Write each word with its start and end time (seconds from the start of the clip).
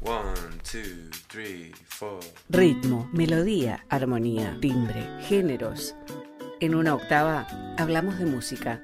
One, 0.00 0.60
two, 0.62 1.10
three, 1.28 1.72
four. 1.88 2.20
Ritmo, 2.50 3.08
melodía, 3.12 3.84
armonía, 3.88 4.56
timbre, 4.60 5.08
géneros. 5.22 5.94
En 6.60 6.74
una 6.74 6.94
octava 6.94 7.46
hablamos 7.78 8.18
de 8.18 8.26
música. 8.26 8.82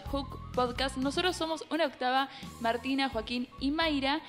Hook 0.00 0.52
Podcast. 0.52 0.96
Nosotros 0.96 1.36
somos 1.36 1.64
una 1.70 1.86
octava, 1.86 2.28
Martina, 2.60 3.10
Joaquín 3.10 3.48
y 3.60 3.70
Mayra. 3.70 4.20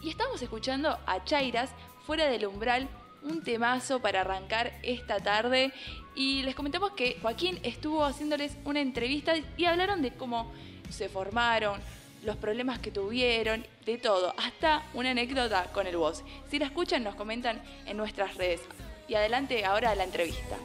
Y 0.00 0.08
estamos 0.08 0.40
escuchando 0.40 0.98
a 1.06 1.24
Chairas 1.24 1.70
fuera 2.06 2.26
del 2.26 2.46
umbral, 2.46 2.88
un 3.22 3.42
temazo 3.42 4.00
para 4.00 4.22
arrancar 4.22 4.72
esta 4.82 5.20
tarde. 5.20 5.72
Y 6.14 6.42
les 6.42 6.54
comentamos 6.54 6.92
que 6.92 7.18
Joaquín 7.20 7.60
estuvo 7.62 8.04
haciéndoles 8.04 8.56
una 8.64 8.80
entrevista 8.80 9.34
y 9.56 9.64
hablaron 9.64 10.02
de 10.02 10.14
cómo 10.14 10.50
se 10.90 11.08
formaron, 11.08 11.80
los 12.24 12.36
problemas 12.36 12.78
que 12.78 12.90
tuvieron, 12.90 13.66
de 13.84 13.98
todo, 13.98 14.34
hasta 14.38 14.84
una 14.94 15.10
anécdota 15.10 15.64
con 15.72 15.86
el 15.86 15.96
voz. 15.96 16.22
Si 16.50 16.58
la 16.58 16.66
escuchan, 16.66 17.02
nos 17.02 17.14
comentan 17.14 17.62
en 17.86 17.96
nuestras 17.96 18.36
redes. 18.36 18.60
Y 19.08 19.14
adelante 19.14 19.64
ahora 19.64 19.94
la 19.94 20.04
entrevista. 20.04 20.56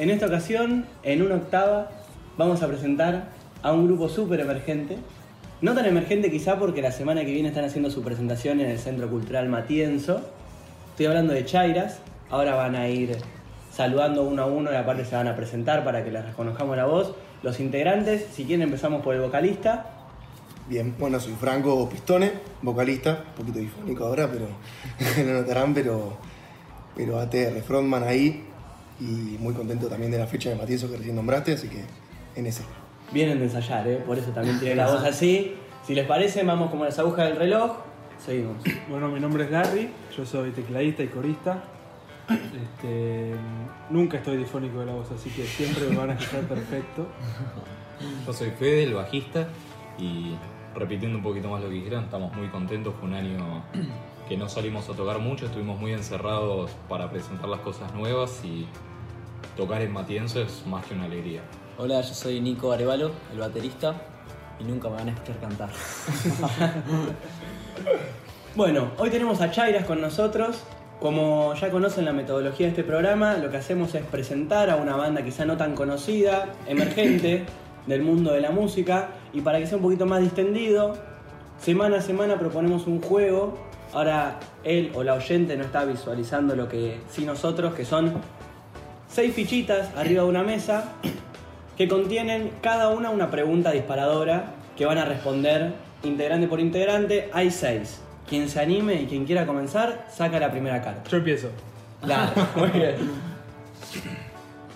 En 0.00 0.08
esta 0.08 0.26
ocasión, 0.26 0.86
en 1.02 1.20
una 1.20 1.34
octava, 1.34 1.90
vamos 2.38 2.62
a 2.62 2.68
presentar 2.68 3.28
a 3.62 3.72
un 3.72 3.86
grupo 3.86 4.08
súper 4.08 4.40
emergente. 4.40 4.96
No 5.62 5.74
tan 5.74 5.84
emergente 5.84 6.30
quizá 6.30 6.58
porque 6.58 6.80
la 6.80 6.90
semana 6.90 7.22
que 7.22 7.32
viene 7.32 7.50
están 7.50 7.66
haciendo 7.66 7.90
su 7.90 8.02
presentación 8.02 8.60
en 8.60 8.70
el 8.70 8.78
Centro 8.78 9.10
Cultural 9.10 9.46
Matienzo. 9.50 10.22
Estoy 10.92 11.04
hablando 11.04 11.34
de 11.34 11.44
Chairas. 11.44 11.98
Ahora 12.30 12.54
van 12.54 12.76
a 12.76 12.88
ir 12.88 13.18
saludando 13.70 14.22
uno 14.22 14.42
a 14.42 14.46
uno 14.46 14.72
y 14.72 14.76
aparte 14.76 15.04
se 15.04 15.16
van 15.16 15.28
a 15.28 15.36
presentar 15.36 15.84
para 15.84 16.02
que 16.02 16.10
les 16.10 16.24
reconozcamos 16.24 16.78
la 16.78 16.86
voz. 16.86 17.14
Los 17.42 17.60
integrantes, 17.60 18.24
si 18.32 18.44
quieren 18.44 18.62
empezamos 18.62 19.02
por 19.02 19.14
el 19.14 19.20
vocalista. 19.20 19.84
Bien, 20.66 20.94
bueno, 20.98 21.20
soy 21.20 21.34
Franco 21.38 21.86
Pistone, 21.90 22.32
vocalista, 22.62 23.24
un 23.28 23.34
poquito 23.34 23.58
difónico 23.58 24.06
ahora, 24.06 24.30
pero 24.32 24.46
lo 25.26 25.40
notarán, 25.40 25.74
pero, 25.74 26.16
pero 26.96 27.18
ATR, 27.18 27.60
frontman 27.60 28.04
ahí, 28.04 28.44
y 28.98 29.36
muy 29.38 29.52
contento 29.52 29.88
también 29.88 30.10
de 30.10 30.18
la 30.18 30.26
fecha 30.26 30.48
de 30.48 30.56
Matienzo 30.56 30.90
que 30.90 30.96
recién 30.96 31.16
nombraste, 31.16 31.52
así 31.52 31.68
que 31.68 31.84
en 32.34 32.46
ese. 32.46 32.62
Vienen 33.12 33.38
de 33.38 33.44
ensayar, 33.46 33.86
¿eh? 33.88 33.96
por 33.96 34.18
eso 34.18 34.30
también 34.30 34.58
tiene 34.60 34.76
la 34.76 34.86
voz 34.86 35.04
así. 35.04 35.56
Si 35.84 35.94
les 35.94 36.06
parece, 36.06 36.44
vamos 36.44 36.70
como 36.70 36.84
las 36.84 36.98
agujas 36.98 37.28
del 37.28 37.36
reloj. 37.36 37.78
Seguimos. 38.24 38.62
Bueno, 38.88 39.08
mi 39.08 39.20
nombre 39.20 39.44
es 39.44 39.50
Larry, 39.50 39.90
yo 40.16 40.26
soy 40.26 40.50
tecladista 40.50 41.02
y 41.02 41.08
corista. 41.08 41.62
Este, 42.30 43.34
nunca 43.88 44.18
estoy 44.18 44.36
difónico 44.36 44.80
de 44.80 44.86
la 44.86 44.92
voz, 44.92 45.10
así 45.10 45.30
que 45.30 45.44
siempre 45.44 45.88
me 45.88 45.96
van 45.96 46.10
a 46.10 46.14
escuchar 46.14 46.42
perfecto. 46.42 47.06
Yo 48.26 48.32
soy 48.32 48.50
Fede, 48.50 48.84
el 48.84 48.94
bajista, 48.94 49.48
y 49.98 50.34
repitiendo 50.74 51.18
un 51.18 51.22
poquito 51.22 51.50
más 51.50 51.62
lo 51.62 51.68
que 51.68 51.74
dijeron, 51.74 52.04
estamos 52.04 52.34
muy 52.34 52.48
contentos. 52.48 52.94
Fue 52.98 53.08
un 53.08 53.14
año 53.14 53.62
que 54.28 54.36
no 54.36 54.48
salimos 54.48 54.88
a 54.88 54.94
tocar 54.94 55.18
mucho, 55.18 55.46
estuvimos 55.46 55.78
muy 55.78 55.92
encerrados 55.92 56.70
para 56.88 57.10
presentar 57.10 57.48
las 57.48 57.60
cosas 57.60 57.92
nuevas 57.94 58.42
y 58.44 58.66
tocar 59.56 59.82
en 59.82 59.92
Matienzo 59.92 60.40
es 60.40 60.66
más 60.66 60.86
que 60.86 60.94
una 60.94 61.04
alegría. 61.04 61.42
Hola, 61.82 62.02
yo 62.02 62.12
soy 62.12 62.42
Nico 62.42 62.72
Arevalo, 62.72 63.10
el 63.32 63.38
baterista, 63.38 63.94
y 64.58 64.64
nunca 64.64 64.90
me 64.90 64.96
van 64.96 65.08
a 65.08 65.12
escuchar 65.12 65.38
cantar. 65.40 65.70
Bueno, 68.54 68.90
hoy 68.98 69.08
tenemos 69.08 69.40
a 69.40 69.50
Chairas 69.50 69.86
con 69.86 69.98
nosotros. 70.02 70.62
Como 71.00 71.54
ya 71.54 71.70
conocen 71.70 72.04
la 72.04 72.12
metodología 72.12 72.66
de 72.66 72.72
este 72.72 72.84
programa, 72.84 73.38
lo 73.38 73.50
que 73.50 73.56
hacemos 73.56 73.94
es 73.94 74.04
presentar 74.04 74.68
a 74.68 74.76
una 74.76 74.94
banda 74.94 75.24
quizá 75.24 75.46
no 75.46 75.56
tan 75.56 75.74
conocida, 75.74 76.52
emergente 76.66 77.46
del 77.86 78.02
mundo 78.02 78.30
de 78.32 78.42
la 78.42 78.50
música, 78.50 79.12
y 79.32 79.40
para 79.40 79.58
que 79.58 79.66
sea 79.66 79.78
un 79.78 79.82
poquito 79.82 80.04
más 80.04 80.20
distendido, 80.20 80.98
semana 81.58 81.96
a 81.96 82.02
semana 82.02 82.38
proponemos 82.38 82.86
un 82.88 83.00
juego. 83.00 83.56
Ahora 83.94 84.38
él 84.64 84.92
o 84.94 85.02
la 85.02 85.14
oyente 85.14 85.56
no 85.56 85.64
está 85.64 85.86
visualizando 85.86 86.54
lo 86.54 86.68
que 86.68 87.00
sí 87.08 87.24
nosotros, 87.24 87.72
que 87.72 87.86
son 87.86 88.12
seis 89.08 89.32
fichitas 89.32 89.96
arriba 89.96 90.24
de 90.24 90.28
una 90.28 90.42
mesa 90.42 90.92
que 91.80 91.88
contienen 91.88 92.50
cada 92.60 92.90
una 92.90 93.08
una 93.08 93.30
pregunta 93.30 93.70
disparadora 93.70 94.52
que 94.76 94.84
van 94.84 94.98
a 94.98 95.06
responder 95.06 95.72
integrante 96.02 96.46
por 96.46 96.60
integrante. 96.60 97.30
Hay 97.32 97.50
seis. 97.50 98.02
Quien 98.28 98.50
se 98.50 98.60
anime 98.60 99.00
y 99.00 99.06
quien 99.06 99.24
quiera 99.24 99.46
comenzar, 99.46 100.06
saca 100.14 100.38
la 100.38 100.50
primera 100.50 100.82
carta. 100.82 101.08
Yo 101.08 101.16
empiezo. 101.16 101.48
Claro, 102.02 102.32
muy 102.56 102.68
bien. 102.68 102.96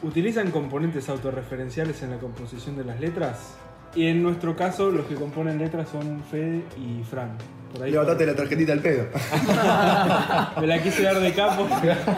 ¿Utilizan 0.02 0.50
componentes 0.50 1.06
autorreferenciales 1.10 2.02
en 2.02 2.12
la 2.12 2.16
composición 2.16 2.74
de 2.78 2.84
las 2.84 2.98
letras? 2.98 3.52
Y 3.94 4.06
en 4.06 4.22
nuestro 4.22 4.56
caso, 4.56 4.90
los 4.90 5.04
que 5.04 5.14
componen 5.14 5.58
letras 5.58 5.90
son 5.90 6.24
Fede 6.30 6.62
y 6.78 7.02
Fran. 7.04 7.36
Por 7.74 7.82
ahí 7.84 7.90
Levantate 7.90 8.24
la 8.24 8.34
tarjetita 8.34 8.72
al 8.72 8.80
pedo. 8.80 9.04
me 10.58 10.66
la 10.66 10.82
quise 10.82 11.02
dar 11.02 11.20
de 11.20 11.34
capo, 11.34 11.68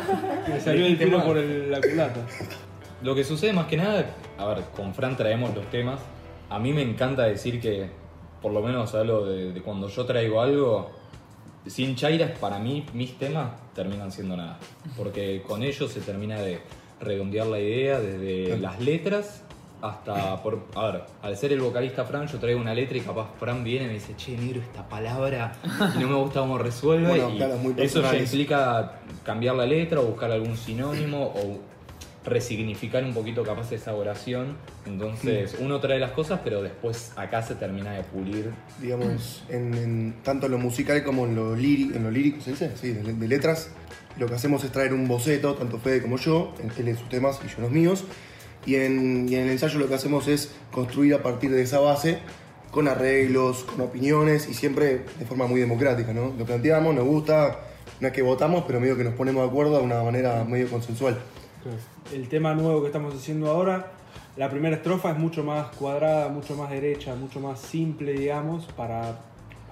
me 0.48 0.60
salió 0.60 0.86
el 0.86 0.96
tiro 0.96 1.24
por 1.24 1.38
el- 1.38 1.72
la 1.72 1.80
culata. 1.80 2.20
Lo 3.02 3.14
que 3.14 3.24
sucede 3.24 3.52
más 3.52 3.66
que 3.66 3.76
nada, 3.76 4.06
a 4.38 4.46
ver, 4.46 4.64
con 4.76 4.94
Fran 4.94 5.16
traemos 5.16 5.54
los 5.54 5.66
temas. 5.70 6.00
A 6.48 6.58
mí 6.58 6.72
me 6.72 6.82
encanta 6.82 7.24
decir 7.24 7.60
que, 7.60 7.90
por 8.40 8.52
lo 8.52 8.62
menos 8.62 8.94
hablo 8.94 9.26
de, 9.26 9.52
de 9.52 9.62
cuando 9.62 9.88
yo 9.88 10.04
traigo 10.04 10.40
algo, 10.40 10.90
sin 11.66 11.96
Chairas, 11.96 12.38
para 12.38 12.58
mí 12.58 12.86
mis 12.94 13.18
temas 13.18 13.50
terminan 13.74 14.12
siendo 14.12 14.36
nada. 14.36 14.58
Porque 14.96 15.42
con 15.46 15.62
ellos 15.62 15.90
se 15.90 16.00
termina 16.00 16.40
de 16.40 16.60
redondear 17.00 17.46
la 17.46 17.58
idea 17.58 18.00
desde 18.00 18.56
las 18.58 18.80
letras 18.80 19.42
hasta 19.82 20.42
por. 20.42 20.66
A 20.74 20.90
ver, 20.90 21.02
al 21.22 21.36
ser 21.36 21.52
el 21.52 21.60
vocalista 21.60 22.04
Fran, 22.04 22.26
yo 22.26 22.38
traigo 22.38 22.60
una 22.60 22.74
letra 22.74 22.96
y 22.96 23.00
capaz 23.00 23.28
Fran 23.38 23.62
viene 23.62 23.84
y 23.84 23.88
me 23.88 23.94
dice, 23.94 24.14
che, 24.16 24.36
negro, 24.36 24.60
esta 24.60 24.88
palabra 24.88 25.52
y 25.96 25.98
no 26.00 26.08
me 26.08 26.14
gusta 26.16 26.40
cómo 26.40 26.58
resuelve. 26.58 27.08
Bueno, 27.08 27.30
y 27.30 27.36
claro, 27.36 27.54
es 27.54 27.60
muy 27.60 27.74
eso 27.76 28.00
ya 28.00 28.16
implica 28.16 29.00
cambiar 29.22 29.56
la 29.56 29.66
letra 29.66 30.00
o 30.00 30.04
buscar 30.04 30.30
algún 30.30 30.56
sinónimo 30.56 31.26
o 31.26 31.60
resignificar 32.26 33.02
un 33.04 33.14
poquito 33.14 33.42
capaz 33.44 33.72
esa 33.72 33.94
oración. 33.94 34.56
Entonces 34.84 35.56
uno 35.60 35.80
trae 35.80 35.98
las 35.98 36.10
cosas, 36.10 36.40
pero 36.44 36.62
después 36.62 37.12
acá 37.16 37.42
se 37.42 37.54
termina 37.54 37.92
de 37.92 38.02
pulir. 38.02 38.50
digamos, 38.80 39.44
en, 39.48 39.74
en- 39.74 40.14
tanto 40.22 40.46
en 40.46 40.52
lo 40.52 40.58
musical 40.58 41.02
como 41.04 41.24
en 41.26 41.34
lo, 41.34 41.56
lírico, 41.56 41.96
en 41.96 42.04
lo 42.04 42.10
lírico, 42.10 42.40
¿se 42.40 42.50
dice? 42.50 42.72
Sí, 42.80 42.92
de, 42.92 43.14
de 43.14 43.28
letras. 43.28 43.70
Lo 44.18 44.26
que 44.26 44.34
hacemos 44.34 44.64
es 44.64 44.72
traer 44.72 44.92
un 44.92 45.08
boceto, 45.08 45.54
tanto 45.54 45.78
Fede 45.78 46.02
como 46.02 46.16
yo, 46.16 46.54
él 46.78 46.88
en 46.88 46.96
sus 46.98 47.08
temas 47.08 47.38
y 47.44 47.48
yo 47.48 47.54
en 47.58 47.62
los 47.62 47.70
míos. 47.72 48.04
Y 48.64 48.74
en, 48.76 49.28
y 49.28 49.34
en 49.36 49.42
el 49.44 49.50
ensayo 49.50 49.78
lo 49.78 49.88
que 49.88 49.94
hacemos 49.94 50.26
es 50.26 50.52
construir 50.72 51.14
a 51.14 51.22
partir 51.22 51.50
de 51.52 51.62
esa 51.62 51.78
base, 51.78 52.18
con 52.72 52.88
arreglos, 52.88 53.62
con 53.64 53.80
opiniones 53.82 54.48
y 54.48 54.54
siempre 54.54 55.04
de 55.18 55.24
forma 55.26 55.46
muy 55.46 55.60
democrática, 55.60 56.12
¿no? 56.12 56.34
Lo 56.36 56.44
planteamos, 56.44 56.94
nos 56.94 57.04
gusta, 57.04 57.60
no 58.00 58.08
es 58.08 58.12
que 58.12 58.22
votamos, 58.22 58.64
pero 58.66 58.80
medio 58.80 58.96
que 58.96 59.04
nos 59.04 59.14
ponemos 59.14 59.44
de 59.44 59.48
acuerdo 59.50 59.78
de 59.78 59.84
una 59.84 60.02
manera 60.02 60.42
medio 60.44 60.68
consensual. 60.68 61.16
El 62.12 62.28
tema 62.28 62.54
nuevo 62.54 62.80
que 62.80 62.86
estamos 62.88 63.14
haciendo 63.14 63.50
ahora, 63.50 63.92
la 64.36 64.50
primera 64.50 64.76
estrofa 64.76 65.10
es 65.10 65.18
mucho 65.18 65.42
más 65.44 65.68
cuadrada, 65.76 66.28
mucho 66.28 66.56
más 66.56 66.70
derecha, 66.70 67.14
mucho 67.14 67.40
más 67.40 67.60
simple, 67.60 68.12
digamos, 68.12 68.66
para 68.66 69.20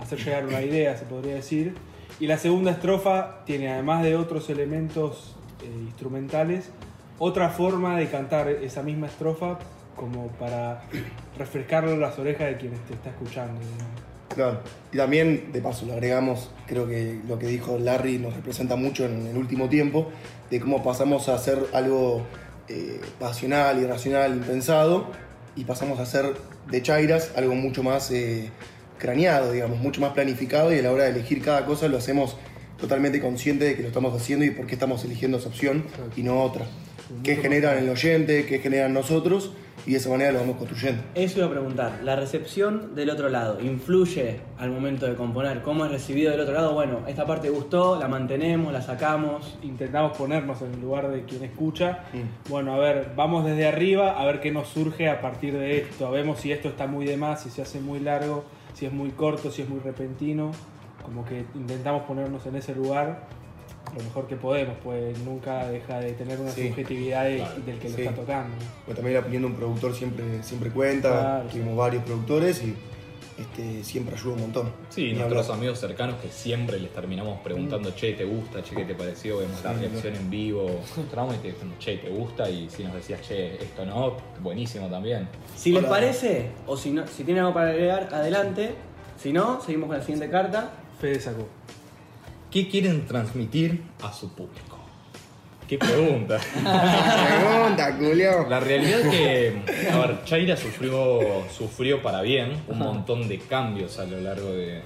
hacer 0.01 0.19
llegar 0.19 0.47
una 0.47 0.63
idea, 0.63 0.97
se 0.97 1.05
podría 1.05 1.35
decir. 1.35 1.75
Y 2.21 2.27
la 2.27 2.39
segunda 2.39 2.71
estrofa 2.71 3.45
tiene, 3.45 3.71
además 3.71 4.03
de 4.03 4.17
otros 4.17 4.49
elementos 4.51 5.37
eh, 5.63 5.67
instrumentales, 5.67 6.71
otra 7.19 7.51
forma 7.51 7.99
de 7.99 8.09
cantar 8.09 8.49
esa 8.49 8.83
misma 8.83 9.07
estrofa 9.07 9.59
como 9.97 10.29
para 10.29 10.83
refrescar 11.39 11.85
las 11.85 12.19
orejas 12.19 12.49
de 12.49 12.57
quienes 12.57 12.81
te 12.81 12.95
está 12.95 13.11
escuchando. 13.11 13.61
Claro. 14.35 14.61
Y 14.93 14.97
también, 14.97 15.53
de 15.53 15.61
paso, 15.61 15.87
le 15.87 15.93
agregamos, 15.93 16.51
creo 16.67 16.87
que 16.87 17.21
lo 17.29 17.39
que 17.39 17.47
dijo 17.47 17.79
Larry 17.79 18.19
nos 18.19 18.35
representa 18.35 18.75
mucho 18.77 19.05
en 19.05 19.27
el 19.27 19.37
último 19.37 19.69
tiempo, 19.69 20.09
de 20.51 20.61
cómo 20.61 20.83
pasamos 20.83 21.29
a 21.29 21.35
hacer 21.35 21.59
algo 21.73 22.23
eh, 22.69 23.01
pasional, 23.19 23.81
irracional, 23.81 24.35
impensado, 24.35 25.07
y 25.57 25.65
pasamos 25.65 25.99
a 25.99 26.03
hacer 26.03 26.35
de 26.71 26.83
Chairas 26.83 27.33
algo 27.37 27.55
mucho 27.55 27.83
más 27.83 28.11
eh, 28.11 28.51
craneado, 28.99 29.53
digamos, 29.53 29.79
mucho 29.79 30.01
más 30.01 30.13
planificado, 30.13 30.73
y 30.73 30.79
a 30.79 30.83
la 30.83 30.93
hora 30.93 31.05
de 31.05 31.11
elegir 31.11 31.43
cada 31.43 31.67
cosa 31.67 31.89
lo 31.89 31.99
hacemos 31.99 32.37
totalmente 32.79 33.21
consciente 33.21 33.65
de 33.65 33.77
que 33.77 33.83
lo 33.83 33.89
estamos 33.89 34.15
haciendo 34.15 34.45
y 34.45 34.51
por 34.51 34.67
qué 34.67 34.75
estamos 34.75 35.05
eligiendo 35.05 35.39
esa 35.39 35.49
opción 35.49 35.85
y 36.17 36.23
no 36.23 36.43
otra. 36.43 36.67
¿Qué 37.23 37.37
genera 37.37 37.77
en 37.77 37.85
el 37.85 37.91
oyente? 37.91 38.47
¿Qué 38.47 38.59
generan 38.59 38.93
nosotros? 38.93 39.53
Y 39.87 39.93
de 39.93 39.99
esa 39.99 40.09
manera 40.09 40.33
lo 40.33 40.41
vamos 40.41 40.57
construyendo. 40.57 41.03
Eso 41.15 41.39
iba 41.41 41.47
a 41.47 41.51
preguntar, 41.51 42.01
la 42.03 42.17
recepción 42.17 42.95
del 42.95 43.11
otro 43.11 43.29
lado, 43.29 43.61
¿influye 43.61 44.41
al 44.59 44.71
momento 44.71 45.05
de 45.07 45.15
componer? 45.15 45.61
¿Cómo 45.61 45.85
es 45.85 45.91
recibido 45.91 46.31
del 46.31 46.41
otro 46.41 46.55
lado? 46.55 46.73
Bueno, 46.73 47.01
esta 47.07 47.27
parte 47.27 47.51
gustó, 47.51 47.99
la 47.99 48.09
mantenemos, 48.09 48.73
la 48.73 48.81
sacamos. 48.81 49.59
Intentamos 49.63 50.17
ponernos 50.17 50.63
en 50.63 50.73
el 50.73 50.81
lugar 50.81 51.11
de 51.11 51.25
quien 51.25 51.45
escucha. 51.45 52.05
Mm. 52.15 52.49
Bueno, 52.49 52.75
a 52.75 52.79
ver, 52.79 53.13
vamos 53.15 53.45
desde 53.45 53.67
arriba 53.67 54.19
a 54.19 54.25
ver 54.25 54.41
qué 54.41 54.51
nos 54.51 54.69
surge 54.69 55.11
a 55.11 55.21
partir 55.21 55.53
de 55.53 55.79
esto. 55.79 56.11
Vemos 56.11 56.41
si 56.41 56.51
esto 56.51 56.69
está 56.69 56.87
muy 56.87 57.05
de 57.05 57.19
más, 57.19 57.43
si 57.43 57.51
se 57.51 57.61
hace 57.61 57.81
muy 57.81 58.01
largo, 58.01 58.45
si 58.73 58.87
es 58.87 58.93
muy 58.93 59.11
corto, 59.11 59.51
si 59.51 59.63
es 59.63 59.69
muy 59.69 59.81
repentino. 59.81 60.53
Como 61.03 61.27
que 61.27 61.45
intentamos 61.55 62.05
ponernos 62.05 62.47
en 62.47 62.57
ese 62.57 62.75
lugar 62.75 63.27
lo 63.97 64.03
mejor 64.03 64.27
que 64.27 64.37
podemos, 64.37 64.75
pues 64.83 65.19
nunca 65.21 65.67
deja 65.69 66.01
de 66.01 66.13
tener 66.13 66.41
una 66.41 66.51
Sí. 66.51 66.69
subjetividad 66.69 67.25
de- 67.25 67.47
del 67.67 67.79
que 67.79 67.89
lo 67.91 67.97
está 67.99 68.15
tocando. 68.15 68.55
Bueno, 68.87 68.95
también 68.97 69.15
la 69.15 69.21
opinión 69.21 69.43
de 69.43 69.49
un 69.49 69.55
productor 69.55 69.95
siempre, 69.95 70.25
siempre 70.43 70.71
cuenta. 70.71 71.09
Claro, 71.11 71.49
Tuvimos 71.49 71.77
varios 71.77 72.03
productores 72.05 72.63
y 72.63 72.75
este, 73.37 73.83
siempre 73.83 74.15
ayuda 74.15 74.35
un 74.35 74.41
montón. 74.43 74.71
Sí, 74.91 75.07
Ni 75.09 75.15
nuestros 75.15 75.43
hablar. 75.47 75.59
amigos 75.59 75.81
cercanos 75.81 76.17
que 76.23 76.29
siempre 76.29 76.79
les 76.79 76.93
terminamos 76.93 77.41
preguntando, 77.41 77.91
che, 77.97 78.13
¿te 78.13 78.25
gusta? 78.25 78.63
Che, 78.63 78.77
¿qué 78.77 78.85
te 78.85 78.95
pareció? 78.95 79.39
Vemos 79.39 79.63
la 79.65 79.73
reacción 79.73 80.15
en 80.15 80.31
vivo, 80.31 80.67
entramos 80.97 81.35
y 81.35 81.39
te 81.39 81.49
decimos, 81.53 81.77
che, 81.81 81.97
¿te 81.97 82.11
gusta? 82.11 82.49
Y 82.49 82.71
si 82.71 82.85
nos 82.85 82.95
decías, 82.95 83.21
che, 83.23 83.57
esto 83.57 83.85
no, 83.85 84.17
buenísimo 84.41 84.87
también. 84.89 85.27
Si 85.57 85.73
les 85.73 85.85
parece, 85.85 86.51
o 86.67 86.77
si, 86.77 86.91
no, 86.91 87.05
si 87.09 87.25
tienen 87.25 87.43
algo 87.43 87.55
para 87.55 87.71
agregar, 87.71 88.09
adelante. 88.13 88.75
Si 89.21 89.33
no, 89.33 89.61
seguimos 89.61 89.89
con 89.89 89.99
la 89.99 90.03
siguiente 90.05 90.31
carta. 90.31 90.71
Fede 91.01 91.19
sacó. 91.19 91.49
¿Qué 92.55 92.69
quieren 92.69 93.05
transmitir 93.05 93.83
a 94.01 94.13
su 94.13 94.33
público? 94.33 94.79
¿Qué 95.67 95.77
pregunta? 95.77 96.39
Pregunta, 96.55 97.97
Julio. 97.99 98.47
La 98.49 98.61
realidad 98.61 99.01
es 99.01 99.09
que, 99.09 99.91
a 99.91 99.99
ver, 99.99 100.25
Chaira 100.25 100.57
sufrió, 100.57 101.43
sufrió 101.51 102.01
para 102.01 102.23
bien 102.23 102.53
un 102.69 102.79
montón 102.79 103.27
de 103.27 103.41
cambios 103.41 103.99
a 103.99 104.05
lo 104.05 104.21
largo 104.21 104.53
de, 104.53 104.83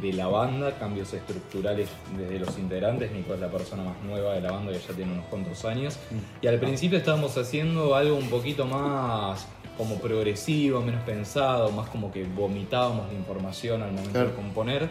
de 0.00 0.12
la 0.12 0.26
banda, 0.26 0.76
cambios 0.76 1.12
estructurales 1.14 1.88
desde 2.18 2.40
los 2.40 2.58
integrantes. 2.58 3.12
Nico 3.12 3.32
es 3.34 3.38
la 3.40 3.48
persona 3.48 3.84
más 3.84 3.94
nueva 4.02 4.34
de 4.34 4.40
la 4.40 4.50
banda 4.50 4.72
que 4.72 4.80
ya 4.80 4.92
tiene 4.92 5.12
unos 5.12 5.26
cuantos 5.26 5.64
años. 5.66 5.96
Y 6.42 6.48
al 6.48 6.58
principio 6.58 6.98
estábamos 6.98 7.38
haciendo 7.38 7.94
algo 7.94 8.16
un 8.16 8.28
poquito 8.28 8.66
más 8.66 9.46
como 9.78 9.96
progresivo, 10.00 10.80
menos 10.80 11.02
pensado, 11.02 11.70
más 11.70 11.88
como 11.90 12.10
que 12.10 12.24
vomitábamos 12.24 13.08
la 13.08 13.14
información 13.14 13.82
al 13.82 13.92
momento 13.92 14.18
de 14.18 14.24
Claro. 14.24 14.36
componer. 14.36 14.88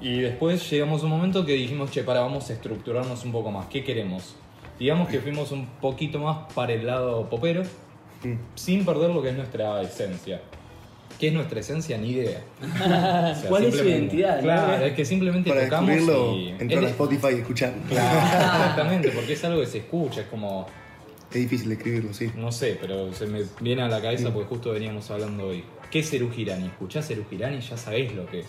Y 0.00 0.20
después 0.20 0.70
llegamos 0.70 1.02
a 1.02 1.04
un 1.04 1.10
momento 1.10 1.44
que 1.44 1.52
dijimos, 1.52 1.90
che, 1.90 2.02
para, 2.04 2.20
vamos 2.20 2.48
a 2.50 2.52
estructurarnos 2.52 3.24
un 3.24 3.32
poco 3.32 3.50
más. 3.50 3.66
¿Qué 3.66 3.82
queremos? 3.82 4.36
Digamos 4.78 5.08
que 5.08 5.18
fuimos 5.20 5.50
un 5.50 5.66
poquito 5.80 6.20
más 6.20 6.52
para 6.54 6.72
el 6.72 6.86
lado 6.86 7.28
popero, 7.28 7.64
Mm. 8.24 8.34
sin 8.56 8.84
perder 8.84 9.10
lo 9.10 9.22
que 9.22 9.30
es 9.30 9.36
nuestra 9.36 9.80
esencia. 9.82 10.40
¿Qué 11.18 11.28
es 11.28 11.32
nuestra 11.34 11.60
esencia? 11.60 11.98
Ni 11.98 12.10
idea. 12.10 12.40
O 12.60 13.34
sea, 13.40 13.48
¿Cuál 13.48 13.64
es 13.64 13.76
su 13.76 13.84
identidad, 13.84 14.36
no? 14.36 14.42
Claro, 14.42 14.84
es 14.84 14.92
que 14.94 15.04
simplemente 15.04 15.50
Para 15.50 15.64
tocamos 15.64 15.90
y... 16.36 16.48
entrar 16.58 16.84
a 16.84 16.88
Spotify 16.88 17.28
y 17.32 17.38
escuchar. 17.40 17.74
Claro, 17.88 18.18
exactamente, 18.18 19.10
porque 19.10 19.32
es 19.34 19.44
algo 19.44 19.60
que 19.60 19.66
se 19.66 19.78
escucha, 19.78 20.22
es 20.22 20.26
como... 20.28 20.66
Es 21.30 21.34
difícil 21.36 21.70
escribirlo, 21.70 22.14
sí. 22.14 22.30
No 22.36 22.50
sé, 22.50 22.78
pero 22.80 23.12
se 23.12 23.26
me 23.26 23.42
viene 23.60 23.82
a 23.82 23.88
la 23.88 24.00
cabeza 24.00 24.32
porque 24.32 24.48
justo 24.48 24.70
veníamos 24.70 25.10
hablando 25.10 25.48
hoy. 25.48 25.62
¿Qué 25.90 25.98
es 25.98 26.12
Eru 26.12 26.30
Girani? 26.30 26.66
Escuchás 26.66 27.12
Girani 27.28 27.56
y 27.56 27.60
ya 27.60 27.76
sabés 27.76 28.14
lo 28.14 28.26
que 28.26 28.40
es. 28.40 28.46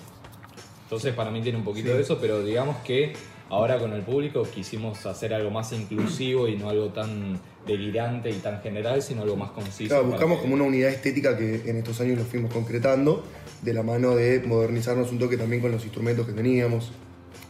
Entonces 0.89 1.13
para 1.13 1.29
mí 1.29 1.39
tiene 1.43 1.59
un 1.59 1.63
poquito 1.63 1.89
Sí. 1.89 1.93
de 1.97 2.01
eso, 2.01 2.17
pero 2.19 2.43
digamos 2.43 2.77
que 2.77 3.13
ahora 3.51 3.77
con 3.77 3.93
el 3.93 4.01
público 4.01 4.41
quisimos 4.41 5.05
hacer 5.05 5.35
algo 5.35 5.51
más 5.51 5.71
inclusivo 5.71 6.47
y 6.47 6.55
no 6.57 6.67
algo 6.67 6.87
tan 6.89 7.39
delirante 7.67 8.31
y 8.31 8.39
tan 8.39 8.59
general, 8.63 9.03
sino 9.03 9.21
algo 9.21 9.35
más 9.35 9.51
conciso. 9.51 9.89
Claro, 9.89 10.05
buscamos 10.05 10.37
que- 10.37 10.41
como 10.41 10.55
una 10.55 10.63
unidad 10.63 10.89
estética 10.89 11.37
que 11.37 11.69
en 11.69 11.77
estos 11.77 12.01
años 12.01 12.17
lo 12.17 12.23
fuimos 12.25 12.51
concretando, 12.51 13.23
de 13.61 13.71
la 13.73 13.83
mano 13.83 14.15
de 14.15 14.39
modernizarnos 14.39 15.11
un 15.11 15.19
toque 15.19 15.37
también 15.37 15.61
con 15.61 15.71
los 15.71 15.83
instrumentos 15.83 16.25
que 16.25 16.33
teníamos. 16.33 16.91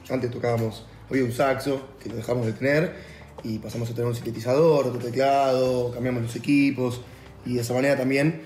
Antes 0.09 0.31
tocábamos, 0.31 0.85
había 1.09 1.23
un 1.23 1.31
saxo, 1.31 1.79
que 2.03 2.09
lo 2.09 2.17
dejamos 2.17 2.45
de 2.45 2.51
tener, 2.51 2.93
y 3.45 3.59
pasamos 3.59 3.89
a 3.89 3.93
tener 3.93 4.07
un 4.07 4.15
sintetizador, 4.15 4.87
otro 4.87 4.99
teclado, 4.99 5.91
cambiamos 5.93 6.23
los 6.23 6.35
equipos, 6.35 6.99
y 7.45 7.53
de 7.53 7.61
esa 7.61 7.73
manera 7.73 7.95
también, 7.95 8.41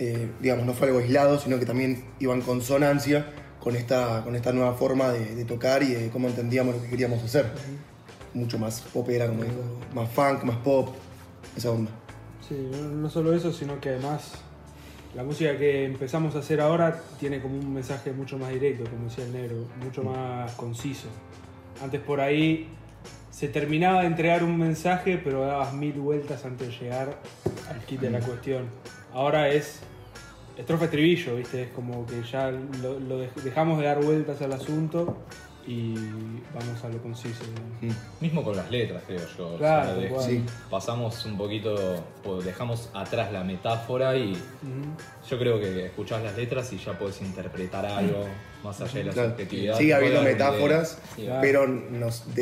eh, 0.00 0.28
digamos, 0.40 0.66
no 0.66 0.72
fue 0.74 0.88
algo 0.88 0.98
aislado, 0.98 1.38
sino 1.38 1.60
que 1.60 1.66
también 1.66 2.04
iba 2.18 2.34
en 2.34 2.40
consonancia 2.40 3.26
con 3.64 3.74
esta, 3.76 4.22
con 4.22 4.36
esta 4.36 4.52
nueva 4.52 4.74
forma 4.74 5.08
de, 5.08 5.34
de 5.34 5.44
tocar 5.46 5.82
y 5.82 5.94
de 5.94 6.10
cómo 6.10 6.28
entendíamos 6.28 6.74
lo 6.74 6.82
que 6.82 6.88
queríamos 6.90 7.24
hacer. 7.24 7.50
Mucho 8.34 8.58
más 8.58 8.82
popera, 8.82 9.26
como 9.26 9.42
digo, 9.42 9.62
más 9.94 10.10
funk, 10.10 10.44
más 10.44 10.58
pop, 10.58 10.94
esa 11.56 11.70
onda. 11.70 11.90
Sí, 12.46 12.68
no, 12.70 12.88
no 12.88 13.08
solo 13.08 13.32
eso, 13.32 13.52
sino 13.52 13.80
que 13.80 13.88
además 13.88 14.32
la 15.14 15.24
música 15.24 15.56
que 15.56 15.86
empezamos 15.86 16.36
a 16.36 16.40
hacer 16.40 16.60
ahora 16.60 17.00
tiene 17.18 17.40
como 17.40 17.54
un 17.54 17.72
mensaje 17.72 18.12
mucho 18.12 18.36
más 18.36 18.52
directo, 18.52 18.84
como 18.90 19.04
decía 19.04 19.24
el 19.24 19.32
negro, 19.32 19.56
mucho 19.82 20.02
más 20.02 20.52
conciso. 20.52 21.08
Antes 21.82 22.02
por 22.02 22.20
ahí 22.20 22.68
se 23.30 23.48
terminaba 23.48 24.02
de 24.02 24.08
entregar 24.08 24.44
un 24.44 24.58
mensaje, 24.58 25.16
pero 25.16 25.46
dabas 25.46 25.72
mil 25.72 25.94
vueltas 25.94 26.44
antes 26.44 26.68
de 26.68 26.74
llegar 26.74 27.18
al 27.70 27.80
kit 27.86 28.00
de 28.00 28.10
la 28.10 28.20
cuestión. 28.20 28.66
Ahora 29.14 29.48
es 29.48 29.80
estrofa 30.56 30.84
estribillo, 30.84 31.36
¿viste? 31.36 31.62
Es 31.64 31.68
como 31.70 32.06
que 32.06 32.22
ya 32.22 32.50
lo, 32.50 32.98
lo 33.00 33.22
dej- 33.22 33.34
dejamos 33.42 33.78
de 33.80 33.84
dar 33.86 34.02
vueltas 34.02 34.40
al 34.42 34.52
asunto 34.52 35.16
y 35.66 35.94
vamos 36.54 36.84
a 36.84 36.88
lo 36.90 36.98
conciso. 37.02 37.42
digamos. 37.80 37.96
Mismo 38.20 38.44
con 38.44 38.54
las 38.56 38.70
letras, 38.70 39.02
creo 39.06 39.20
yo. 39.38 39.54
O 39.54 39.56
Claro, 39.58 39.98
sea. 40.00 40.20
Sí. 40.20 40.44
pasamos 40.70 41.24
un 41.24 41.38
poquito, 41.38 42.04
o 42.24 42.42
dejamos 42.42 42.90
atrás 42.92 43.32
la 43.32 43.42
metáfora 43.44 44.14
y 44.16 44.34
yo 45.28 45.38
creo 45.38 45.58
que 45.58 45.86
escuchás 45.86 46.22
las 46.22 46.36
letras 46.36 46.70
y 46.72 46.78
ya 46.78 46.98
puedes 46.98 47.20
interpretar 47.22 47.86
algo 47.86 48.26
más 48.62 48.80
allá 48.80 48.92
de 48.94 49.04
la 49.04 49.12
Claro. 49.12 49.30
subjetividad. 49.30 49.78
Sigue 49.78 49.94
habiendo 49.94 50.22
metáforas, 50.22 50.98
Sí, 51.16 51.22
claro. 51.22 51.40
pero 51.40 51.66
nos 51.66 52.34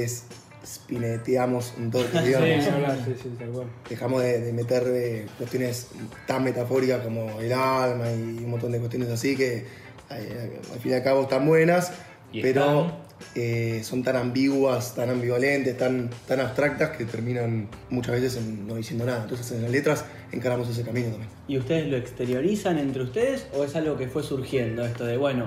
despineteamos 0.63 1.75
un 1.79 1.91
toque, 1.91 2.09
Sí, 2.19 2.25
digamos. 2.25 2.65
sí, 3.05 3.15
sí, 3.23 3.29
tal 3.39 3.49
cual. 3.49 3.67
Dejamos 3.89 4.23
de, 4.23 4.41
de 4.41 4.53
meter 4.53 4.85
eh, 4.87 5.27
cuestiones 5.37 5.89
tan 6.27 6.45
metafóricas 6.45 7.03
como 7.03 7.41
el 7.41 7.53
alma 7.53 8.11
y 8.11 8.43
un 8.45 8.51
montón 8.51 8.73
de 8.73 8.79
cuestiones 8.79 9.11
así 9.11 9.37
que 9.37 9.67
eh, 10.11 10.61
al 10.73 10.79
fin 10.81 10.93
y 10.93 10.95
al 10.95 11.03
cabo 11.03 11.23
están 11.23 11.47
buenas, 11.47 11.93
pero 12.41 12.93
eh, 13.35 13.81
son 13.85 14.03
tan 14.03 14.17
ambiguas, 14.17 14.95
tan 14.95 15.11
ambivalentes, 15.11 15.77
tan, 15.77 16.11
tan 16.27 16.41
abstractas 16.41 16.97
que 16.97 17.05
terminan 17.05 17.69
muchas 17.91 18.13
veces 18.13 18.37
en 18.37 18.67
no 18.67 18.75
diciendo 18.77 19.05
nada. 19.05 19.23
Entonces 19.23 19.51
en 19.53 19.63
las 19.63 19.71
letras 19.71 20.05
encaramos 20.33 20.69
ese 20.69 20.83
camino 20.83 21.09
también. 21.11 21.31
¿Y 21.49 21.59
ustedes 21.59 21.87
lo 21.89 21.97
exteriorizan 21.97 22.79
entre 22.79 23.03
ustedes 23.03 23.47
o 23.55 23.65
es 23.65 23.75
algo 23.77 23.97
que 23.97 24.09
fue 24.09 24.23
surgiendo 24.23 24.85
esto 24.85 25.05
de, 25.05 25.17
bueno, 25.17 25.47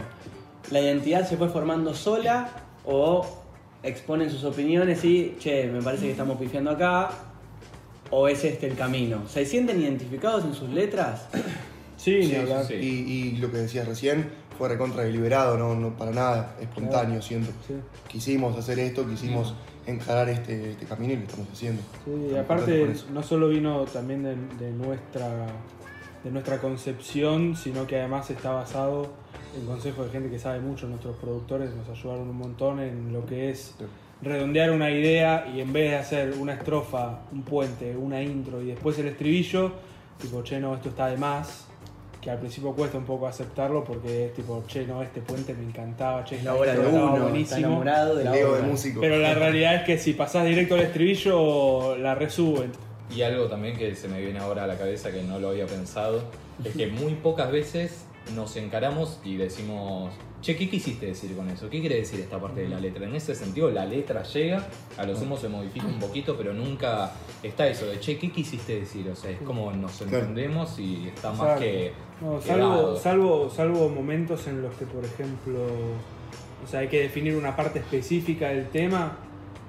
la 0.71 0.81
identidad 0.81 1.27
se 1.27 1.37
fue 1.37 1.49
formando 1.49 1.93
sola 1.93 2.49
o 2.85 3.44
exponen 3.85 4.29
sus 4.29 4.43
opiniones 4.43 5.03
y, 5.05 5.35
che, 5.39 5.67
me 5.67 5.81
parece 5.81 6.05
que 6.05 6.11
estamos 6.11 6.37
pifiando 6.37 6.71
acá 6.71 7.09
o 8.09 8.27
es 8.27 8.43
este 8.43 8.67
el 8.67 8.75
camino? 8.75 9.27
¿Se 9.27 9.45
sienten 9.45 9.81
identificados 9.81 10.43
en 10.45 10.53
sus 10.53 10.69
letras? 10.69 11.27
Sí, 11.97 12.23
Sí, 12.23 12.35
sí. 12.67 12.73
Y, 12.75 12.87
y 12.87 13.37
lo 13.37 13.49
que 13.49 13.57
decías 13.57 13.87
recién 13.87 14.29
fue 14.57 14.67
recontra 14.69 15.03
deliberado, 15.03 15.57
no, 15.57 15.75
no 15.75 15.97
para 15.97 16.11
nada 16.11 16.55
espontáneo, 16.59 17.21
siento. 17.21 17.51
Sí. 17.65 17.73
Quisimos 18.07 18.55
hacer 18.57 18.77
esto, 18.79 19.07
quisimos 19.07 19.55
encarar 19.87 20.29
este, 20.29 20.71
este 20.71 20.85
camino 20.85 21.13
y 21.13 21.17
lo 21.17 21.23
estamos 21.23 21.47
haciendo. 21.51 21.81
Sí, 22.03 22.11
y 22.11 22.35
Estamos 22.35 22.43
aparte 22.43 22.93
no 23.11 23.23
solo 23.23 23.47
vino 23.47 23.85
también 23.85 24.23
de, 24.23 24.35
de 24.59 24.71
nuestra 24.71 25.47
de 26.23 26.31
nuestra 26.31 26.59
concepción, 26.59 27.55
sino 27.55 27.85
que 27.85 27.99
además 27.99 28.29
está 28.31 28.51
basado 28.51 29.13
en 29.55 29.65
consejos 29.65 30.05
de 30.07 30.11
gente 30.11 30.29
que 30.29 30.39
sabe 30.39 30.59
mucho. 30.59 30.87
Nuestros 30.87 31.15
productores 31.17 31.71
nos 31.73 31.87
ayudaron 31.89 32.29
un 32.29 32.37
montón 32.37 32.79
en 32.79 33.11
lo 33.13 33.25
que 33.25 33.49
es 33.49 33.75
redondear 34.21 34.71
una 34.71 34.89
idea 34.91 35.47
y 35.53 35.61
en 35.61 35.71
vez 35.73 35.91
de 35.91 35.97
hacer 35.97 36.33
una 36.39 36.53
estrofa, 36.53 37.19
un 37.31 37.43
puente, 37.43 37.95
una 37.95 38.21
intro 38.21 38.61
y 38.61 38.67
después 38.67 38.97
el 38.99 39.07
estribillo, 39.07 39.71
tipo, 40.21 40.41
che, 40.43 40.59
no, 40.59 40.75
esto 40.75 40.89
está 40.89 41.07
de 41.07 41.17
más. 41.17 41.67
Que 42.21 42.31
al 42.31 42.39
principio 42.39 42.71
cuesta 42.71 42.97
un 42.97 43.05
poco 43.05 43.27
aceptarlo 43.27 43.83
porque 43.83 44.25
es 44.25 44.33
tipo, 44.33 44.63
che, 44.65 44.87
no, 44.87 45.03
este 45.03 45.21
puente 45.21 45.53
me 45.53 45.63
encantaba, 45.63 46.23
che, 46.23 46.37
Es 46.37 46.43
la 46.43 46.55
obra 46.55 46.73
de 46.73 46.79
uno, 46.87 47.09
está 47.13 47.21
buenísimo. 47.23 47.57
enamorado 47.67 48.15
de 48.15 48.23
la 48.23 48.31
El 48.31 48.37
ego 48.39 48.49
obra. 48.53 48.61
de 48.61 48.67
músico. 48.67 48.99
Pero 49.01 49.17
la 49.17 49.35
realidad 49.35 49.75
es 49.75 49.81
que 49.83 49.97
si 49.99 50.13
pasás 50.13 50.43
directo 50.45 50.73
al 50.73 50.81
estribillo, 50.81 51.95
la 51.97 52.15
resuben. 52.15 52.71
Y 53.15 53.21
algo 53.21 53.45
también 53.45 53.77
que 53.77 53.93
se 53.93 54.07
me 54.07 54.19
viene 54.21 54.39
ahora 54.39 54.63
a 54.63 54.67
la 54.67 54.75
cabeza 54.77 55.11
que 55.11 55.21
no 55.21 55.37
lo 55.39 55.49
había 55.49 55.67
pensado, 55.67 56.23
es 56.63 56.75
que 56.75 56.87
muy 56.87 57.13
pocas 57.13 57.51
veces 57.51 58.04
nos 58.33 58.55
encaramos 58.55 59.19
y 59.23 59.37
decimos, 59.37 60.11
che, 60.41 60.55
¿qué 60.55 60.69
quisiste 60.69 61.07
decir 61.07 61.35
con 61.35 61.49
eso? 61.49 61.69
¿Qué 61.69 61.79
quiere 61.79 61.97
decir 61.97 62.19
esta 62.19 62.39
parte 62.39 62.61
de 62.61 62.69
la 62.69 62.79
letra? 62.79 63.05
En 63.05 63.15
ese 63.15 63.35
sentido, 63.35 63.69
la 63.69 63.85
letra 63.85 64.23
llega, 64.23 64.67
a 64.97 65.05
lo 65.05 65.15
sumo 65.15 65.37
se 65.37 65.49
modifica 65.49 65.85
un 65.85 65.99
poquito, 65.99 66.35
pero 66.35 66.53
nunca 66.53 67.11
está 67.43 67.67
eso 67.67 67.85
de, 67.85 67.99
che, 67.99 68.17
¿qué 68.17 68.31
quisiste 68.31 68.79
decir? 68.79 69.07
O 69.09 69.15
sea, 69.15 69.31
es 69.31 69.41
como 69.41 69.71
nos 69.71 70.01
entendemos 70.01 70.79
y 70.79 71.07
está 71.07 71.31
más 71.31 71.41
Exacto. 71.41 71.61
que... 71.61 71.93
No, 72.21 72.41
salvo, 72.41 72.95
salvo, 72.95 73.49
salvo 73.49 73.89
momentos 73.89 74.47
en 74.47 74.61
los 74.61 74.73
que, 74.75 74.85
por 74.85 75.03
ejemplo, 75.03 75.59
o 76.63 76.67
sea, 76.67 76.79
hay 76.79 76.87
que 76.87 77.01
definir 77.01 77.35
una 77.35 77.55
parte 77.55 77.79
específica 77.79 78.49
del 78.49 78.69
tema 78.69 79.17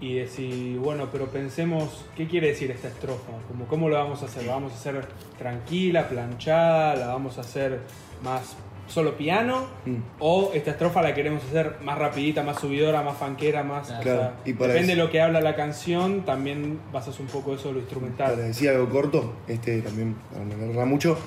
y 0.00 0.14
decir, 0.14 0.78
bueno, 0.78 1.08
pero 1.10 1.26
pensemos, 1.26 2.04
¿qué 2.14 2.26
quiere 2.26 2.48
decir 2.48 2.70
esta 2.70 2.88
estrofa? 2.88 3.32
Como, 3.48 3.66
¿Cómo 3.66 3.88
lo 3.88 3.96
vamos 3.96 4.22
a 4.22 4.26
hacer? 4.26 4.44
¿La 4.44 4.52
vamos 4.52 4.72
a 4.72 4.74
hacer 4.76 5.06
tranquila, 5.38 6.08
planchada? 6.08 6.94
¿La 6.96 7.06
vamos 7.08 7.38
a 7.38 7.40
hacer 7.40 7.80
más 8.22 8.56
solo 8.88 9.16
piano? 9.16 9.66
Mm. 9.84 9.96
¿O 10.20 10.52
esta 10.54 10.70
estrofa 10.70 11.02
la 11.02 11.12
queremos 11.14 11.42
hacer 11.44 11.76
más 11.82 11.98
rapidita, 11.98 12.42
más 12.42 12.60
subidora, 12.60 13.02
más 13.02 13.16
fanquera, 13.16 13.64
más... 13.64 13.90
o 13.90 14.00
Claro, 14.00 14.20
sea, 14.20 14.34
y 14.44 14.52
para 14.52 14.72
depende 14.74 14.94
de 14.94 15.02
lo 15.02 15.10
que 15.10 15.20
habla 15.20 15.40
la 15.40 15.56
canción, 15.56 16.24
también 16.24 16.78
basas 16.92 17.18
un 17.18 17.26
poco 17.26 17.54
eso 17.54 17.70
en 17.70 17.74
lo 17.76 17.80
Para 17.80 17.82
instrumental. 17.82 18.36
decir 18.36 18.68
algo 18.68 18.88
corto, 18.88 19.34
este 19.48 19.82
también, 19.82 20.14
para 20.32 20.44
no 20.44 20.54
alargarla 20.54 20.84
mucho, 20.84 21.18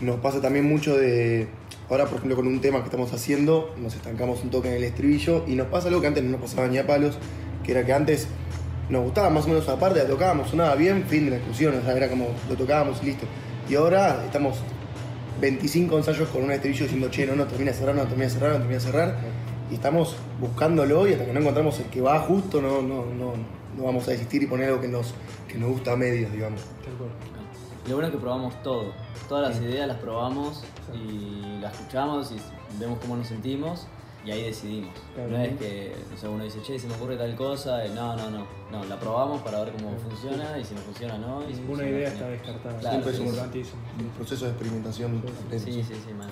nos 0.00 0.16
pasa 0.20 0.40
también 0.40 0.64
mucho 0.68 0.96
de. 0.96 1.48
Ahora, 1.90 2.04
por 2.04 2.18
ejemplo, 2.18 2.36
con 2.36 2.46
un 2.46 2.60
tema 2.60 2.78
que 2.80 2.84
estamos 2.84 3.12
haciendo, 3.12 3.74
nos 3.78 3.94
estancamos 3.94 4.42
un 4.44 4.50
toque 4.50 4.68
en 4.68 4.74
el 4.74 4.84
estribillo 4.84 5.44
y 5.48 5.54
nos 5.56 5.66
pasa 5.68 5.88
algo 5.88 6.00
que 6.00 6.06
antes 6.06 6.22
no 6.22 6.32
nos 6.32 6.40
pasaba 6.42 6.68
ni 6.68 6.78
a 6.78 6.86
palos, 6.86 7.18
que 7.64 7.72
era 7.72 7.84
que 7.84 7.92
antes 7.94 8.28
nos 8.90 9.02
gustaba 9.02 9.28
más 9.30 9.44
o 9.46 9.48
menos 9.48 9.66
una 9.66 9.76
parte, 9.78 9.98
la 10.00 10.06
tocábamos, 10.06 10.50
sonaba 10.50 10.74
bien, 10.76 11.04
fin 11.08 11.24
de 11.24 11.30
la 11.32 11.36
discusión, 11.38 11.74
o 11.76 11.82
sea, 11.82 11.96
era 11.96 12.08
como 12.08 12.28
lo 12.48 12.54
tocábamos 12.56 13.02
y 13.02 13.06
listo. 13.06 13.26
Y 13.68 13.74
ahora 13.74 14.22
estamos 14.24 14.58
25 15.40 15.96
ensayos 15.96 16.28
con 16.28 16.44
un 16.44 16.52
estribillo 16.52 16.84
diciendo, 16.84 17.08
che, 17.10 17.26
no, 17.26 17.36
no, 17.36 17.46
termina 17.46 17.70
de 17.72 17.78
cerrar, 17.78 17.94
no, 17.94 18.02
termina 18.02 18.24
de 18.24 18.30
cerrar, 18.30 18.50
no, 18.50 18.58
termina 18.58 18.78
de 18.78 18.84
cerrar. 18.84 19.16
Y 19.70 19.74
estamos 19.74 20.16
buscándolo 20.40 21.06
y 21.06 21.12
hasta 21.12 21.26
que 21.26 21.32
no 21.32 21.40
encontramos 21.40 21.78
el 21.78 21.86
que 21.86 22.00
va 22.00 22.18
justo, 22.20 22.60
no, 22.60 22.82
no, 22.82 23.04
no, 23.06 23.34
no 23.76 23.84
vamos 23.84 24.08
a 24.08 24.12
desistir 24.12 24.42
y 24.42 24.46
poner 24.46 24.68
algo 24.68 24.80
que 24.80 24.88
nos, 24.88 25.14
que 25.46 25.58
nos 25.58 25.70
gusta 25.70 25.92
a 25.92 25.96
medias, 25.96 26.32
digamos. 26.32 26.60
Lo 27.86 27.94
bueno 27.94 28.08
es 28.08 28.14
que 28.14 28.20
probamos 28.20 28.62
todo. 28.62 28.92
Todas 29.28 29.50
las 29.50 29.62
ideas 29.62 29.88
las 29.88 29.98
probamos 29.98 30.64
y 30.94 31.60
las 31.60 31.74
escuchamos 31.74 32.32
y 32.32 32.78
vemos 32.78 32.98
cómo 33.00 33.16
nos 33.16 33.28
sentimos 33.28 33.86
y 34.24 34.30
ahí 34.30 34.42
decidimos. 34.44 34.90
Claro. 35.14 35.30
No 35.30 35.38
es 35.38 35.56
que 35.58 35.92
no 36.10 36.16
sé, 36.16 36.28
uno 36.28 36.44
dice, 36.44 36.60
che, 36.62 36.78
se 36.78 36.86
me 36.86 36.94
ocurre 36.94 37.16
tal 37.16 37.34
cosa. 37.34 37.84
y 37.86 37.90
no, 37.90 38.16
no, 38.16 38.30
no. 38.30 38.46
No, 38.70 38.84
la 38.84 38.98
probamos 39.00 39.40
para 39.42 39.64
ver 39.64 39.72
cómo 39.72 39.96
funciona 39.98 40.58
y 40.58 40.64
si 40.64 40.74
no 40.74 40.80
funciona, 40.80 41.16
no. 41.18 41.42
Y 41.48 41.54
si 41.54 41.60
Ninguna 41.60 41.78
funciona, 41.78 41.90
idea 41.98 42.08
está 42.08 42.28
descartada. 42.28 42.78
Claro, 42.78 42.90
Siempre 42.90 43.12
es 43.12 43.20
importantísimo. 43.20 43.80
un 44.00 44.08
proceso 44.10 44.44
de 44.44 44.50
experimentación. 44.50 45.22
Sí, 45.52 45.58
sí, 45.72 45.82
sí, 45.84 46.14
mal. 46.16 46.28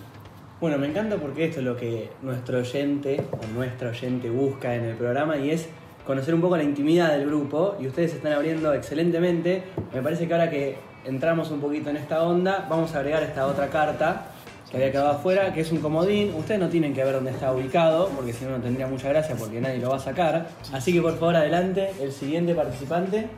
Bueno, 0.61 0.78
me 0.78 0.87
encanta 0.88 1.16
porque 1.16 1.45
esto 1.47 1.61
es 1.61 1.64
lo 1.66 1.76
que 1.76 2.11
nuestro 2.23 2.59
oyente 2.59 3.23
o 3.33 3.47
nuestra 3.55 3.90
oyente 3.90 4.31
busca 4.31 4.75
en 4.75 4.85
el 4.85 4.97
programa 4.97 5.37
y 5.37 5.50
es 5.50 5.69
conocer 6.07 6.35
un 6.35 6.40
poco 6.40 6.57
la 6.57 6.62
intimidad 6.62 7.11
del 7.12 7.26
grupo 7.26 7.76
y 7.81 7.87
ustedes 7.87 8.12
se 8.12 8.16
están 8.19 8.33
abriendo 8.33 8.73
excelentemente. 8.73 9.64
Me 9.93 10.02
parece 10.02 10.26
que 10.26 10.33
ahora 10.35 10.49
que 10.50 10.78
entramos 11.05 11.50
un 11.50 11.61
poquito 11.61 11.90
en 11.90 11.97
esta 11.97 12.23
onda, 12.23 12.66
vamos 12.71 12.95
a 12.95 12.99
agregar 12.99 13.23
esta 13.23 13.47
otra 13.47 13.69
carta 13.69 14.31
que 14.76 14.83
había 14.83 14.92
quedado 14.92 15.11
afuera, 15.11 15.52
que 15.52 15.61
es 15.62 15.73
un 15.73 15.78
comodín. 15.78 16.35
Ustedes 16.35 16.61
no 16.61 16.68
tienen 16.68 16.95
que 16.95 17.02
ver 17.02 17.14
dónde 17.14 17.30
está 17.30 17.52
ubicado, 17.52 18.09
porque 18.11 18.33
si 18.33 18.45
no, 18.45 18.52
no 18.52 18.62
tendría 18.62 18.87
mucha 18.87 19.09
gracia 19.09 19.35
porque 19.37 19.61
nadie 19.61 19.78
lo 19.78 19.90
va 19.90 19.97
a 19.97 20.00
sacar. 20.00 20.49
Así 20.73 20.92
que 20.92 21.00
por 21.00 21.18
favor, 21.18 21.37
adelante, 21.37 21.90
el 22.00 22.12
siguiente 22.12 22.54
participante. 22.54 23.28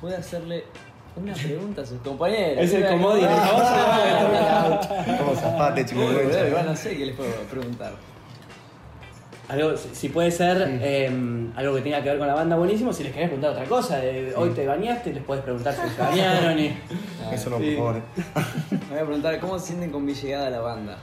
Puede 0.00 0.16
hacerle 0.16 0.64
una 1.14 1.34
pregunta 1.34 1.82
a 1.82 1.86
sus 1.86 2.00
compañeros. 2.00 2.64
Es 2.64 2.72
el 2.72 2.86
comodín, 2.86 3.28
famoso 3.28 4.88
¿Cómo 5.18 5.34
zafate, 5.34 5.84
chico? 5.84 6.02
Bueno, 6.02 6.46
igual 6.48 6.66
no 6.66 6.76
sé 6.76 6.96
qué 6.96 7.06
les 7.06 7.16
puedo 7.16 7.30
preguntar. 7.50 7.92
Algo, 9.48 9.72
si 9.76 10.08
puede 10.08 10.30
ser 10.30 10.64
eh, 10.82 11.10
algo 11.56 11.74
que 11.74 11.82
tenga 11.82 12.02
que 12.02 12.08
ver 12.10 12.18
con 12.18 12.26
la 12.26 12.34
banda, 12.34 12.56
buenísimo. 12.56 12.92
Si 12.92 13.02
les 13.02 13.12
querés 13.12 13.28
preguntar 13.28 13.50
otra 13.52 13.64
cosa, 13.64 13.98
de, 13.98 14.32
hoy 14.36 14.50
te 14.50 14.66
bañaste, 14.66 15.12
les 15.12 15.22
podés 15.22 15.42
preguntar 15.42 15.74
si 15.74 15.80
se 15.94 16.00
bañaron. 16.00 16.58
Y... 16.58 16.76
Eso 17.32 17.50
no, 17.50 17.58
Sí. 17.58 17.74
por 17.76 17.94
favor. 17.94 18.02
Me 18.70 18.78
voy 18.90 18.98
a 18.98 19.04
preguntar, 19.04 19.38
¿cómo 19.40 19.58
se 19.58 19.66
sienten 19.68 19.90
con 19.90 20.04
mi 20.04 20.14
llegada 20.14 20.46
a 20.46 20.50
la 20.50 20.60
banda? 20.60 20.98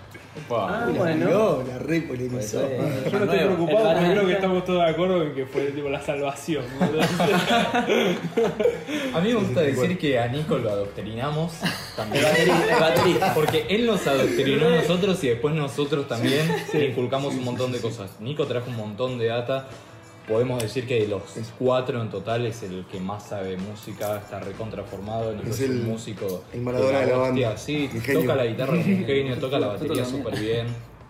Opa. 0.48 0.68
Ah, 0.84 0.86
La 0.86 0.92
bueno. 0.98 1.26
tiró, 1.26 1.64
la 1.68 1.80
re 1.80 2.02
Pues, 2.02 2.54
eh, 2.54 2.80
Yo 3.12 3.20
no 3.20 3.26
estoy 3.26 3.40
Nuevo. 3.40 3.56
preocupado 3.56 3.94
porque 3.94 4.12
creo 4.12 4.28
que 4.28 4.34
estamos 4.34 4.64
todos 4.66 4.84
de 4.86 4.90
acuerdo 4.92 5.24
en 5.24 5.34
que 5.34 5.46
fue 5.48 5.62
tipo 5.72 5.90
la 5.90 6.00
salvación. 6.02 6.64
¿no? 6.80 6.86
A 9.18 9.22
mí 9.22 9.30
me 9.34 9.40
gusta 9.40 9.62
decir 9.62 9.98
que 9.98 10.20
a 10.20 10.28
Nico 10.28 10.58
lo 10.58 10.70
adoctrinamos 10.70 11.54
también. 11.96 12.26
El 12.26 12.80
baterista. 12.80 13.34
Porque 13.34 13.66
él 13.70 13.86
nos 13.88 14.06
adoctrinó 14.08 14.68
a 14.68 14.76
nosotros 14.76 15.24
y 15.24 15.30
después 15.30 15.56
nosotros 15.56 16.08
también 16.08 16.48
le 16.74 16.86
inculcamos 16.90 17.34
un 17.34 17.44
montón 17.44 17.72
de 17.72 17.80
cosas. 17.80 18.12
Nico 18.30 18.46
trajo 18.46 18.70
un 18.70 18.78
montón 18.78 19.18
de 19.18 19.26
data. 19.26 19.68
Podemos 20.28 20.62
decir 20.62 20.86
que 20.86 21.02
de 21.02 21.08
los 21.08 21.24
cuatro 21.58 22.00
en 22.00 22.12
total 22.12 22.46
es 22.46 22.62
el 22.62 22.86
que 22.86 23.00
más 23.00 23.24
sabe 23.30 23.58
música, 23.58 24.18
está 24.20 24.40
recontraformado, 24.40 25.34
Nico 25.34 25.50
Es 25.50 25.60
es, 25.62 25.70
un 25.72 25.78
el- 25.78 25.84
músico. 25.84 26.44
el 26.54 26.62
Maradona 26.62 27.00
de 27.00 27.08
la 27.08 27.18
hostia, 27.18 27.48
banda. 27.48 27.58
Sí, 27.58 27.90
toca 28.14 28.36
la 28.36 28.46
guitarra 28.46 28.74
como 28.80 28.96
un 28.96 29.06
genio, 29.06 29.38
toca 29.40 29.58
la 29.58 29.68
batería 29.74 30.06
súper 30.06 30.40
bien. 30.40 30.68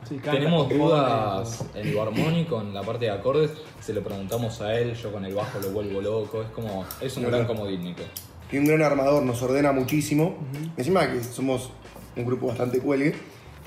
Sí, 0.07 0.17
Tenemos 0.23 0.69
dudas 0.69 1.65
en 1.75 1.93
lo 1.93 2.01
armónico, 2.03 2.61
en 2.61 2.73
la 2.73 2.81
parte 2.83 3.05
de 3.05 3.11
acordes, 3.11 3.51
se 3.81 3.91
lo 3.91 4.01
preguntamos 4.01 4.61
a 4.61 4.73
él, 4.79 4.93
yo 4.95 5.11
con 5.11 5.25
el 5.25 5.35
bajo 5.35 5.59
lo 5.59 5.71
vuelvo 5.71 5.99
loco, 5.99 6.41
es 6.41 6.47
como, 6.51 6.85
es 7.01 7.17
un 7.17 7.25
gran 7.25 7.45
comodín 7.45 7.83
Nico. 7.83 8.03
Y 8.49 8.57
un 8.57 8.65
gran 8.65 8.81
armador, 8.81 9.21
nos 9.23 9.41
ordena 9.41 9.73
muchísimo. 9.73 10.37
Encima 10.77 11.11
que 11.11 11.21
somos 11.21 11.71
un 12.15 12.25
grupo 12.25 12.47
bastante 12.47 12.79
cuelgue. 12.79 13.13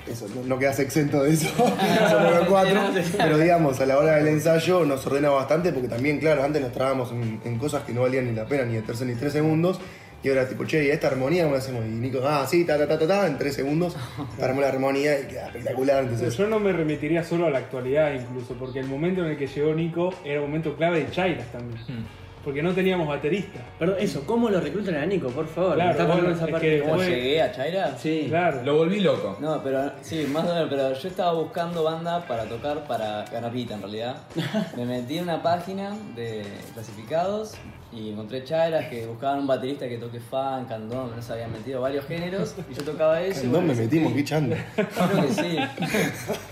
Eso, 0.07 0.27
no, 0.35 0.43
no 0.43 0.59
quedas 0.59 0.79
exento 0.79 1.23
de 1.23 1.33
eso. 1.33 1.47
somos 1.57 2.31
los 2.35 2.47
cuatro. 2.47 2.81
Pero 3.17 3.37
digamos, 3.37 3.79
a 3.79 3.85
la 3.85 3.97
hora 3.97 4.15
del 4.17 4.27
ensayo 4.27 4.85
nos 4.85 5.05
ordena 5.05 5.29
bastante 5.29 5.71
porque 5.71 5.87
también, 5.87 6.19
claro, 6.19 6.43
antes 6.43 6.61
nos 6.61 6.71
trabamos 6.71 7.11
en, 7.11 7.39
en 7.43 7.57
cosas 7.57 7.83
que 7.83 7.93
no 7.93 8.01
valían 8.01 8.25
ni 8.25 8.33
la 8.33 8.45
pena 8.45 8.65
ni 8.65 8.75
de 8.75 8.81
tercer 8.81 9.07
ni 9.07 9.15
tres 9.15 9.33
segundos. 9.33 9.79
Y 10.23 10.29
ahora 10.29 10.47
tipo, 10.47 10.63
che, 10.63 10.85
¿y 10.85 10.89
esta 10.89 11.07
armonía 11.07 11.43
cómo 11.43 11.55
la 11.55 11.59
hacemos? 11.59 11.85
Y 11.85 11.89
Nico, 11.89 12.21
ah, 12.25 12.47
sí, 12.47 12.63
ta, 12.63 12.77
ta, 12.77 12.87
ta, 12.87 12.97
ta, 12.97 13.07
ta, 13.07 13.27
en 13.27 13.37
tres 13.37 13.55
segundos, 13.55 13.97
armó 14.41 14.61
la 14.61 14.69
armonía 14.69 15.19
y 15.19 15.27
queda 15.27 15.47
espectacular. 15.47 16.03
Entonces, 16.03 16.37
Yo 16.37 16.47
no 16.47 16.59
me 16.59 16.71
remitiría 16.71 17.25
solo 17.25 17.47
a 17.47 17.49
la 17.49 17.59
actualidad 17.59 18.13
incluso, 18.13 18.53
porque 18.53 18.79
el 18.79 18.87
momento 18.87 19.25
en 19.25 19.31
el 19.31 19.37
que 19.37 19.47
llegó 19.47 19.75
Nico 19.75 20.13
era 20.23 20.39
un 20.39 20.47
momento 20.47 20.77
clave 20.77 21.03
de 21.03 21.11
Chairas 21.11 21.51
también. 21.51 21.77
Hmm. 21.81 22.22
Porque 22.43 22.61
no 22.61 22.73
teníamos 22.73 23.07
baterista. 23.07 23.61
Perdón, 23.79 23.95
eso, 23.99 24.23
¿cómo 24.25 24.49
lo 24.49 24.59
reclutan 24.59 24.95
a 24.95 25.05
Nico, 25.05 25.29
por 25.29 25.47
favor? 25.47 25.75
Claro, 25.75 25.85
Me 25.87 25.91
está 25.91 26.03
bueno, 26.05 26.21
contando 26.23 26.35
esa 26.35 26.45
es 26.45 26.51
parte 26.51 26.67
que 26.67 26.81
¿Cómo 26.81 26.95
Fue- 26.95 27.09
llegué 27.09 27.41
a 27.41 27.51
Chaira? 27.53 27.97
Sí. 27.97 28.25
Claro. 28.27 28.61
Lo 28.65 28.75
volví 28.77 28.99
loco. 28.99 29.37
No, 29.39 29.63
pero 29.63 29.91
sí, 30.01 30.27
más 30.29 30.43
o 30.43 30.53
menos, 30.53 30.67
pero 30.69 30.93
yo 30.93 31.07
estaba 31.07 31.31
buscando 31.33 31.83
banda 31.83 32.27
para 32.27 32.43
tocar 32.43 32.83
para 32.85 33.23
ganar 33.31 33.55
en 33.55 33.67
realidad. 33.81 34.17
Me 34.75 34.85
metí 34.85 35.17
en 35.19 35.23
una 35.23 35.41
página 35.41 35.91
de 36.15 36.43
clasificados 36.73 37.53
y 37.93 38.09
encontré 38.09 38.43
chairas 38.43 38.87
que 38.87 39.05
buscaban 39.05 39.39
un 39.39 39.47
baterista 39.47 39.87
que 39.87 39.97
toque 39.97 40.19
funk, 40.19 40.67
candón, 40.67 41.15
no 41.15 41.21
se 41.21 41.31
habían 41.33 41.51
metido 41.53 41.79
varios 41.79 42.05
géneros 42.07 42.55
y 42.69 42.73
yo 42.73 42.83
tocaba 42.83 43.21
eso. 43.21 43.41
y 43.41 43.43
¿dónde 43.43 43.59
bueno, 43.59 43.73
me 43.73 43.81
metimos? 43.83 44.09
sí. 44.11 44.17
¿Qué 44.17 44.23
chando? 44.25 44.55
Creo 44.75 45.27
que 45.27 45.33
sí. 45.33 45.57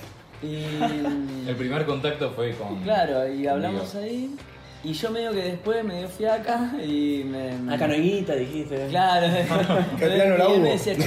Y 0.43 1.47
El 1.47 1.55
primer 1.55 1.85
contacto 1.85 2.31
fue 2.31 2.51
con. 2.55 2.81
claro, 2.81 3.31
y 3.31 3.45
hablamos 3.45 3.91
conmigo. 3.91 4.09
ahí 4.11 4.35
y 4.83 4.93
yo 4.93 5.11
medio 5.11 5.31
que 5.31 5.43
después 5.43 5.83
me 5.83 5.99
dio 5.99 6.07
fiaca 6.09 6.71
y 6.83 7.23
me... 7.25 7.73
Acá 7.73 7.87
no 7.87 7.93
hay 7.93 8.01
guita, 8.01 8.33
dijiste. 8.35 8.87
Claro, 8.89 9.27
Que 9.99 10.07
piano 10.07 10.37
la 10.37 10.45
y 10.45 10.47
él 10.47 10.53
hubo. 10.57 10.63
me 10.63 10.69
decía 10.71 10.95
que 10.95 11.03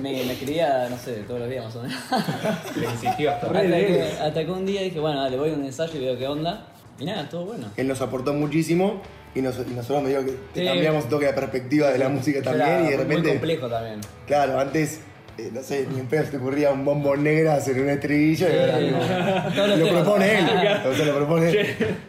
me, 0.00 0.24
me 0.24 0.32
escribía, 0.32 0.86
no 0.88 0.96
sé, 0.96 1.12
todos 1.26 1.40
los 1.40 1.48
días 1.50 1.64
más 1.64 1.76
o 1.76 1.82
menos. 1.82 1.98
Le 2.76 2.86
insistió 2.86 3.30
hasta. 3.30 3.46
Hasta 3.46 3.60
que, 3.62 4.02
hasta 4.22 4.44
que 4.44 4.50
un 4.50 4.64
día 4.66 4.82
dije, 4.82 4.98
bueno, 5.00 5.20
dale, 5.22 5.36
voy 5.36 5.50
a 5.50 5.54
un 5.54 5.64
ensayo 5.64 5.92
y 6.00 6.04
veo 6.04 6.18
qué 6.18 6.26
onda. 6.26 6.66
Y 6.98 7.04
nada, 7.04 7.22
estuvo 7.22 7.44
bueno. 7.46 7.66
Él 7.76 7.88
nos 7.88 8.00
aportó 8.00 8.32
muchísimo 8.34 9.00
y, 9.34 9.40
nos- 9.42 9.56
y 9.58 9.70
nosotros 9.74 10.02
medio 10.02 10.24
que 10.24 10.32
Sí. 10.54 10.64
cambiamos 10.66 11.04
un 11.04 11.10
toque 11.10 11.26
de 11.26 11.32
perspectiva 11.32 11.88
de 11.90 11.98
la 11.98 12.08
música 12.08 12.42
también 12.42 12.86
y 12.86 12.90
de 12.90 12.96
muy 12.96 13.04
repente, 13.04 13.28
complejo 13.30 13.68
también. 13.68 14.00
claro, 14.26 14.58
antes, 14.60 15.00
eh, 15.46 15.50
no 15.52 15.62
sé, 15.62 15.86
ni 15.92 16.00
en 16.00 16.06
pedo 16.06 16.24
se 16.24 16.30
te 16.32 16.36
ocurría 16.36 16.70
un 16.70 16.84
bombón 16.84 17.22
negras 17.24 17.66
en 17.68 17.82
un 17.82 17.88
estribillo 17.90 18.46
y 18.48 18.56
ahora 18.58 19.50
lo, 19.76 19.76
lo 19.76 19.88
propone 19.88 20.38
él, 20.38 20.44
o 20.86 20.94
sea, 20.94 21.06
lo 21.06 21.16
propone 21.16 21.50
él. 21.50 21.66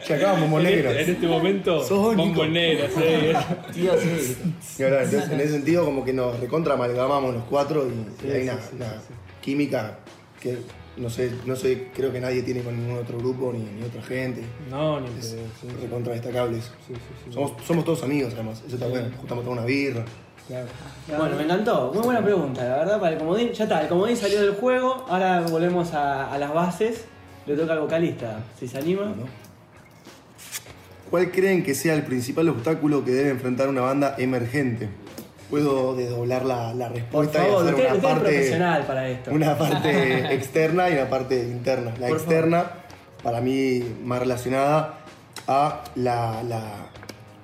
Ya 0.08 0.16
acá 0.16 0.34
bombón 0.34 0.62
En 0.62 0.68
este, 0.68 0.76
negros. 0.84 0.96
en 0.96 1.10
este 1.16 1.28
momento, 1.28 1.84
Nico. 2.12 2.16
bombonera, 2.16 2.88
sí. 2.90 3.74
Tío, 3.74 3.94
sí. 4.00 4.38
Y 4.80 4.84
ahora, 4.84 5.04
entonces, 5.04 5.32
en 5.32 5.40
ese 5.42 5.52
sentido, 5.54 5.86
como 5.86 6.04
que 6.04 6.14
nos 6.14 6.40
recontra 6.40 6.74
amalgamamos 6.74 7.34
los 7.34 7.44
cuatro 7.46 7.88
y, 7.88 7.92
y 7.92 8.30
Sí, 8.30 8.32
hay 8.32 8.42
sí, 8.44 8.50
una, 8.50 8.54
sí, 8.62 8.76
una 8.76 8.94
química 9.42 10.00
que 10.40 10.58
no 10.98 11.10
sé, 11.10 11.32
no 11.46 11.56
sé, 11.56 11.88
creo 11.96 12.12
que 12.12 12.20
nadie 12.20 12.44
tiene 12.44 12.62
con 12.62 12.76
ningún 12.78 12.98
otro 13.00 13.18
grupo 13.18 13.54
ni, 13.54 13.60
ni 13.60 13.84
otra 13.84 14.02
gente. 14.02 14.44
No, 14.70 15.00
ni 15.00 15.08
Es 15.20 15.28
pedo, 15.28 15.38
sí, 15.62 15.68
recontra 15.82 16.14
destacable 16.14 16.58
eso. 16.58 16.72
Sí, 16.86 16.94
sí, 16.94 17.00
sí. 17.26 17.34
Somos, 17.34 17.54
somos 17.66 17.86
todos 17.86 18.04
amigos 18.04 18.34
además, 18.34 18.62
eso 18.66 18.76
está 18.76 18.88
bueno. 18.88 19.08
Juntamos 19.18 19.44
toda 19.44 19.56
una 19.58 19.66
birra. 19.66 20.04
Claro. 20.51 20.67
Bueno, 21.24 21.36
me 21.38 21.43
encantó. 21.43 21.91
Muy 21.93 22.03
buena 22.03 22.22
pregunta, 22.24 22.63
la 22.63 22.75
verdad, 22.77 23.00
para 23.00 23.13
el 23.13 23.17
comodín. 23.20 23.51
Ya 23.53 23.63
está, 23.63 23.81
el 23.81 23.88
comodín 23.88 24.17
salió 24.17 24.41
del 24.41 24.55
juego. 24.55 25.05
Ahora 25.10 25.41
volvemos 25.41 25.93
a, 25.93 26.31
a 26.31 26.38
las 26.38 26.53
bases. 26.53 27.05
Le 27.46 27.55
toca 27.55 27.74
al 27.74 27.79
vocalista, 27.79 28.39
si 28.60 28.67
se 28.67 28.77
anima. 28.77 29.13
¿Cuál 31.10 31.31
creen 31.31 31.63
que 31.63 31.75
sea 31.75 31.93
el 31.93 32.03
principal 32.03 32.48
obstáculo 32.50 33.03
que 33.03 33.12
debe 33.12 33.29
enfrentar 33.31 33.67
una 33.67 33.81
banda 33.81 34.15
emergente? 34.17 34.89
Puedo 35.50 35.96
desdoblar 35.96 36.46
la, 36.46 36.74
la 36.74 36.88
Por 36.88 36.96
respuesta 36.98 37.39
favor, 37.39 37.65
y 37.65 37.67
hacer 37.67 37.74
usted, 37.74 37.84
una 37.84 37.93
usted 37.93 37.98
es 37.98 38.01
parte, 38.13 38.29
profesional 38.29 38.84
para 38.86 39.10
esto. 39.10 39.31
una 39.31 39.58
parte 39.58 40.34
externa 40.36 40.89
y 40.89 40.93
una 40.93 41.10
parte 41.10 41.39
interna. 41.43 41.91
La 42.00 42.08
Por 42.08 42.17
externa, 42.17 42.65
para 43.22 43.41
mí, 43.41 43.84
más 44.05 44.20
relacionada 44.20 45.00
a 45.48 45.84
la, 45.96 46.41
la- 46.43 46.86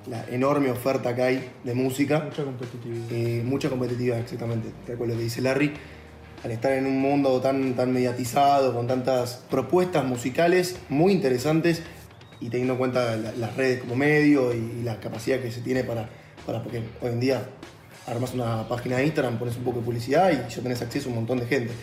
la 0.10 0.26
enorme 0.30 0.70
oferta 0.72 1.16
que 1.16 1.22
hay 1.22 1.50
de 1.64 1.74
música. 1.74 2.20
Mucha 2.26 2.44
competitividad. 2.44 3.12
Eh, 3.12 3.42
mucha 3.44 3.70
competitividad, 3.70 4.20
exactamente, 4.20 4.70
tal 4.86 4.98
cual 4.98 5.10
lo 5.10 5.18
que 5.18 5.24
dice 5.24 5.42
Larry. 5.42 5.74
Al 6.44 6.52
estar 6.52 6.72
en 6.74 6.86
un 6.86 7.00
mundo 7.00 7.42
tan, 7.42 7.74
tan 7.76 7.92
mediatizado, 7.92 8.74
con 8.74 8.88
tantas 8.88 9.44
propuestas 9.50 10.06
musicales 10.06 10.78
muy 10.88 11.12
interesantes 11.12 11.82
y 12.40 12.50
teniendo 12.50 12.74
en 12.74 12.80
cuenta 12.80 13.16
la- 13.18 13.32
las 13.32 13.56
redes 13.58 13.82
como 13.82 13.96
medio 13.96 14.54
y, 14.54 14.84
la 14.84 15.00
capacidad 15.00 15.40
que 15.40 15.52
se 15.52 15.62
tiene 15.62 15.84
para, 15.84 16.08
para, 16.46 16.62
porque 16.62 16.84
hoy 17.02 17.10
en 17.10 17.20
día 17.20 17.50
armas 18.06 18.34
una 18.34 18.68
página 18.70 18.98
de 18.98 19.06
Instagram, 19.06 19.38
pones 19.38 19.58
un 19.58 19.64
poco 19.64 19.80
de 19.80 19.86
publicidad 19.86 20.32
y 20.32 20.54
ya 20.54 20.62
tenés 20.62 20.82
acceso 20.82 21.10
a 21.10 21.10
un 21.10 21.16
montón 21.16 21.40
de 21.40 21.46
gente. 21.48 21.74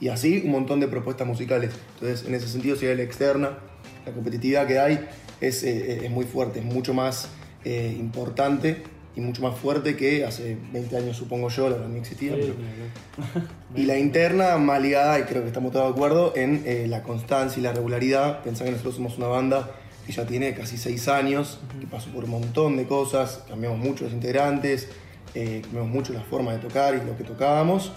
Y 0.00 0.08
así 0.08 0.42
un 0.44 0.50
montón 0.50 0.80
de 0.80 0.88
propuestas 0.88 1.26
musicales. 1.28 1.70
Entonces, 2.00 2.26
en 2.26 2.34
ese 2.34 2.48
sentido, 2.48 2.74
si 2.74 2.86
hay 2.86 2.96
la 2.96 3.02
externa, 3.04 3.58
la 4.04 4.12
competitividad 4.12 4.66
que 4.66 4.80
hay 4.80 5.06
es, 5.40 5.62
eh, 5.62 6.06
es 6.06 6.10
muy 6.10 6.24
fuerte, 6.24 6.58
es 6.58 6.64
mucho 6.64 6.92
más 6.92 7.28
eh, 7.64 7.96
importante 7.98 8.82
y 9.16 9.20
mucho 9.20 9.42
más 9.42 9.58
fuerte 9.58 9.96
que 9.96 10.24
hace 10.24 10.56
20 10.72 10.96
años, 10.96 11.16
supongo 11.16 11.48
yo, 11.48 11.68
la 11.68 11.76
verdad 11.76 11.88
ni 11.88 11.98
existía. 11.98 12.34
Sí, 12.34 12.54
pero- 12.54 13.46
y 13.76 13.84
la 13.84 13.98
interna 13.98 14.56
más 14.56 14.80
ligada, 14.80 15.18
y 15.18 15.22
creo 15.24 15.42
que 15.42 15.48
estamos 15.48 15.72
todos 15.72 15.86
de 15.86 15.92
acuerdo, 15.92 16.32
en 16.36 16.62
eh, 16.64 16.86
la 16.88 17.02
constancia 17.02 17.58
y 17.60 17.62
la 17.62 17.72
regularidad. 17.72 18.42
Pensá 18.42 18.64
que 18.64 18.70
nosotros 18.70 18.94
somos 18.94 19.18
una 19.18 19.26
banda 19.26 19.70
que 20.06 20.12
ya 20.12 20.24
tiene 20.26 20.54
casi 20.54 20.78
seis 20.78 21.08
años, 21.08 21.58
que 21.80 21.86
pasó 21.86 22.10
por 22.10 22.24
un 22.24 22.30
montón 22.30 22.76
de 22.76 22.86
cosas, 22.86 23.42
cambiamos 23.48 23.78
mucho 23.78 24.04
los 24.04 24.12
integrantes, 24.12 24.88
eh, 25.34 25.60
cambiamos 25.64 25.90
mucho 25.90 26.12
la 26.12 26.22
forma 26.22 26.52
de 26.52 26.58
tocar 26.58 26.94
y 26.94 27.04
lo 27.06 27.16
que 27.16 27.24
tocábamos. 27.24 27.92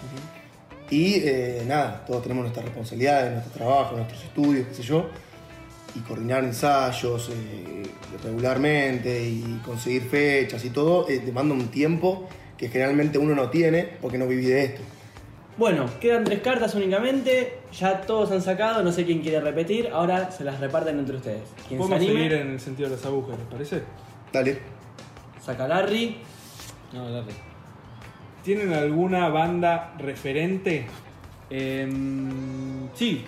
Y 0.89 1.15
eh, 1.23 1.63
nada, 1.67 2.03
todos 2.05 2.21
tenemos 2.23 2.43
nuestras 2.43 2.65
responsabilidades, 2.65 3.31
nuestro 3.33 3.53
trabajo, 3.53 3.95
nuestros 3.95 4.23
estudios, 4.23 4.67
qué 4.67 4.73
sé 4.75 4.83
yo. 4.83 5.09
Y 5.95 5.99
coordinar 5.99 6.43
ensayos 6.43 7.29
eh, 7.29 7.83
regularmente 8.23 9.23
y 9.23 9.61
conseguir 9.63 10.03
fechas 10.03 10.63
y 10.65 10.69
todo, 10.69 11.07
eh, 11.09 11.19
demanda 11.19 11.53
un 11.53 11.67
tiempo 11.67 12.27
que 12.57 12.69
generalmente 12.69 13.17
uno 13.17 13.35
no 13.35 13.49
tiene 13.49 13.89
porque 14.01 14.17
no 14.17 14.27
viví 14.27 14.45
de 14.45 14.65
esto. 14.65 14.81
Bueno, 15.55 15.85
quedan 15.99 16.23
tres 16.23 16.41
cartas 16.41 16.73
únicamente. 16.73 17.59
Ya 17.77 18.01
todos 18.01 18.31
han 18.31 18.41
sacado, 18.41 18.81
no 18.83 18.91
sé 18.91 19.05
quién 19.05 19.21
quiere 19.21 19.39
repetir. 19.39 19.89
Ahora 19.93 20.31
se 20.31 20.43
las 20.43 20.59
reparten 20.59 20.97
entre 20.97 21.17
ustedes. 21.17 21.41
Se 21.69 21.75
Podemos 21.75 21.91
anime, 21.91 22.13
seguir 22.13 22.33
en 22.33 22.51
el 22.53 22.59
sentido 22.59 22.89
de 22.89 22.95
las 22.95 23.05
agujas, 23.05 23.37
¿les 23.37 23.47
parece? 23.47 23.83
Dale. 24.31 24.57
saca 25.43 25.67
Larry. 25.67 26.17
No, 26.91 27.09
dale. 27.09 27.33
¿Tienen 28.43 28.73
alguna 28.73 29.29
banda 29.29 29.93
referente? 29.99 30.85
Em, 31.49 32.89
sí. 32.95 33.23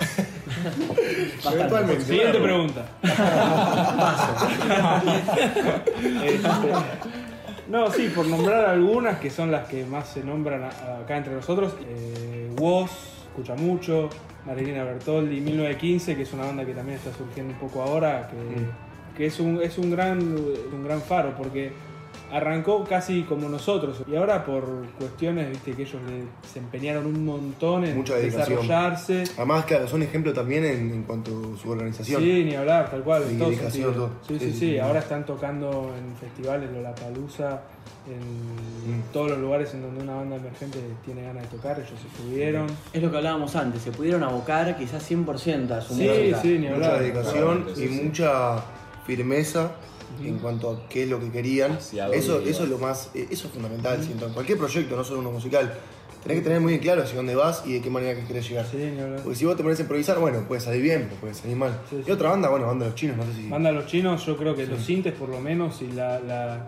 Eventualmente. 1.52 2.04
Siguiente 2.04 2.38
claro. 2.38 2.44
pregunta. 2.44 2.84
Este, 6.24 6.68
no, 7.68 7.90
sí, 7.90 8.12
por 8.14 8.26
nombrar 8.26 8.64
algunas 8.66 9.18
que 9.18 9.30
son 9.30 9.50
las 9.50 9.68
que 9.68 9.84
más 9.84 10.08
se 10.08 10.22
nombran 10.24 10.64
a- 10.64 10.98
acá 11.02 11.16
entre 11.16 11.34
nosotros. 11.34 11.74
Eh, 11.88 12.50
Woz, 12.58 12.90
escucha 13.28 13.54
mucho. 13.54 14.08
Marilina 14.46 14.84
Bertoldi, 14.84 15.40
1915, 15.40 16.16
que 16.16 16.22
es 16.22 16.32
una 16.32 16.44
banda 16.46 16.64
que 16.64 16.72
también 16.72 16.96
está 16.98 17.12
surgiendo 17.12 17.52
un 17.52 17.58
poco 17.60 17.82
ahora, 17.82 18.30
que, 18.30 19.16
que 19.18 19.26
es, 19.26 19.38
un, 19.38 19.60
es 19.62 19.76
un, 19.76 19.90
gran, 19.90 20.18
un 20.18 20.82
gran 20.84 21.02
faro, 21.02 21.34
porque 21.36 21.72
arrancó 22.32 22.84
casi 22.84 23.22
como 23.22 23.48
nosotros 23.48 24.02
y 24.06 24.16
ahora 24.16 24.44
por 24.44 24.64
cuestiones, 24.98 25.50
viste, 25.50 25.72
que 25.72 25.82
ellos 25.82 26.00
le- 26.08 26.48
se 26.48 26.58
empeñaron 26.58 27.06
un 27.06 27.24
montón 27.24 27.84
en 27.84 27.96
Mucha 27.96 28.14
dedicación. 28.16 28.60
desarrollarse. 28.60 29.24
Además, 29.36 29.64
claro, 29.64 29.88
son 29.88 30.02
ejemplo 30.02 30.32
también 30.32 30.64
en, 30.64 30.90
en 30.92 31.02
cuanto 31.04 31.30
a 31.54 31.58
su 31.60 31.70
organización. 31.70 32.22
Sí, 32.22 32.44
ni 32.44 32.54
hablar, 32.54 32.90
tal 32.90 33.02
cual, 33.02 33.24
en 33.28 33.38
todo 33.38 33.50
dedicación. 33.50 33.94
Sí, 33.94 33.98
sí, 34.28 34.38
Sí, 34.38 34.38
sí, 34.46 34.52
sí, 34.52 34.58
sí. 34.58 34.78
Ahora 34.78 35.00
están 35.00 35.24
tocando 35.26 35.92
en 35.98 36.16
festivales, 36.16 36.70
Lollapalooza, 36.72 37.60
en 38.08 38.50
Mm. 38.80 39.02
todos 39.12 39.30
los 39.30 39.38
lugares 39.38 39.72
en 39.74 39.82
donde 39.82 40.02
una 40.02 40.14
banda 40.14 40.36
emergente 40.36 40.78
tiene 41.04 41.22
ganas 41.22 41.42
de 41.42 41.48
tocar, 41.56 41.78
ellos 41.78 41.90
se 42.00 42.22
subieron. 42.22 42.66
Es 42.92 43.02
lo 43.02 43.10
que 43.10 43.16
hablábamos 43.18 43.54
antes, 43.56 43.82
se 43.82 43.92
pudieron 43.92 44.22
abocar 44.22 44.76
quizás 44.76 45.02
100% 45.08 45.70
a 45.74 45.80
su 45.82 45.94
Sí, 45.94 46.08
música. 46.08 46.40
sí, 46.40 46.48
ni 46.58 46.58
mucha 46.68 46.74
hablar. 46.74 46.98
dedicación 47.00 47.34
Claramente, 47.62 47.72
y 47.84 47.88
sí, 47.88 47.94
sí. 47.98 48.02
mucha 48.04 48.56
firmeza 49.06 49.70
en 50.28 50.38
cuanto 50.38 50.70
a 50.70 50.88
qué 50.88 51.04
es 51.04 51.08
lo 51.08 51.18
que 51.20 51.30
querían. 51.30 51.78
Eso, 52.12 52.40
eso 52.40 52.62
es 52.64 52.68
lo 52.68 52.78
más, 52.78 53.10
eh, 53.14 53.26
eso 53.30 53.46
es 53.48 53.52
fundamental, 53.52 54.02
siento. 54.04 54.26
En 54.26 54.32
cualquier 54.32 54.58
proyecto, 54.58 54.96
no 54.96 55.04
solo 55.04 55.20
uno 55.20 55.30
musical, 55.32 55.72
tenés 56.22 56.38
que 56.38 56.44
tener 56.44 56.60
muy 56.60 56.78
claro 56.78 57.02
hacia 57.02 57.16
dónde 57.16 57.34
vas 57.34 57.62
y 57.66 57.74
de 57.74 57.80
qué 57.80 57.88
manera 57.90 58.18
que 58.18 58.26
querés 58.26 58.48
llegar. 58.48 58.66
Sí. 58.70 58.92
Porque 59.22 59.36
si 59.38 59.44
vos 59.46 59.56
te 59.56 59.62
pones 59.62 59.78
a 59.78 59.82
improvisar, 59.82 60.18
bueno, 60.18 60.40
puede 60.46 60.60
salir 60.60 60.82
bien, 60.82 61.06
pero 61.08 61.20
puede 61.20 61.34
salir 61.34 61.56
mal. 61.56 61.80
Sí, 61.88 62.02
y 62.06 62.10
otra 62.10 62.30
banda, 62.30 62.48
bueno, 62.50 62.66
banda 62.66 62.84
de 62.84 62.90
los 62.90 62.98
chinos, 63.00 63.16
no 63.16 63.24
sé 63.24 63.32
si. 63.34 63.48
Banda 63.48 63.72
Los 63.72 63.86
Chinos, 63.86 64.26
yo 64.26 64.36
creo 64.36 64.54
que 64.54 64.66
los 64.66 64.80
sintes 64.84 65.14
por 65.14 65.28
lo 65.30 65.40
menos 65.40 65.80
y 65.82 65.88
la, 65.92 66.20
la- 66.20 66.66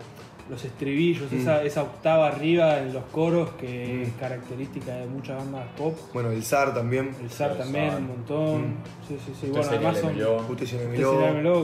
los 0.49 0.63
estribillos, 0.65 1.31
esa, 1.31 1.63
esa 1.63 1.83
octava 1.83 2.27
arriba 2.27 2.79
en 2.79 2.93
los 2.93 3.03
coros 3.05 3.51
que 3.51 4.03
es 4.03 4.09
característica 4.19 4.93
de 4.93 5.05
muchas 5.07 5.37
bandas 5.37 5.65
pop. 5.77 5.97
Bueno, 6.13 6.31
el 6.31 6.43
ZAR 6.43 6.73
también. 6.73 7.15
El 7.21 7.29
El 7.31 7.57
también, 7.57 7.95
un 7.95 8.07
montón. 8.07 8.75
Sí, 9.07 9.17
sí, 9.25 9.31
sí. 9.39 9.47
Usted 9.47 9.51
Bueno, 9.51 9.67
además 9.69 9.97
son. 9.99 10.45
Justicia 10.47 10.77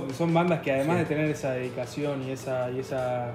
que 0.08 0.13
son 0.13 0.34
bandas 0.34 0.62
que 0.62 0.72
además 0.72 0.98
Sí. 0.98 1.04
de 1.04 1.06
tener 1.06 1.30
esa 1.30 1.52
dedicación 1.52 2.24
y 2.24 2.32
esa, 2.32 2.72
y 2.72 2.80
esa 2.80 3.34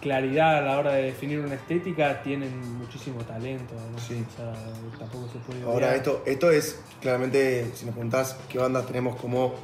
claridad 0.00 0.58
a 0.58 0.60
la 0.60 0.78
hora 0.78 0.92
de 0.92 1.02
definir 1.02 1.40
una 1.40 1.54
estética, 1.54 2.22
tienen 2.22 2.78
muchísimo 2.78 3.20
talento. 3.24 3.74
Sí. 4.06 4.24
O 4.32 4.36
sea, 4.36 4.52
tampoco 4.98 5.26
se 5.28 5.38
puede 5.40 5.62
Ahora, 5.64 5.94
esto, 5.96 6.22
esto 6.24 6.50
es 6.52 6.80
claramente, 7.00 7.66
si 7.74 7.84
nos 7.84 7.94
preguntás 7.94 8.36
qué 8.48 8.58
bandas 8.58 8.86
tenemos 8.86 9.16
como, 9.16 9.54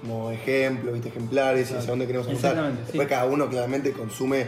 como 0.00 0.30
ejemplo, 0.30 0.92
¿viste? 0.92 1.08
ejemplares 1.08 1.70
y 1.70 1.74
hacia 1.74 1.90
dónde 1.90 2.06
queremos 2.06 2.26
sí. 2.26 2.32
Después 2.86 3.08
cada 3.08 3.26
uno 3.26 3.48
claramente 3.48 3.92
consume 3.92 4.46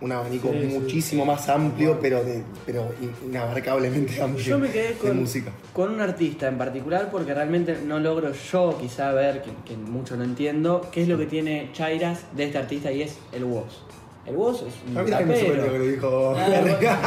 un 0.00 0.10
abanico 0.10 0.50
Sí, 0.50 0.58
sí, 0.60 0.66
muchísimo 0.66 1.24
más 1.24 1.48
amplio, 1.48 1.98
pero, 2.02 2.24
de, 2.24 2.42
pero 2.66 2.92
in- 3.00 3.14
inabarcablemente 3.30 4.20
amplio 4.20 4.44
Yo 4.44 4.58
me 4.58 4.68
quedé 4.70 4.88
de 4.88 4.94
con, 4.94 5.16
música. 5.20 5.52
con 5.72 5.92
un 5.92 6.00
artista 6.00 6.48
en 6.48 6.58
particular 6.58 7.08
porque 7.12 7.32
realmente 7.32 7.78
no 7.86 8.00
logro 8.00 8.32
yo 8.32 8.76
quizá 8.80 9.12
ver, 9.12 9.42
que, 9.42 9.50
que 9.64 9.76
mucho 9.76 10.16
no 10.16 10.24
entiendo, 10.24 10.88
qué 10.90 11.02
es 11.02 11.08
lo 11.08 11.16
que 11.18 11.26
tiene 11.26 11.70
Chairas 11.72 12.24
de 12.34 12.44
este 12.46 12.58
artista 12.58 12.90
y 12.90 13.02
es 13.02 13.16
el 13.32 13.44
Woz. 13.44 13.84
El 14.26 14.34
Woz 14.36 14.62
es 14.62 14.74
un 14.90 14.98
A 14.98 15.02
mí 15.04 15.10
también 15.10 15.28
me 15.28 15.34
rapero. 15.56 15.72
que 15.72 15.78
lo 15.78 15.84
dijo. 15.86 16.34
Ah, 16.36 16.46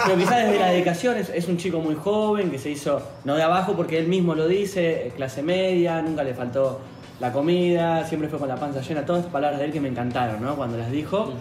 Pero 0.06 0.18
quizás 0.18 0.46
desde 0.46 0.60
la 0.60 0.70
dedicación 0.72 1.18
es, 1.18 1.30
es 1.30 1.48
un 1.50 1.58
chico 1.58 1.80
muy 1.80 1.96
joven 1.96 2.50
que 2.52 2.60
se 2.60 2.70
hizo, 2.70 3.02
no 3.26 3.36
de 3.36 3.44
abajo 3.44 3.74
porque 3.76 3.98
él 3.98 4.08
mismo 4.08 4.36
lo 4.36 4.48
dice, 4.48 5.08
eh, 5.08 5.12
clase 5.16 5.42
media, 5.44 6.02
nunca 6.02 6.24
le 6.24 6.34
faltó 6.34 6.80
la 7.20 7.32
comida, 7.32 8.06
siempre 8.06 8.28
fue 8.30 8.40
con 8.40 8.48
la 8.48 8.56
panza 8.56 8.82
llena, 8.82 9.06
todas 9.06 9.20
estas 9.22 9.34
palabras 9.34 9.60
de 9.60 9.66
él 9.66 9.72
que 9.72 9.80
me 9.82 9.88
encantaron, 9.90 10.42
¿no? 10.42 10.56
Cuando 10.56 10.78
las 10.78 10.92
dijo. 10.92 11.32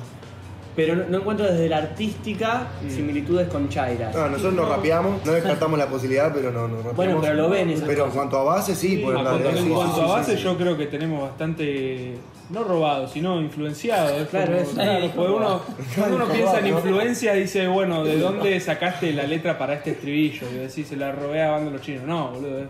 Pero 0.76 0.96
no, 0.96 1.04
no 1.08 1.18
encuentro 1.18 1.46
desde 1.46 1.68
la 1.68 1.76
artística 1.78 2.66
similitudes 2.88 3.46
con 3.46 3.68
Chaira. 3.68 4.10
No, 4.12 4.28
nosotros 4.28 4.54
nos 4.54 4.68
rapeamos, 4.68 5.24
no 5.24 5.30
descartamos 5.30 5.78
la 5.78 5.86
posibilidad, 5.86 6.32
pero 6.34 6.50
no 6.50 6.62
nos 6.66 6.78
rapeamos. 6.78 6.96
Bueno, 6.96 7.18
pero 7.20 7.34
lo 7.34 7.48
ven 7.48 7.70
esas 7.70 7.84
Pero 7.86 8.00
en 8.00 8.10
cosas. 8.10 8.14
cuanto 8.16 8.38
a 8.40 8.42
base, 8.42 8.74
sí, 8.74 8.96
por 8.96 9.16
A 9.16 9.22
la 9.22 9.30
cuanto- 9.30 9.50
en 9.50 9.68
cuanto 9.70 10.02
a 10.02 10.06
sí, 10.06 10.12
base, 10.12 10.36
sí. 10.36 10.42
yo 10.42 10.56
creo 10.56 10.76
que 10.76 10.86
tenemos 10.86 11.22
bastante, 11.22 12.16
no 12.50 12.64
robado, 12.64 13.06
sino 13.06 13.40
influenciado. 13.40 14.16
Es 14.16 14.26
Claro, 14.30 14.56
como- 14.64 14.70
claro, 14.72 15.10
porque 15.14 15.32
uno, 15.32 15.60
cuando 15.96 16.16
uno 16.16 16.26
piensa 16.26 16.58
en 16.58 16.66
influencia, 16.66 17.34
dice, 17.34 17.68
bueno, 17.68 18.02
¿de 18.02 18.18
dónde 18.18 18.58
sacaste 18.58 19.12
la 19.12 19.22
letra 19.28 19.56
para 19.56 19.74
este 19.74 19.92
estribillo? 19.92 20.48
Y 20.50 20.54
decís, 20.56 20.88
se 20.88 20.96
la 20.96 21.12
robé 21.12 21.40
a 21.40 21.52
banda 21.52 21.70
los 21.70 21.82
chinos. 21.82 22.02
No, 22.04 22.30
boludo. 22.32 22.62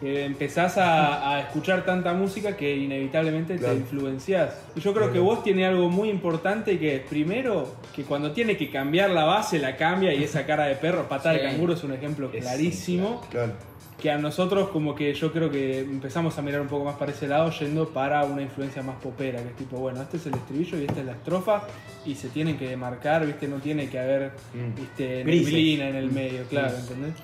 Que 0.00 0.24
empezás 0.24 0.78
a, 0.78 1.32
a 1.34 1.40
escuchar 1.40 1.84
tanta 1.84 2.12
música 2.14 2.56
que 2.56 2.76
inevitablemente 2.76 3.56
Claro. 3.56 3.74
te 3.74 3.80
influenciás. 3.80 4.54
Y 4.76 4.80
yo 4.80 4.94
creo 4.94 5.12
que 5.12 5.18
vos 5.18 5.42
tiene 5.42 5.66
algo 5.66 5.88
muy 5.90 6.08
importante 6.08 6.78
que 6.78 6.96
es, 6.96 7.02
primero, 7.02 7.74
que 7.96 8.04
cuando 8.04 8.30
tiene 8.32 8.56
que 8.56 8.70
cambiar 8.70 9.10
la 9.10 9.24
base, 9.24 9.58
la 9.58 9.76
cambia 9.76 10.14
y 10.14 10.22
esa 10.22 10.46
cara 10.46 10.66
de 10.66 10.76
perro, 10.76 11.08
patada 11.08 11.34
de 11.34 11.42
canguro 11.42 11.72
es 11.72 11.82
un 11.82 11.92
ejemplo 11.92 12.30
clarísimo 12.30 13.22
Claro. 13.30 13.54
que 14.00 14.08
a 14.12 14.18
nosotros 14.18 14.68
como 14.68 14.94
que 14.94 15.12
yo 15.14 15.32
creo 15.32 15.50
que 15.50 15.80
empezamos 15.80 16.38
a 16.38 16.42
mirar 16.42 16.60
un 16.60 16.68
poco 16.68 16.84
más 16.84 16.94
para 16.94 17.10
ese 17.10 17.26
lado 17.26 17.50
yendo 17.58 17.88
para 17.88 18.24
una 18.24 18.42
influencia 18.42 18.80
más 18.84 18.94
popera, 19.02 19.42
que 19.42 19.48
es 19.48 19.56
tipo, 19.56 19.78
bueno, 19.78 20.00
este 20.02 20.18
es 20.18 20.26
el 20.26 20.34
estribillo 20.34 20.78
y 20.78 20.84
esta 20.84 21.00
es 21.00 21.06
la 21.06 21.12
estrofa 21.12 21.62
y 22.06 22.14
se 22.14 22.28
tienen 22.28 22.56
que 22.56 22.68
demarcar, 22.68 23.26
¿viste? 23.26 23.48
No 23.48 23.56
tiene 23.56 23.88
que 23.88 23.98
haber, 23.98 24.30
¿viste? 24.76 25.24
Grises. 25.24 25.46
Neblina 25.46 25.88
en 25.88 25.96
el 25.96 26.12
medio, 26.12 26.44
claro, 26.44 26.76
¿entendés? 26.78 27.14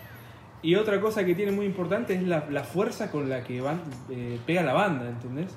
Y 0.65 0.75
otra 0.77 1.01
cosa 1.01 1.25
que 1.25 1.35
tiene 1.35 1.53
muy 1.53 1.67
importante 1.67 2.15
es 2.15 2.23
la, 2.23 2.47
la 2.51 2.65
fuerza 2.65 3.11
con 3.11 3.29
la 3.29 3.45
que 3.45 3.61
van, 3.61 3.81
eh, 4.11 4.39
pega 4.47 4.63
la 4.63 4.73
banda, 4.73 5.09
¿entendés? 5.09 5.55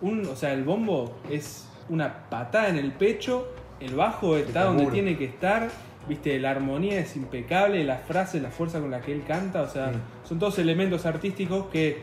Un, 0.00 0.24
o 0.26 0.36
sea, 0.36 0.52
el 0.52 0.62
bombo 0.64 1.16
es 1.30 1.68
una 1.88 2.28
patada 2.30 2.68
en 2.68 2.76
el 2.76 2.92
pecho, 2.92 3.48
el 3.80 3.94
bajo 3.96 4.36
está 4.36 4.64
donde 4.64 4.84
Seguro. 4.84 4.94
tiene 4.94 5.18
que 5.18 5.24
estar, 5.24 5.68
viste, 6.08 6.38
la 6.38 6.52
armonía 6.52 7.00
es 7.00 7.16
impecable, 7.16 7.82
las 7.84 8.02
frases, 8.02 8.40
la 8.42 8.50
fuerza 8.50 8.80
con 8.80 8.90
la 8.92 9.00
que 9.00 9.12
él 9.12 9.24
canta, 9.26 9.62
o 9.62 9.68
sea, 9.68 9.92
son 10.22 10.38
todos 10.38 10.58
elementos 10.60 11.04
artísticos 11.04 11.66
que, 11.72 12.02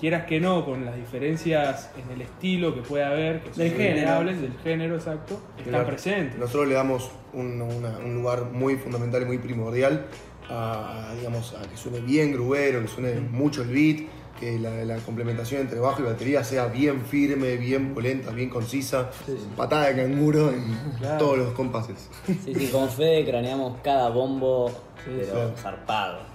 quieras 0.00 0.24
que 0.24 0.40
no, 0.40 0.64
con 0.64 0.86
las 0.86 0.96
diferencias 0.96 1.90
en 2.02 2.10
el 2.14 2.22
estilo 2.22 2.74
que 2.74 2.80
puede 2.80 3.04
haber, 3.04 3.40
que 3.42 3.50
son 3.52 3.58
Del 3.58 3.72
género. 3.76 4.24
del 4.24 4.52
género 4.64 4.94
exacto, 4.96 5.38
están 5.62 5.84
presentes. 5.84 6.38
Nosotros 6.38 6.66
le 6.68 6.74
damos 6.74 7.10
un, 7.34 7.60
una- 7.60 7.98
un 7.98 8.14
lugar 8.14 8.44
muy 8.52 8.76
fundamental 8.76 9.20
y 9.22 9.24
muy 9.26 9.38
primordial 9.38 10.06
a, 10.50 11.10
a, 11.10 11.14
digamos, 11.14 11.54
a 11.54 11.62
que 11.68 11.76
suene 11.76 12.00
bien 12.00 12.32
grubero, 12.32 12.80
que 12.82 12.88
suene 12.88 13.14
mucho 13.20 13.62
el 13.62 13.68
beat, 13.68 14.00
que 14.38 14.58
la, 14.58 14.84
la 14.84 14.96
complementación 14.98 15.60
entre 15.60 15.78
bajo 15.80 16.00
y 16.00 16.04
batería 16.06 16.42
sea 16.42 16.66
bien 16.66 17.02
firme, 17.02 17.56
bien 17.56 17.92
polenta, 17.94 18.30
bien 18.30 18.48
concisa, 18.48 19.10
patada 19.56 19.88
de 19.88 19.96
canguro 20.02 20.50
en 20.50 20.64
Claro. 20.98 21.18
todos 21.18 21.38
los 21.38 21.52
compases. 21.52 22.08
Sí, 22.26 22.54
sí, 22.54 22.66
con 22.68 22.88
Fede 22.88 23.24
craneamos 23.26 23.78
cada 23.82 24.08
bombo, 24.08 24.70
pero 25.04 25.48
sí. 25.48 25.62
zarpado. 25.62 26.29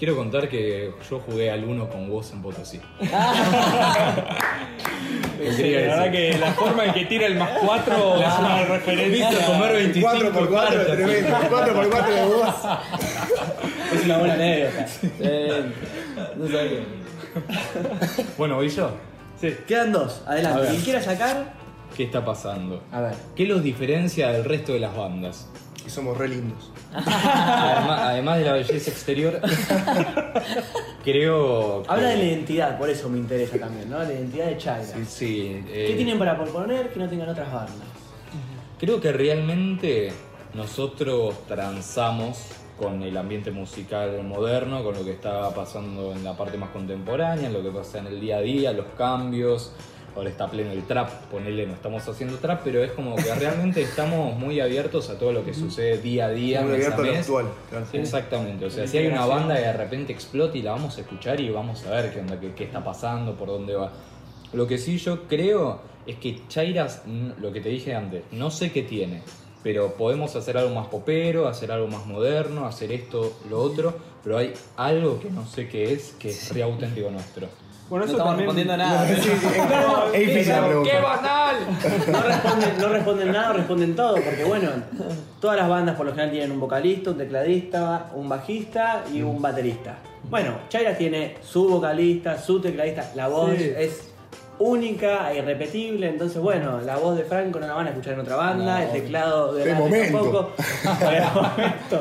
Quiero 0.00 0.16
contar 0.16 0.48
que 0.48 0.94
yo 1.10 1.20
jugué 1.20 1.50
al 1.50 1.62
1 1.62 1.90
con 1.90 2.08
vos 2.08 2.32
en 2.32 2.40
Potosí. 2.40 2.80
Sí, 5.56 5.70
la 5.70 5.80
verdad 5.80 6.12
que 6.12 6.36
la 6.38 6.52
forma 6.52 6.84
en 6.84 6.92
que 6.92 7.06
tira 7.06 7.26
el 7.26 7.36
más 7.36 7.48
4 7.64 8.16
es 8.20 8.38
una 8.38 8.62
referencia. 8.64 9.46
comer 9.46 9.72
25 9.72 10.10
4 10.10 10.32
por 10.32 10.48
4 10.50 10.76
cartas. 10.76 10.96
tremendo, 10.96 11.36
4 11.48 11.74
por 11.74 11.90
4 11.90 12.14
de 12.14 12.24
vos. 12.26 12.54
Es 13.94 14.04
una 14.04 14.18
buena 14.18 14.34
anécdota. 14.34 14.86
Eh, 15.20 15.72
no 16.36 16.46
sabía. 16.46 16.80
Bueno, 18.36 18.56
¿voy 18.56 18.68
yo? 18.68 18.90
Sí. 19.40 19.56
Quedan 19.66 19.92
dos, 19.92 20.22
adelante. 20.26 20.68
Quien 20.68 20.82
quiera 20.82 21.02
sacar, 21.02 21.54
¿Qué 21.96 22.04
está 22.04 22.24
pasando? 22.24 22.82
a 22.92 23.00
ver. 23.00 23.14
¿Qué 23.34 23.46
los 23.46 23.62
diferencia 23.62 24.28
del 24.28 24.44
resto 24.44 24.72
de 24.74 24.80
las 24.80 24.94
bandas? 24.94 25.48
Y 25.86 25.90
somos 25.90 26.16
re 26.16 26.28
lindos. 26.28 26.70
Además, 26.92 28.00
además 28.02 28.38
de 28.38 28.44
la 28.44 28.52
belleza 28.52 28.90
exterior, 28.90 29.40
creo 31.04 31.82
que... 31.82 31.90
Habla 31.90 32.08
de 32.08 32.16
la 32.16 32.24
identidad, 32.24 32.78
por 32.78 32.90
eso 32.90 33.08
me 33.08 33.18
interesa 33.18 33.58
también, 33.58 33.88
¿no? 33.88 33.98
La 33.98 34.12
identidad 34.12 34.46
de 34.46 34.58
Chaira. 34.58 34.84
Sí, 34.84 35.04
sí, 35.06 35.62
¿Qué 35.66 35.92
eh, 35.92 35.96
tienen 35.96 36.18
para 36.18 36.36
proponer 36.36 36.92
que 36.92 36.98
no 36.98 37.08
tengan 37.08 37.30
otras 37.30 37.52
bandas? 37.52 37.88
Creo 38.78 39.00
que 39.00 39.12
realmente 39.12 40.12
nosotros 40.54 41.34
transamos 41.46 42.46
con 42.78 43.02
el 43.02 43.16
ambiente 43.16 43.50
musical 43.50 44.22
moderno, 44.24 44.82
con 44.82 44.94
lo 44.94 45.04
que 45.04 45.12
está 45.12 45.54
pasando 45.54 46.12
en 46.12 46.24
la 46.24 46.34
parte 46.34 46.56
más 46.56 46.70
contemporánea, 46.70 47.50
lo 47.50 47.62
que 47.62 47.70
pasa 47.70 47.98
en 47.98 48.06
el 48.06 48.18
día 48.18 48.38
a 48.38 48.40
día, 48.40 48.72
los 48.72 48.86
cambios. 48.96 49.74
Ahora 50.16 50.28
está 50.28 50.50
pleno 50.50 50.72
el 50.72 50.82
trap, 50.84 51.08
ponele, 51.30 51.66
no 51.66 51.74
estamos 51.74 52.06
haciendo 52.08 52.36
trap, 52.38 52.62
pero 52.64 52.82
es 52.82 52.90
como 52.92 53.14
que 53.16 53.32
realmente 53.34 53.80
estamos 53.82 54.36
muy 54.36 54.58
abiertos 54.60 55.08
a 55.08 55.18
todo 55.18 55.32
lo 55.32 55.44
que 55.44 55.54
sucede 55.54 55.98
día 55.98 56.26
a 56.26 56.30
día, 56.30 56.62
Muy 56.62 56.72
mes 56.72 56.88
a 56.88 56.94
abierto 56.94 57.02
a 57.02 57.06
lo 57.06 57.12
mes. 57.12 57.20
actual. 57.20 57.46
claro. 57.70 57.86
Exactamente, 57.92 58.64
o 58.66 58.70
sea, 58.70 58.86
si 58.86 58.98
hay 58.98 59.06
una 59.06 59.24
banda 59.26 59.54
que 59.54 59.62
de 59.62 59.72
repente 59.72 60.12
explota 60.12 60.58
y 60.58 60.62
la 60.62 60.72
vamos 60.72 60.98
a 60.98 61.02
escuchar 61.02 61.40
y 61.40 61.48
vamos 61.50 61.84
a 61.86 61.90
ver 61.90 62.12
qué 62.12 62.20
onda, 62.20 62.40
qué, 62.40 62.52
qué 62.54 62.64
está 62.64 62.82
pasando, 62.82 63.34
por 63.36 63.48
dónde 63.48 63.74
va. 63.76 63.92
Lo 64.52 64.66
que 64.66 64.78
sí 64.78 64.98
yo 64.98 65.28
creo 65.28 65.80
es 66.06 66.16
que 66.16 66.40
Chairas, 66.48 67.02
lo 67.40 67.52
que 67.52 67.60
te 67.60 67.68
dije 67.68 67.94
antes, 67.94 68.24
no 68.32 68.50
sé 68.50 68.72
qué 68.72 68.82
tiene, 68.82 69.22
pero 69.62 69.94
podemos 69.94 70.34
hacer 70.34 70.56
algo 70.58 70.74
más 70.74 70.88
popero, 70.88 71.46
hacer 71.46 71.70
algo 71.70 71.86
más 71.86 72.04
moderno, 72.06 72.66
hacer 72.66 72.90
esto, 72.90 73.32
lo 73.48 73.60
otro, 73.60 73.96
pero 74.24 74.38
hay 74.38 74.54
algo 74.76 75.20
que 75.20 75.30
no 75.30 75.46
sé 75.46 75.68
qué 75.68 75.92
es, 75.92 76.14
que 76.18 76.30
es 76.30 76.52
re 76.52 76.62
auténtico 76.64 77.10
nuestro. 77.10 77.46
Bueno, 77.90 78.06
No 78.06 78.12
eso 78.12 78.18
estamos 78.22 78.36
también. 78.36 78.48
respondiendo 78.48 78.76
nada. 78.76 79.10
Es 80.14 80.20
difícil 80.28 80.52
la 80.52 80.64
pregunta. 80.66 81.00
banal! 81.00 81.56
No 82.12 82.22
responden, 82.22 82.78
no 82.80 82.88
responden 82.88 83.32
nada, 83.32 83.52
responden 83.52 83.96
todo, 83.96 84.14
porque 84.14 84.44
bueno, 84.44 84.70
todas 85.40 85.56
las 85.56 85.68
bandas 85.68 85.96
por 85.96 86.06
lo 86.06 86.12
general 86.12 86.30
tienen 86.30 86.52
un 86.52 86.60
vocalista, 86.60 87.10
un 87.10 87.18
tecladista, 87.18 88.06
un 88.14 88.28
bajista 88.28 89.02
y 89.12 89.22
un 89.22 89.42
baterista. 89.42 89.96
Bueno, 90.30 90.52
Chaira 90.68 90.96
tiene 90.96 91.36
su 91.42 91.68
vocalista, 91.68 92.38
su 92.38 92.60
tecladista, 92.60 93.10
la 93.14 93.28
voz 93.28 93.52
Sí. 93.56 93.72
es 93.76 94.09
única 94.60 95.32
e 95.32 95.38
irrepetible, 95.38 96.08
entonces 96.08 96.40
bueno, 96.40 96.80
la 96.82 96.96
voz 96.98 97.16
de 97.16 97.24
Franco 97.24 97.58
no 97.58 97.66
la 97.66 97.72
van 97.74 97.86
a 97.86 97.90
escuchar 97.90 98.12
en 98.14 98.20
otra 98.20 98.36
banda, 98.36 98.78
No. 98.78 98.84
el 98.84 98.92
teclado 98.92 99.54
de, 99.54 99.64
De 99.64 99.74
momento. 99.74 100.18
tampoco, 100.18 100.50
momento. 101.34 102.00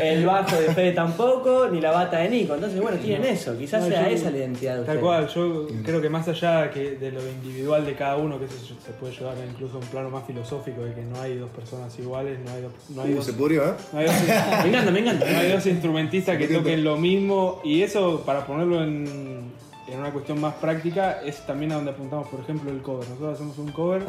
el 0.00 0.26
bajo 0.26 0.56
de 0.56 0.74
Fede 0.74 0.92
tampoco, 0.92 1.68
ni 1.72 1.80
la 1.80 1.90
bata 1.90 2.18
de 2.18 2.28
Nico, 2.28 2.54
entonces 2.54 2.80
bueno, 2.80 2.98
tienen 2.98 3.24
eso, 3.32 3.56
quizás 3.58 3.82
No, 3.82 3.88
sea 3.88 4.08
yo- 4.08 4.14
esa 4.14 4.30
la 4.30 4.36
identidad 4.38 4.76
de 4.78 4.84
Tal 4.84 5.00
cual, 5.00 5.26
yo 5.28 5.66
creo 5.84 6.00
que 6.02 6.08
más 6.10 6.28
allá 6.28 6.70
que 6.70 6.92
de 6.96 7.10
lo 7.12 7.20
individual 7.26 7.84
de 7.86 7.94
cada 7.94 8.16
uno, 8.16 8.38
que 8.38 8.44
eso 8.44 8.56
se 8.84 8.92
puede 9.00 9.14
llevar 9.14 9.34
incluso 9.50 9.76
a 9.76 9.80
un 9.80 9.86
plano 9.86 10.10
más 10.10 10.26
filosófico 10.26 10.82
de 10.82 10.92
que 10.94 11.02
no 11.02 11.20
hay 11.20 11.36
dos 11.38 11.50
personas 11.50 11.98
iguales, 11.98 12.38
no 12.44 12.52
hay 12.52 12.62
dos, 12.62 12.72
no 12.94 13.02
hay 13.02 13.12
Uh, 13.12 13.16
dos, 13.16 13.24
se 13.26 13.32
pudrió, 13.32 13.64
¿eh? 13.64 13.72
no 13.92 13.98
hay 14.00 14.04
dos- 14.06 14.14
Me 14.64 14.68
encanta, 14.68 14.90
me 14.90 15.00
encanta. 15.00 15.30
no 15.30 15.38
hay 15.38 15.50
dos 15.52 15.66
instrumentistas 15.66 16.36
que 16.36 16.46
toquen 16.48 16.84
lo 16.84 16.96
mismo 16.98 17.60
y 17.64 17.82
eso 17.82 18.22
para 18.26 18.46
ponerlo 18.46 18.82
en, 18.82 19.53
en 19.86 20.00
una 20.00 20.10
cuestión 20.10 20.40
más 20.40 20.54
práctica 20.54 21.20
es 21.24 21.44
también 21.46 21.72
a 21.72 21.74
donde 21.74 21.90
apuntamos 21.90 22.26
por 22.28 22.40
ejemplo 22.40 22.70
el 22.70 22.80
cover. 22.80 23.06
Nosotros 23.08 23.34
hacemos 23.34 23.58
un 23.58 23.70
cover 23.70 24.02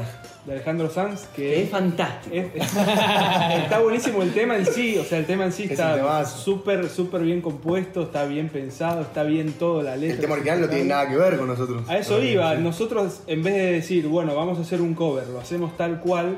de 0.45 0.53
Alejandro 0.53 0.89
Sanz 0.89 1.25
Que 1.35 1.41
que 1.43 1.63
es 1.63 1.69
fantástico. 1.69 2.33
es- 2.35 2.47
está 3.63 3.79
buenísimo 3.81 4.21
el 4.23 4.33
tema 4.33 4.55
en 4.55 4.65
sí, 4.65 4.97
o 4.97 5.03
sea, 5.03 5.17
el 5.19 5.25
tema 5.25 5.45
en 5.45 5.51
sí 5.51 5.63
Es 5.63 5.71
está 5.71 6.25
súper, 6.25 6.87
súper 6.89 7.21
bien 7.21 7.41
compuesto, 7.41 8.03
está 8.03 8.25
bien 8.25 8.49
pensado, 8.49 9.01
está 9.01 9.23
bien 9.23 9.53
todo, 9.53 9.81
la 9.81 9.95
letra. 9.97 10.15
El 10.15 10.21
tema 10.21 10.33
original 10.35 10.61
no 10.61 10.69
tiene 10.69 10.85
nada 10.85 11.09
que 11.09 11.17
ver 11.17 11.37
con 11.37 11.47
nosotros. 11.47 11.89
A 11.89 11.97
eso 11.97 12.21
iba, 12.23 12.55
nosotros 12.55 13.21
en 13.27 13.43
vez 13.43 13.53
de 13.55 13.71
decir, 13.73 14.07
bueno, 14.07 14.33
vamos 14.35 14.57
a 14.57 14.61
hacer 14.61 14.81
un 14.81 14.93
cover, 14.93 15.27
lo 15.27 15.39
hacemos 15.39 15.75
tal 15.75 15.99
cual, 15.99 16.37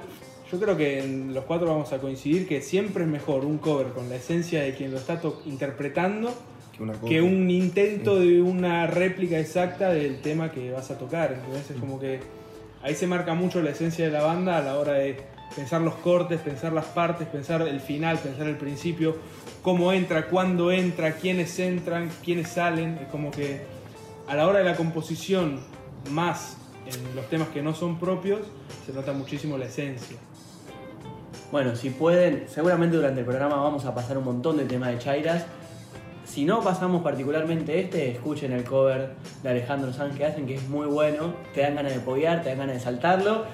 yo 0.52 0.60
creo 0.60 0.76
que 0.78 1.04
en 1.04 1.34
los 1.34 1.44
cuatro 1.44 1.68
vamos 1.68 1.92
a 1.94 2.00
coincidir 2.00 2.48
que 2.48 2.62
siempre 2.62 3.04
es 3.04 3.10
mejor 3.10 3.46
un 3.46 3.58
cover 3.60 3.88
con 3.90 4.10
la 4.10 4.16
esencia 4.16 4.62
de 4.64 4.74
quien 4.74 4.92
lo 4.92 4.98
está 4.98 5.20
to- 5.22 5.42
interpretando 5.46 6.34
Que 6.78 7.08
que 7.08 7.22
un 7.22 7.50
intento 7.50 8.20
de 8.20 8.42
una 8.42 8.86
réplica 8.88 9.40
exacta 9.40 9.90
del 9.90 10.22
tema 10.22 10.52
que 10.52 10.72
vas 10.72 10.92
a 10.92 10.98
tocar. 10.98 11.34
Entonces 11.34 11.72
es 11.72 11.78
como 11.78 12.00
que 12.00 12.20
ahí 12.84 12.96
se 12.96 13.08
marca 13.08 13.34
mucho 13.34 13.62
la 13.62 13.72
esencia 13.72 14.06
de 14.06 14.12
la 14.12 14.24
banda 14.24 14.58
a 14.58 14.62
la 14.62 14.78
hora 14.78 14.94
de 14.94 15.18
pensar 15.56 15.82
los 15.82 15.96
cortes, 15.96 16.40
pensar 16.42 16.74
las 16.74 16.86
partes, 16.86 17.28
pensar 17.28 17.62
el 17.62 17.80
final, 17.80 18.18
pensar 18.20 18.48
el 18.48 18.58
principio, 18.58 19.18
cómo 19.62 19.92
entra, 19.92 20.28
cuándo 20.28 20.72
entra, 20.72 21.14
quiénes 21.14 21.58
entran, 21.60 22.10
quiénes 22.24 22.50
salen. 22.50 23.00
Es 23.02 23.08
como 23.08 23.32
que 23.32 23.62
a 24.28 24.36
la 24.36 24.48
hora 24.48 24.60
de 24.60 24.66
la 24.66 24.76
composición, 24.76 25.60
más 26.12 26.58
en 26.86 27.16
los 27.16 27.28
temas 27.30 27.50
que 27.50 27.62
no 27.62 27.74
son 27.74 28.00
propios, 28.00 28.42
se 28.86 28.94
nota 28.94 29.14
muchísimo 29.14 29.58
la 29.58 29.66
esencia. 29.66 30.18
Bueno, 31.52 31.76
si 31.76 31.90
pueden, 31.90 32.46
seguramente 32.48 32.98
durante 32.98 33.22
el 33.22 33.26
programa 33.26 33.56
vamos 33.56 33.86
a 33.86 33.96
pasar 33.96 34.18
un 34.18 34.26
montón 34.26 34.58
de 34.58 34.66
temas 34.66 34.90
de 34.90 35.00
Chairas. 35.00 35.46
Si 36.28 36.46
no 36.46 36.62
pasamos 36.62 37.02
particularmente 37.04 37.80
este, 37.80 38.12
escuchen 38.12 38.52
el 38.52 38.64
cover 38.64 39.12
de 39.44 39.50
Alejandro 39.50 39.92
Sanz 39.94 40.16
que 40.18 40.26
hacen, 40.26 40.46
que 40.46 40.56
es 40.56 40.68
muy 40.70 40.86
bueno. 40.88 41.34
Te 41.56 41.62
dan 41.62 41.76
ganas 41.76 41.94
de 41.94 42.00
poguear, 42.02 42.44
te 42.44 42.50
dan 42.50 42.60
ganas 42.60 42.76
de 42.76 42.82
saltarlo. 42.82 43.46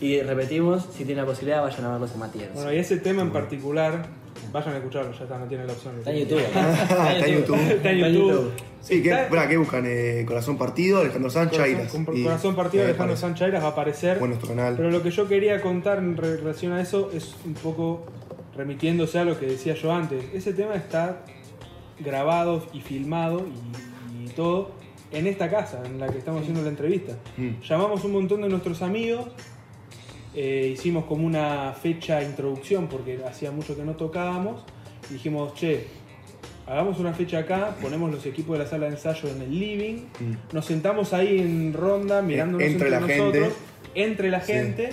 Y 0.00 0.20
repetimos, 0.20 0.84
si 0.92 1.04
tienen 1.04 1.18
la 1.18 1.26
posibilidad, 1.26 1.62
vayan 1.62 1.84
a 1.84 1.92
verlos 1.92 2.12
en 2.12 2.18
Matías. 2.18 2.48
Bueno, 2.54 2.72
y 2.72 2.78
ese 2.78 2.96
tema 2.98 3.22
en 3.22 3.30
particular, 3.30 4.06
vayan 4.52 4.74
a 4.74 4.76
escucharlo, 4.78 5.12
ya 5.12 5.22
está, 5.24 5.38
no 5.38 5.46
tienen 5.46 5.66
la 5.66 5.72
opción. 5.72 5.94
Está 5.98 6.10
en 6.10 6.18
YouTube. 6.18 6.38
Está 6.46 7.26
en 7.26 7.34
YouTube. 7.40 7.70
Está 7.70 7.90
en 7.92 7.98
YouTube. 8.14 8.52
Sí, 8.82 9.02
¿qué, 9.02 9.10
espera, 9.10 9.48
¿qué 9.48 9.56
buscan? 9.56 9.84
Eh, 9.86 10.24
Corazón 10.26 10.56
Partido, 10.58 11.00
Alejandro 11.00 11.30
Sanz, 11.30 11.50
Chairas. 11.52 11.92
Y- 12.14 12.22
corazón 12.24 12.54
partido 12.54 12.84
Alejandro 12.84 13.04
aparece. 13.14 13.20
Sanchairas 13.20 13.62
va 13.62 13.68
a 13.68 13.70
aparecer. 13.70 14.18
Bueno, 14.18 14.34
nuestro 14.34 14.54
canal. 14.54 14.74
Pero 14.76 14.90
lo 14.90 15.02
que 15.02 15.10
yo 15.10 15.26
quería 15.28 15.60
contar 15.60 15.98
en 15.98 16.16
re- 16.16 16.36
relación 16.36 16.72
a 16.72 16.80
eso 16.80 17.10
es 17.12 17.34
un 17.44 17.54
poco 17.54 18.06
remitiéndose 18.56 19.18
a 19.18 19.24
lo 19.24 19.38
que 19.40 19.46
decía 19.46 19.74
yo 19.74 19.92
antes. 19.92 20.22
Ese 20.32 20.52
tema 20.52 20.74
está 20.76 21.16
grabado 21.98 22.64
y 22.72 22.80
filmado 22.80 23.42
y, 24.20 24.24
y 24.26 24.28
todo 24.30 24.70
en 25.12 25.26
esta 25.26 25.48
casa 25.50 25.82
en 25.86 25.98
la 26.00 26.08
que 26.08 26.18
estamos 26.18 26.40
haciendo 26.42 26.62
la 26.62 26.68
entrevista. 26.68 27.16
Mm. 27.36 27.62
Llamamos 27.62 28.04
un 28.04 28.12
montón 28.12 28.42
de 28.42 28.48
nuestros 28.48 28.82
amigos, 28.82 29.26
eh, 30.34 30.70
hicimos 30.74 31.04
como 31.06 31.26
una 31.26 31.72
fecha 31.72 32.22
introducción 32.22 32.88
porque 32.88 33.18
hacía 33.26 33.50
mucho 33.50 33.76
que 33.76 33.82
no 33.84 33.92
tocábamos. 33.94 34.64
Y 35.08 35.14
dijimos, 35.14 35.54
che, 35.54 35.86
hagamos 36.66 36.98
una 36.98 37.12
fecha 37.14 37.38
acá, 37.38 37.76
ponemos 37.80 38.10
los 38.10 38.26
equipos 38.26 38.58
de 38.58 38.64
la 38.64 38.68
sala 38.68 38.86
de 38.86 38.92
ensayo 38.92 39.28
en 39.28 39.42
el 39.42 39.58
living, 39.58 39.94
Mm. 40.20 40.32
nos 40.52 40.64
sentamos 40.66 41.12
ahí 41.12 41.38
en 41.38 41.72
ronda 41.72 42.20
mirándonos 42.22 42.66
Entre 42.66 42.88
entre, 42.88 42.90
la 42.90 43.06
gente. 43.06 43.18
nosotros, 43.40 43.52
entre 43.94 44.30
la 44.30 44.40
Sí. 44.40 44.52
gente, 44.52 44.90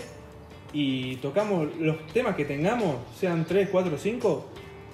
y 0.71 1.15
tocamos 1.17 1.67
los 1.79 2.05
temas 2.13 2.35
que 2.35 2.45
tengamos, 2.45 2.95
sean 3.19 3.45
3, 3.45 3.69
4, 3.71 3.97
5, 3.97 4.45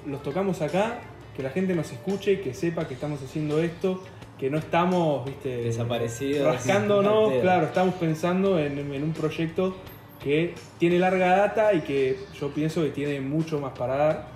los 0.08 0.24
tocamos 0.24 0.62
acá, 0.62 1.00
que 1.40 1.44
la 1.44 1.52
gente 1.52 1.74
nos 1.74 1.90
escuche 1.90 2.34
y 2.34 2.38
que 2.42 2.54
sepa 2.54 2.86
que 2.86 2.96
estamos 2.96 3.24
haciendo 3.24 3.62
esto, 3.62 4.04
que 4.38 4.50
no 4.50 4.58
estamos, 4.58 5.24
viste, 5.24 5.56
Desaparecidos. 5.64 6.54
rascándonos, 6.54 7.32
claro, 7.40 7.68
estamos 7.68 7.96
pensando 7.96 8.60
en, 8.60 8.78
en 8.78 9.04
un 9.04 9.14
proyecto 9.14 9.74
que 10.22 10.54
tiene 10.80 11.00
larga 11.00 11.38
data 11.38 11.74
y 11.74 11.80
que 11.80 12.20
yo 12.38 12.50
pienso 12.50 12.82
que 12.82 12.90
tiene 12.90 13.22
mucho 13.22 13.58
más 13.62 13.72
para 13.72 13.96
dar. 13.96 14.28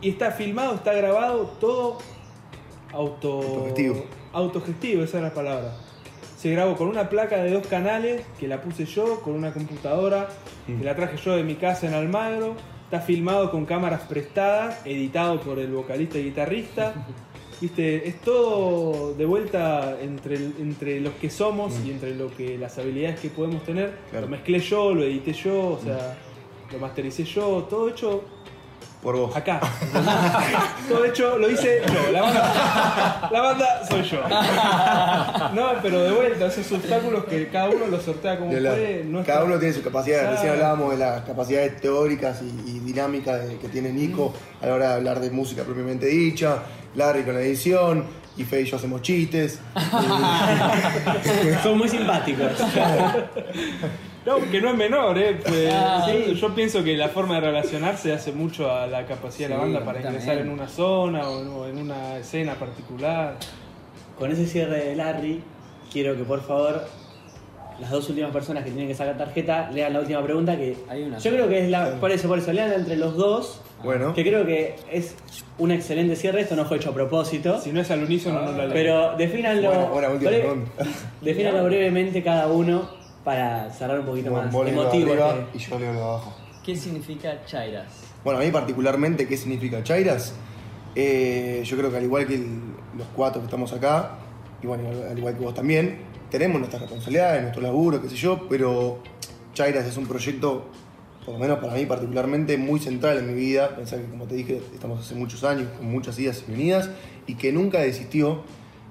Y 0.00 0.08
está 0.08 0.30
filmado, 0.30 0.76
está 0.76 0.94
grabado, 0.94 1.42
todo 1.60 1.98
auto... 2.94 3.42
Autogestivo. 3.42 4.06
Autogestivo, 4.32 5.02
esa 5.02 5.18
es 5.18 5.24
la 5.24 5.34
palabra. 5.34 5.76
Se 6.38 6.50
grabó 6.52 6.74
con 6.76 6.88
una 6.88 7.10
placa 7.10 7.42
de 7.42 7.50
dos 7.50 7.66
canales 7.66 8.22
que 8.40 8.48
la 8.48 8.62
puse 8.62 8.86
yo, 8.86 9.20
con 9.20 9.34
una 9.34 9.52
computadora 9.52 10.28
que 10.66 10.82
la 10.82 10.96
traje 10.96 11.18
yo 11.18 11.36
de 11.36 11.42
mi 11.42 11.56
casa 11.56 11.86
en 11.86 11.92
Almagro. 11.92 12.56
Está 12.86 13.00
filmado 13.00 13.50
con 13.50 13.66
cámaras 13.66 14.02
prestadas, 14.02 14.80
editado 14.84 15.40
por 15.40 15.58
el 15.58 15.72
vocalista 15.72 16.18
y 16.18 16.24
guitarrista. 16.24 16.94
Viste, 17.60 18.06
es 18.06 18.20
todo 18.20 19.12
de 19.14 19.24
vuelta 19.24 19.96
entre, 20.00 20.36
entre 20.36 21.00
los 21.00 21.14
que 21.14 21.28
somos 21.28 21.72
y 21.84 21.90
entre 21.90 22.14
lo 22.14 22.32
que 22.36 22.56
las 22.56 22.78
habilidades 22.78 23.18
que 23.18 23.28
podemos 23.30 23.64
tener. 23.64 23.92
Claro. 24.10 24.26
Lo 24.26 24.30
mezclé 24.30 24.60
yo, 24.60 24.94
lo 24.94 25.02
edité 25.02 25.32
yo, 25.32 25.70
o 25.70 25.80
sea, 25.82 26.16
lo 26.70 26.78
mastericé 26.78 27.24
yo, 27.24 27.66
todo 27.68 27.88
hecho 27.88 28.22
Por 29.06 29.16
vos. 29.16 29.36
acá. 29.36 29.60
Todo 30.88 31.04
hecho 31.04 31.38
lo 31.38 31.48
hice 31.48 31.80
yo. 31.86 32.10
La 32.10 32.22
banda, 32.22 33.28
la 33.30 33.40
banda 33.40 33.86
soy 33.88 34.02
yo. 34.02 34.20
No, 35.54 35.68
pero 35.80 36.02
de 36.02 36.10
vuelta, 36.10 36.46
esos 36.46 36.72
obstáculos 36.72 37.24
que 37.26 37.46
cada 37.46 37.68
uno 37.70 37.86
los 37.86 38.02
sortea 38.02 38.36
como 38.36 38.52
la- 38.52 38.70
puede. 38.70 39.04
no 39.04 39.22
cada 39.22 39.44
uno 39.44 39.60
tiene 39.60 39.74
su 39.74 39.82
capacidad. 39.84 40.22
Claro. 40.22 40.32
Recién 40.34 40.52
hablábamos 40.54 40.90
de 40.90 40.96
las 40.98 41.20
capacidades 41.22 41.80
teóricas 41.80 42.42
y, 42.42 42.46
y 42.68 42.80
dinámicas 42.80 43.46
de- 43.46 43.58
que 43.58 43.68
tiene 43.68 43.92
Nico 43.92 44.34
a 44.60 44.66
la 44.66 44.74
hora 44.74 44.88
de 44.88 44.94
hablar 44.94 45.20
de 45.20 45.30
música 45.30 45.62
propiamente 45.62 46.06
dicha. 46.06 46.58
Larry 46.96 47.22
con 47.22 47.34
la 47.34 47.42
edición. 47.42 48.04
Y 48.36 48.42
Fe 48.44 48.62
y 48.62 48.64
yo 48.64 48.76
hacemos 48.76 49.02
chistes. 49.02 49.60
Son 51.62 51.78
muy 51.78 51.88
simpáticos. 51.88 52.50
No, 54.26 54.38
que 54.50 54.60
no 54.60 54.70
es 54.70 54.76
menor, 54.76 55.16
¿eh? 55.18 55.38
Pues, 55.42 55.68
Ah, 55.72 56.06
yo, 56.12 56.32
yo 56.32 56.54
pienso 56.54 56.82
que 56.82 56.96
la 56.96 57.08
forma 57.08 57.36
de 57.36 57.42
relacionarse 57.42 58.12
hace 58.12 58.32
mucho 58.32 58.70
a 58.70 58.86
la 58.86 59.06
capacidad 59.06 59.48
de 59.48 59.54
la 59.54 59.60
banda 59.60 59.78
para 59.84 60.02
también. 60.02 60.14
ingresar 60.22 60.38
en 60.38 60.48
una 60.50 60.68
zona 60.68 61.28
o 61.28 61.66
en- 61.68 61.78
una 61.78 62.18
escena 62.18 62.54
particular. 62.54 63.36
Con 64.18 64.32
ese 64.32 64.46
cierre 64.46 64.84
de 64.84 64.96
Larry, 64.96 65.42
quiero 65.92 66.16
que 66.16 66.24
por 66.24 66.42
favor 66.42 66.82
las 67.78 67.90
dos 67.90 68.08
últimas 68.08 68.30
personas 68.32 68.64
que 68.64 68.70
tienen 68.70 68.88
que 68.88 68.94
sacar 68.94 69.18
tarjeta 69.18 69.70
lean 69.70 69.92
la 69.92 70.00
última 70.00 70.22
pregunta 70.22 70.56
que 70.56 70.74
Hay 70.88 71.02
una. 71.02 71.18
yo 71.18 71.30
creo 71.30 71.46
que 71.48 71.58
es 71.64 71.68
la 71.70 71.90
por 72.00 72.10
eso 72.10 72.26
por 72.26 72.38
eso 72.38 72.50
lean 72.50 72.72
entre 72.72 72.96
los 72.96 73.14
dos 73.18 73.60
Bueno. 73.84 74.14
que 74.14 74.24
creo 74.24 74.46
que 74.46 74.76
es 74.90 75.14
un 75.58 75.70
excelente 75.70 76.16
cierre 76.16 76.40
esto 76.40 76.56
no 76.56 76.64
fue 76.64 76.78
hecho 76.78 76.88
a 76.88 76.94
propósito 76.94 77.60
Si 77.60 77.72
no 77.72 77.82
es 77.82 77.90
al 77.90 78.02
unísono, 78.02 78.40
no 78.40 78.52
la 78.52 78.64
leo. 78.64 78.72
pero 78.72 79.12
buena 79.92 80.08
última 80.08 80.30
breve- 80.30 81.62
brevemente 81.62 82.22
cada 82.22 82.46
uno 82.46 82.88
para 83.26 83.68
cerrar 83.72 83.98
un 83.98 84.06
poquito 84.06 84.30
más 84.30 84.52
de 84.52 84.70
emotivo 84.70 85.10
arriba 85.12 85.30
este- 85.30 85.58
y 85.58 85.60
yo 85.60 85.78
leo 85.80 85.92
lo 85.92 85.98
de 85.98 86.04
abajo. 86.04 86.32
¿Qué 86.64 86.76
significa 86.76 87.44
Chairas? 87.44 87.86
Bueno, 88.22 88.38
a 88.38 88.42
mí 88.44 88.52
particularmente, 88.52 89.26
¿qué 89.26 89.36
significa 89.36 89.82
Chairas? 89.82 90.32
Eh, 90.94 91.60
yo 91.66 91.76
creo 91.76 91.90
que 91.90 91.96
al 91.96 92.04
igual 92.04 92.24
que 92.28 92.36
el- 92.36 92.60
los 92.96 93.08
cuatro 93.16 93.40
que 93.40 93.46
estamos 93.46 93.72
acá, 93.72 94.12
y 94.62 94.68
bueno, 94.68 94.84
al 95.10 95.18
igual 95.18 95.36
que 95.36 95.42
vos 95.44 95.54
también, 95.54 95.98
tenemos 96.30 96.58
nuestras 96.60 96.82
responsabilidades, 96.82 97.42
nuestro 97.42 97.62
laburo, 97.62 98.00
qué 98.00 98.08
sé 98.08 98.14
yo, 98.14 98.46
pero 98.48 99.00
Chairas 99.54 99.86
es 99.86 99.96
un 99.96 100.06
proyecto, 100.06 100.66
por 101.24 101.34
lo 101.34 101.40
menos 101.40 101.58
para 101.58 101.72
mí 101.74 101.84
particularmente, 101.84 102.56
muy 102.56 102.78
central 102.78 103.18
en 103.18 103.26
mi 103.26 103.34
vida. 103.34 103.74
Pensar 103.74 103.98
que, 103.98 104.06
como 104.08 104.26
te 104.26 104.36
dije, 104.36 104.62
estamos 104.72 105.00
hace 105.00 105.16
muchos 105.16 105.42
años, 105.42 105.66
con 105.76 105.90
muchas 105.90 106.16
idas 106.20 106.44
y 106.46 106.52
venidas, 106.52 106.90
y 107.26 107.34
que 107.34 107.50
nunca 107.52 107.80
desistió, 107.80 108.42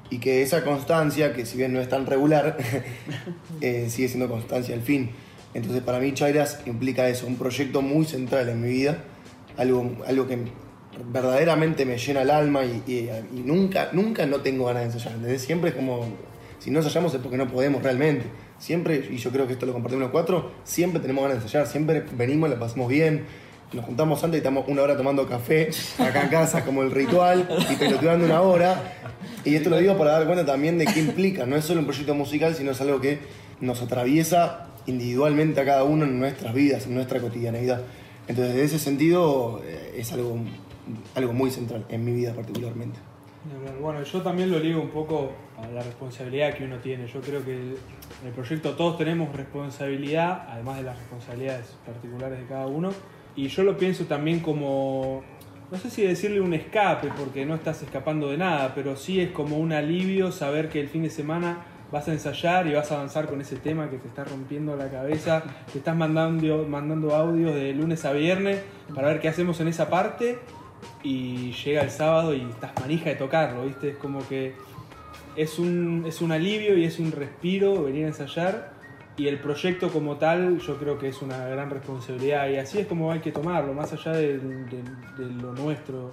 y 0.10 0.20
que 0.20 0.41
esa 0.44 0.63
constancia, 0.63 1.34
que 1.34 1.46
si 1.46 1.58
bien 1.58 1.74
no 1.74 1.82
es 1.82 1.89
tan 1.89 2.06
regular, 2.06 2.58
eh, 3.62 3.88
sigue 3.89 4.08
siendo 4.08 4.30
constancia 4.30 4.76
al 4.76 4.82
fin. 4.82 5.12
Entonces 5.54 5.82
para 5.82 6.00
mí 6.00 6.13
Chairas 6.13 6.60
implica 6.65 7.08
eso, 7.10 7.28
un 7.28 7.38
proyecto 7.38 7.82
muy 7.82 8.06
central 8.06 8.50
en 8.50 8.62
mi 8.62 8.70
vida, 8.70 9.04
algo, 9.58 9.98
algo 10.06 10.28
que 10.28 10.38
verdaderamente 11.12 11.86
me 11.86 11.98
llena 11.98 12.22
el 12.22 12.30
alma 12.30 12.63
y, 12.65 12.84
y- 12.88 13.10
y 13.36 13.39
nunca, 13.44 13.89
nunca 13.94 14.26
no 14.26 14.41
tengo 14.41 14.65
ganas 14.65 14.84
de 14.84 14.88
ensayar, 14.94 15.13
¿entendés? 15.15 15.41
Siempre 15.41 15.70
es 15.72 15.76
como, 15.76 16.06
si 16.60 16.72
no 16.72 16.80
ensayamos 16.80 17.13
es 17.13 17.22
porque 17.22 17.38
no 17.38 17.48
podemos 17.48 17.82
realmente. 17.84 18.26
Siempre, 18.58 19.08
y 19.12 19.18
yo 19.18 19.32
creo 19.32 19.48
que 19.48 19.54
esto 19.54 19.65
lo 19.65 19.74
compartimos 19.74 20.04
los 20.04 20.12
cuatro, 20.12 20.52
siempre 20.63 21.02
tenemos 21.02 21.24
ganas 21.24 21.39
de 21.39 21.44
ensayar, 21.44 21.68
siempre 21.68 22.04
venimos, 22.18 22.50
la 22.50 22.58
pasamos 22.60 22.88
bien, 22.89 23.24
nos 23.73 23.86
juntamos 23.86 24.23
antes 24.23 24.38
y 24.38 24.39
estamos 24.39 24.65
una 24.67 24.82
hora 24.82 24.95
tomando 24.95 25.28
café 25.28 25.69
acá 25.99 26.23
en 26.23 26.30
casa 26.30 26.63
como 26.63 26.84
el 26.84 26.91
ritual 26.91 27.47
y 27.71 27.75
peloteando 27.75 28.25
una 28.25 28.41
hora. 28.41 28.93
Y 29.43 29.56
esto 29.56 29.69
lo 29.69 29.78
digo 29.78 29.97
para 29.97 30.12
dar 30.12 30.25
cuenta 30.25 30.45
también 30.45 30.78
de 30.78 30.86
qué 30.86 30.99
implica, 30.99 31.45
no 31.45 31.56
es 31.56 31.65
solo 31.65 31.82
un 31.82 31.86
proyecto 31.86 32.15
musical, 32.15 32.56
sino 32.56 32.71
es 32.71 32.82
algo 32.82 32.99
que 32.99 33.19
nos 33.62 33.82
atraviesa 33.82 34.67
individualmente 34.88 35.62
a 35.62 35.65
cada 35.65 35.84
uno 35.84 36.06
en 36.06 36.19
nuestras 36.19 36.54
vidas, 36.54 36.86
en 36.86 36.95
nuestra 36.95 37.19
cotidianeidad. 37.19 37.82
Entonces, 38.28 38.56
de 38.56 38.63
ese 38.63 38.80
sentido, 38.80 39.62
eh, 39.63 39.95
es 39.97 40.12
algo, 40.13 40.38
algo 41.13 41.34
muy 41.34 41.51
central 41.51 41.86
en 41.89 42.04
mi 42.04 42.12
vida 42.12 42.34
particularmente. 42.34 42.99
Bueno, 43.80 44.01
yo 44.01 44.21
también 44.21 44.49
lo 44.49 44.58
ligo 44.58 44.82
un 44.82 44.89
poco 44.89 45.32
a 45.62 45.67
la 45.67 45.84
responsabilidad 45.84 46.56
que 46.56 46.63
uno 46.63 46.78
tiene. 46.78 47.08
Yo 47.08 47.21
creo 47.21 47.45
que 47.45 47.54
en 47.54 47.78
el 48.25 48.34
proyecto 48.34 48.75
todos 48.75 48.97
tenemos 48.97 49.36
responsabilidad, 49.36 50.47
además 50.49 50.78
de 50.78 50.84
las 50.84 50.97
responsabilidades 50.97 51.75
particulares 51.86 52.39
de 52.39 52.45
cada 52.47 52.65
uno. 52.65 52.89
Y 53.36 53.48
yo 53.48 53.63
lo 53.63 53.78
pienso 53.78 54.06
también 54.06 54.39
como, 54.39 55.24
no 55.71 55.78
sé 55.78 55.89
si 55.89 56.04
decirle 56.04 56.39
un 56.39 56.54
escape, 56.54 57.10
porque 57.17 57.45
no 57.45 57.56
estás 57.56 57.82
escapando 57.84 58.30
de 58.30 58.38
nada, 58.38 58.74
pero 58.74 58.95
sí 58.95 59.19
es 59.19 59.32
como 59.32 59.58
un 59.58 59.74
alivio 59.74 60.32
saber 60.32 60.69
que 60.69 60.80
el 60.80 60.88
fin 60.88 61.04
de 61.04 61.10
semana 61.10 61.65
vas 61.91 62.08
a 62.08 62.13
ensayar 62.13 62.67
y 62.67 62.74
vas 62.74 62.91
a 62.91 62.95
avanzar 62.95 63.28
con 63.28 63.41
ese 63.41 63.58
tema 63.58 63.89
que 63.89 63.98
te 63.98 64.08
está 64.08 64.24
rompiendo 64.24 64.76
la 64.76 64.89
cabeza, 64.89 65.43
te 65.71 65.78
estás 65.78 65.95
mandando, 65.95 66.65
mandando 66.67 67.13
audios 67.13 67.54
de 67.54 67.74
lunes 67.74 68.06
a 68.06 68.13
viernes 68.13 68.62
para 68.93 69.08
ver 69.10 69.19
qué 69.19 69.28
hacemos 69.28 69.60
en 69.60 69.67
esa 69.67 69.89
parte 69.89 70.39
y 71.04 71.52
llega 71.52 71.82
el 71.82 71.91
sábado 71.91 72.34
y 72.34 72.41
estás 72.41 72.71
manija 72.80 73.10
de 73.10 73.15
tocarlo, 73.15 73.65
¿viste? 73.65 73.89
Es 73.89 73.98
como 73.98 74.28
que 74.28 74.54
es 75.36 75.60
un, 75.60 76.06
es 76.08 76.21
un 76.21 76.32
alivio 76.32 76.78
y 76.78 76.86
es 76.86 77.00
un 77.00 77.12
respiro 77.12 77.84
venir 77.84 78.06
a 78.06 78.08
ensayar 78.08 78.74
y 79.17 79.28
el 79.28 79.39
proyecto 79.39 79.89
como 79.89 80.17
tal 80.17 80.60
yo 80.60 80.78
creo 80.78 80.97
que 80.99 81.08
es 81.10 81.21
una 81.21 81.47
gran 81.47 81.69
responsabilidad 81.69 82.49
y 82.49 82.58
así 82.58 82.80
es 82.80 82.88
como 82.88 83.12
hay 83.12 83.19
que 83.19 83.32
tomarlo, 83.32 83.73
más 83.73 83.93
allá 83.93 84.12
de, 84.12 84.38
de- 84.39 84.84
de 85.17 85.25
lo 85.41 85.54
nuestro 85.54 86.12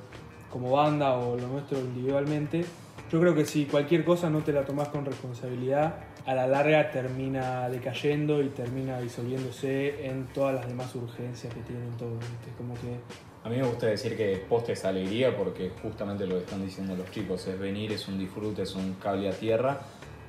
como 0.51 0.71
banda 0.73 1.15
o 1.15 1.37
lo 1.37 1.49
nuestro 1.49 1.79
individualmente. 1.79 2.65
Yo 3.11 3.21
creo 3.21 3.35
que 3.35 3.45
si 3.45 3.67
cualquier 3.67 4.05
cosa 4.05 4.31
no 4.31 4.41
te 4.41 4.53
la 4.53 4.65
tomás 4.65 4.88
con 4.88 5.05
responsabilidad, 5.05 5.97
a 6.25 6.35
la 6.35 6.47
larga 6.47 6.91
termina 6.91 7.69
decayendo 7.69 8.41
y 8.43 8.49
termina 8.49 9.01
disolviéndose 9.01 10.07
en 10.07 10.27
todas 10.29 10.55
las 10.55 10.69
demás 10.69 10.95
urgencias 10.95 11.53
que 11.53 11.61
tienen. 11.62 11.91
¿viste? 11.91 12.51
Es 12.51 12.57
como 12.57 12.75
que 12.75 12.97
A 13.45 13.49
mí 13.51 13.57
me 13.57 13.65
gusta 13.67 13.87
decir 13.87 14.17
que 14.17 14.37
posta 14.49 14.73
es 14.73 14.85
alegría 14.85 15.37
porque 15.37 15.73
justamente 15.83 16.27
lo 16.27 16.37
que 16.37 16.43
están 16.45 16.62
diciendo 16.65 16.95
los 16.97 17.11
chicos, 17.11 17.47
es 17.49 17.59
venir, 17.59 17.93
es 17.93 18.07
un 18.09 18.19
disfrute, 18.19 18.62
es 18.62 18.75
un 18.77 18.95
cable 18.95 19.29
a 19.29 19.33
tierra. 19.33 19.81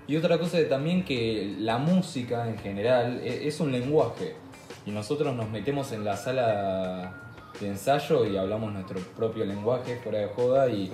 Y 0.08 0.18
otra 0.18 0.38
cosa 0.38 0.60
es 0.60 0.70
también 0.70 1.06
que 1.06 1.56
la 1.60 1.78
música 1.78 2.48
en 2.48 2.58
general 2.58 3.22
e- 3.24 3.48
es 3.48 3.60
un 3.60 3.72
lenguaje. 3.72 4.36
y 4.86 4.92
nosotros 4.92 5.34
nos 5.34 5.50
metemos 5.50 5.94
en 5.94 6.04
la 6.04 6.18
sala 6.18 7.24
de 7.60 7.68
ensayo 7.68 8.26
y 8.26 8.36
hablamos 8.36 8.74
nuestro 8.74 9.00
propio 9.16 9.46
lenguaje 9.46 9.96
fuera 10.04 10.20
de 10.20 10.28
joda 10.28 10.68
y 10.68 10.92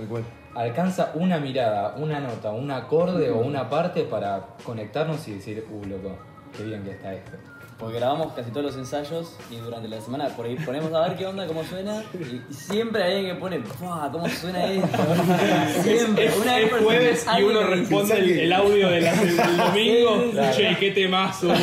alcanza 0.53 1.11
una 1.15 1.39
mirada, 1.39 1.95
una 1.97 2.19
nota, 2.19 2.51
un 2.51 2.69
acorde 2.69 3.31
o 3.31 3.39
una 3.39 3.69
parte 3.69 4.03
para 4.03 4.55
conectarnos 4.63 5.27
y 5.27 5.35
decir, 5.35 5.65
uh, 5.71 5.85
loco, 5.87 6.17
qué 6.55 6.63
bien 6.63 6.83
que 6.83 6.91
está 6.91 7.13
esto. 7.13 7.31
Porque 7.77 7.95
grabamos 7.95 8.33
casi 8.33 8.51
todos 8.51 8.65
los 8.65 8.75
ensayos 8.75 9.37
y 9.49 9.55
durante 9.55 9.87
la 9.87 10.01
semana 10.01 10.27
por 10.35 10.45
ahí 10.45 10.57
ponemos 10.65 10.91
a 10.91 11.07
ver 11.07 11.17
qué 11.17 11.25
onda, 11.25 11.47
cómo 11.47 11.63
suena. 11.63 12.03
Y, 12.13 12.53
siempre 12.53 13.01
hay 13.01 13.15
alguien 13.15 13.35
que 13.35 13.39
pone, 13.39 13.59
¡Fua! 13.61 14.09
¿Cómo 14.11 14.27
suena 14.27 14.65
esto? 14.65 14.97
Siempre. 15.83 16.25
Es, 16.25 16.35
Una 16.37 16.57
vez 16.57 16.73
es 16.73 16.83
jueves 16.83 17.25
y 17.39 17.43
uno 17.43 17.63
responde 17.63 18.17
el, 18.19 18.29
el 18.39 18.51
audio 18.53 18.89
de 18.89 18.99
del, 18.99 19.37
del 19.37 19.57
domingo. 19.57 20.31
Claro. 20.33 20.57
Che, 20.57 20.75
qué 20.77 20.91
temazo. 20.91 21.53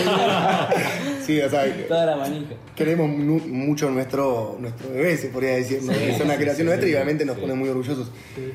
Sí, 1.22 1.38
o 1.40 1.50
sea, 1.50 1.66
Toda 1.88 2.06
la 2.06 2.16
manija. 2.16 2.54
queremos 2.74 3.08
mu- 3.10 3.40
mucho 3.48 3.90
nuestro, 3.90 4.56
nuestro 4.58 4.88
bebé, 4.90 5.18
se 5.18 5.28
podría 5.28 5.56
decir. 5.56 5.82
¿no? 5.82 5.92
Sí, 5.92 5.98
es 6.02 6.20
una 6.20 6.36
creación 6.36 6.56
sí, 6.56 6.64
nuestra 6.64 6.86
sí, 6.86 6.92
y 6.92 6.94
obviamente 6.94 7.24
nos 7.26 7.34
sí. 7.36 7.42
pone 7.42 7.52
muy 7.54 7.68
orgullosos. 7.68 8.10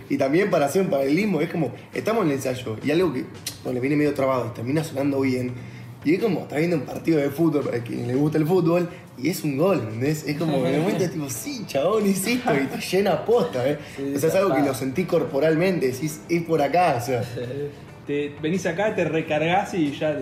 Y 0.09 0.17
también 0.17 0.49
para 0.49 0.65
hacer 0.65 0.81
un 0.81 0.89
paralelismo, 0.89 1.41
es 1.41 1.49
como, 1.51 1.73
estamos 1.93 2.23
en 2.23 2.29
el 2.31 2.35
ensayo 2.37 2.77
y 2.83 2.89
algo 2.89 3.13
que 3.13 3.25
bueno, 3.63 3.75
le 3.75 3.79
viene 3.81 3.95
medio 3.97 4.13
trabado 4.15 4.47
y 4.51 4.55
termina 4.55 4.83
sonando 4.83 5.21
bien. 5.21 5.53
Y 6.03 6.15
es 6.15 6.21
como, 6.21 6.41
está 6.41 6.57
viendo 6.57 6.77
un 6.77 6.83
partido 6.83 7.19
de 7.19 7.29
fútbol 7.29 7.63
para 7.63 7.79
quien 7.79 8.07
le 8.07 8.15
gusta 8.15 8.39
el 8.39 8.47
fútbol 8.47 8.89
y 9.19 9.29
es 9.29 9.43
un 9.43 9.57
gol, 9.57 9.79
¿entendés? 9.79 10.27
Es 10.27 10.37
como, 10.37 10.65
en 10.65 10.73
el 10.73 10.81
momento 10.81 11.03
es 11.03 11.11
tipo, 11.11 11.29
sí, 11.29 11.63
chabón, 11.67 12.07
hiciste 12.07 12.53
y 12.63 12.65
te 12.65 12.79
llena 12.91 13.23
posta, 13.23 13.69
¿eh? 13.69 13.77
Sí, 13.95 14.13
o 14.15 14.19
sea, 14.19 14.29
es 14.29 14.35
algo 14.35 14.55
que 14.55 14.61
lo 14.61 14.73
sentí 14.73 15.05
corporalmente, 15.05 15.91
decís, 15.91 16.21
es 16.27 16.43
por 16.43 16.61
acá, 16.61 16.95
o 16.97 17.05
sea. 17.05 17.23
Te 18.07 18.35
venís 18.41 18.65
acá, 18.65 18.95
te 18.95 19.05
recargas 19.05 19.75
y 19.75 19.91
ya 19.91 20.17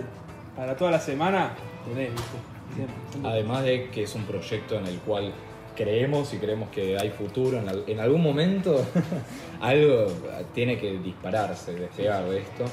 para 0.54 0.76
toda 0.76 0.90
la 0.90 1.00
semana 1.00 1.54
tenés, 1.88 2.10
¿viste? 2.10 2.28
Siempre, 2.74 2.94
siempre. 3.10 3.30
Además 3.30 3.64
de 3.64 3.88
que 3.88 4.02
es 4.02 4.14
un 4.14 4.24
proyecto 4.24 4.78
en 4.78 4.86
el 4.86 4.98
cual 4.98 5.32
creemos 5.74 6.34
y 6.34 6.36
creemos 6.36 6.68
que 6.68 6.98
hay 6.98 7.08
futuro, 7.08 7.58
en, 7.58 7.68
en 7.86 8.00
algún 8.00 8.22
momento 8.22 8.84
algo 9.60 10.08
tiene 10.54 10.78
que 10.78 10.98
dispararse, 10.98 11.72
despegar 11.72 12.28
de 12.28 12.40
esto. 12.40 12.64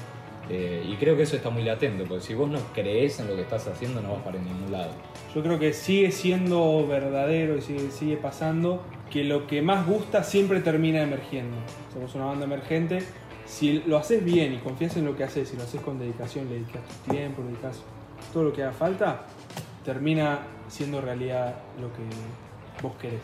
Eh, 0.49 0.85
y 0.87 0.95
creo 0.95 1.17
que 1.17 1.23
eso 1.23 1.35
está 1.35 1.49
muy 1.49 1.63
latente, 1.63 2.05
porque 2.07 2.23
si 2.23 2.33
vos 2.33 2.49
no 2.49 2.59
crees 2.73 3.19
en 3.19 3.27
lo 3.27 3.35
que 3.35 3.41
estás 3.41 3.67
haciendo 3.67 4.01
no 4.01 4.13
vas 4.13 4.21
para 4.21 4.39
ningún 4.39 4.71
lado. 4.71 4.91
Yo 5.35 5.43
creo 5.43 5.59
que 5.59 5.73
sigue 5.73 6.11
siendo 6.11 6.87
verdadero 6.87 7.57
y 7.57 7.61
sigue, 7.61 7.91
sigue 7.91 8.17
pasando 8.17 8.81
que 9.11 9.23
lo 9.23 9.47
que 9.47 9.61
más 9.61 9.85
gusta 9.85 10.23
siempre 10.23 10.61
termina 10.61 11.01
emergiendo. 11.01 11.57
Somos 11.93 12.15
una 12.15 12.25
banda 12.25 12.45
emergente. 12.45 13.03
Si 13.45 13.81
lo 13.85 13.97
haces 13.97 14.23
bien 14.23 14.53
y 14.53 14.57
confías 14.57 14.95
en 14.97 15.05
lo 15.05 15.15
que 15.15 15.23
haces, 15.23 15.49
si 15.49 15.57
lo 15.57 15.63
haces 15.63 15.81
con 15.81 15.99
dedicación, 15.99 16.49
le 16.49 16.55
dedicas 16.55 16.81
tu 16.83 17.11
tiempo, 17.11 17.41
le 17.41 17.49
dedicas 17.49 17.81
todo 18.33 18.43
lo 18.43 18.53
que 18.53 18.63
haga 18.63 18.73
falta, 18.73 19.25
termina 19.85 20.39
siendo 20.67 20.99
realidad 20.99 21.55
lo 21.79 21.87
que 21.93 22.83
vos 22.83 22.93
querés. 23.01 23.21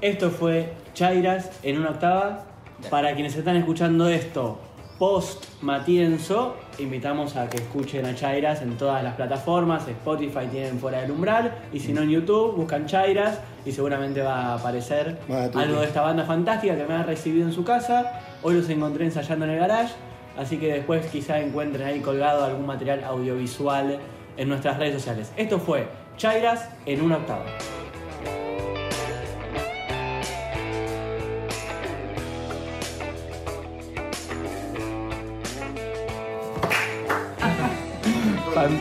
Esto 0.00 0.30
fue 0.30 0.72
Chairas 0.94 1.50
en 1.62 1.78
una 1.78 1.90
octava. 1.90 2.46
Para 2.90 3.14
quienes 3.14 3.34
están 3.34 3.56
escuchando 3.56 4.06
esto 4.06 4.60
post 4.98 5.44
Matienzo, 5.62 6.56
invitamos 6.78 7.36
a 7.36 7.48
que 7.48 7.58
escuchen 7.58 8.04
a 8.06 8.14
Chairas 8.14 8.62
en 8.62 8.76
todas 8.76 9.02
las 9.02 9.14
plataformas. 9.14 9.86
Spotify 9.88 10.46
tienen 10.50 10.78
fuera 10.78 11.00
del 11.00 11.10
umbral. 11.10 11.52
Y 11.72 11.80
si 11.80 11.92
no 11.92 12.02
en 12.02 12.10
YouTube, 12.10 12.56
buscan 12.56 12.86
Chairas 12.86 13.40
y 13.64 13.72
seguramente 13.72 14.22
va 14.22 14.46
a 14.46 14.54
aparecer 14.54 15.18
algo 15.54 15.80
de 15.80 15.86
esta 15.86 16.02
banda 16.02 16.24
fantástica 16.24 16.76
que 16.76 16.84
me 16.84 16.94
ha 16.94 17.02
recibido 17.02 17.46
en 17.46 17.52
su 17.52 17.64
casa. 17.64 18.20
Hoy 18.42 18.54
los 18.54 18.68
encontré 18.68 19.04
ensayando 19.04 19.44
en 19.44 19.52
el 19.52 19.58
garage. 19.58 19.94
Así 20.36 20.58
que 20.58 20.72
después 20.72 21.06
quizá 21.06 21.40
encuentren 21.40 21.86
ahí 21.86 22.00
colgado 22.00 22.44
algún 22.44 22.66
material 22.66 23.02
audiovisual 23.04 23.98
en 24.36 24.48
nuestras 24.48 24.78
redes 24.78 24.94
sociales. 24.94 25.32
Esto 25.36 25.58
fue 25.58 25.88
Chairas 26.18 26.68
en 26.84 27.00
una 27.00 27.16
octava. 27.16 27.46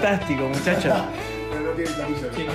Fantástico, 0.05 0.47
muchachos. 0.47 0.93
Pero 1.49 1.61
no 1.61 1.71
tiene. 2.35 2.51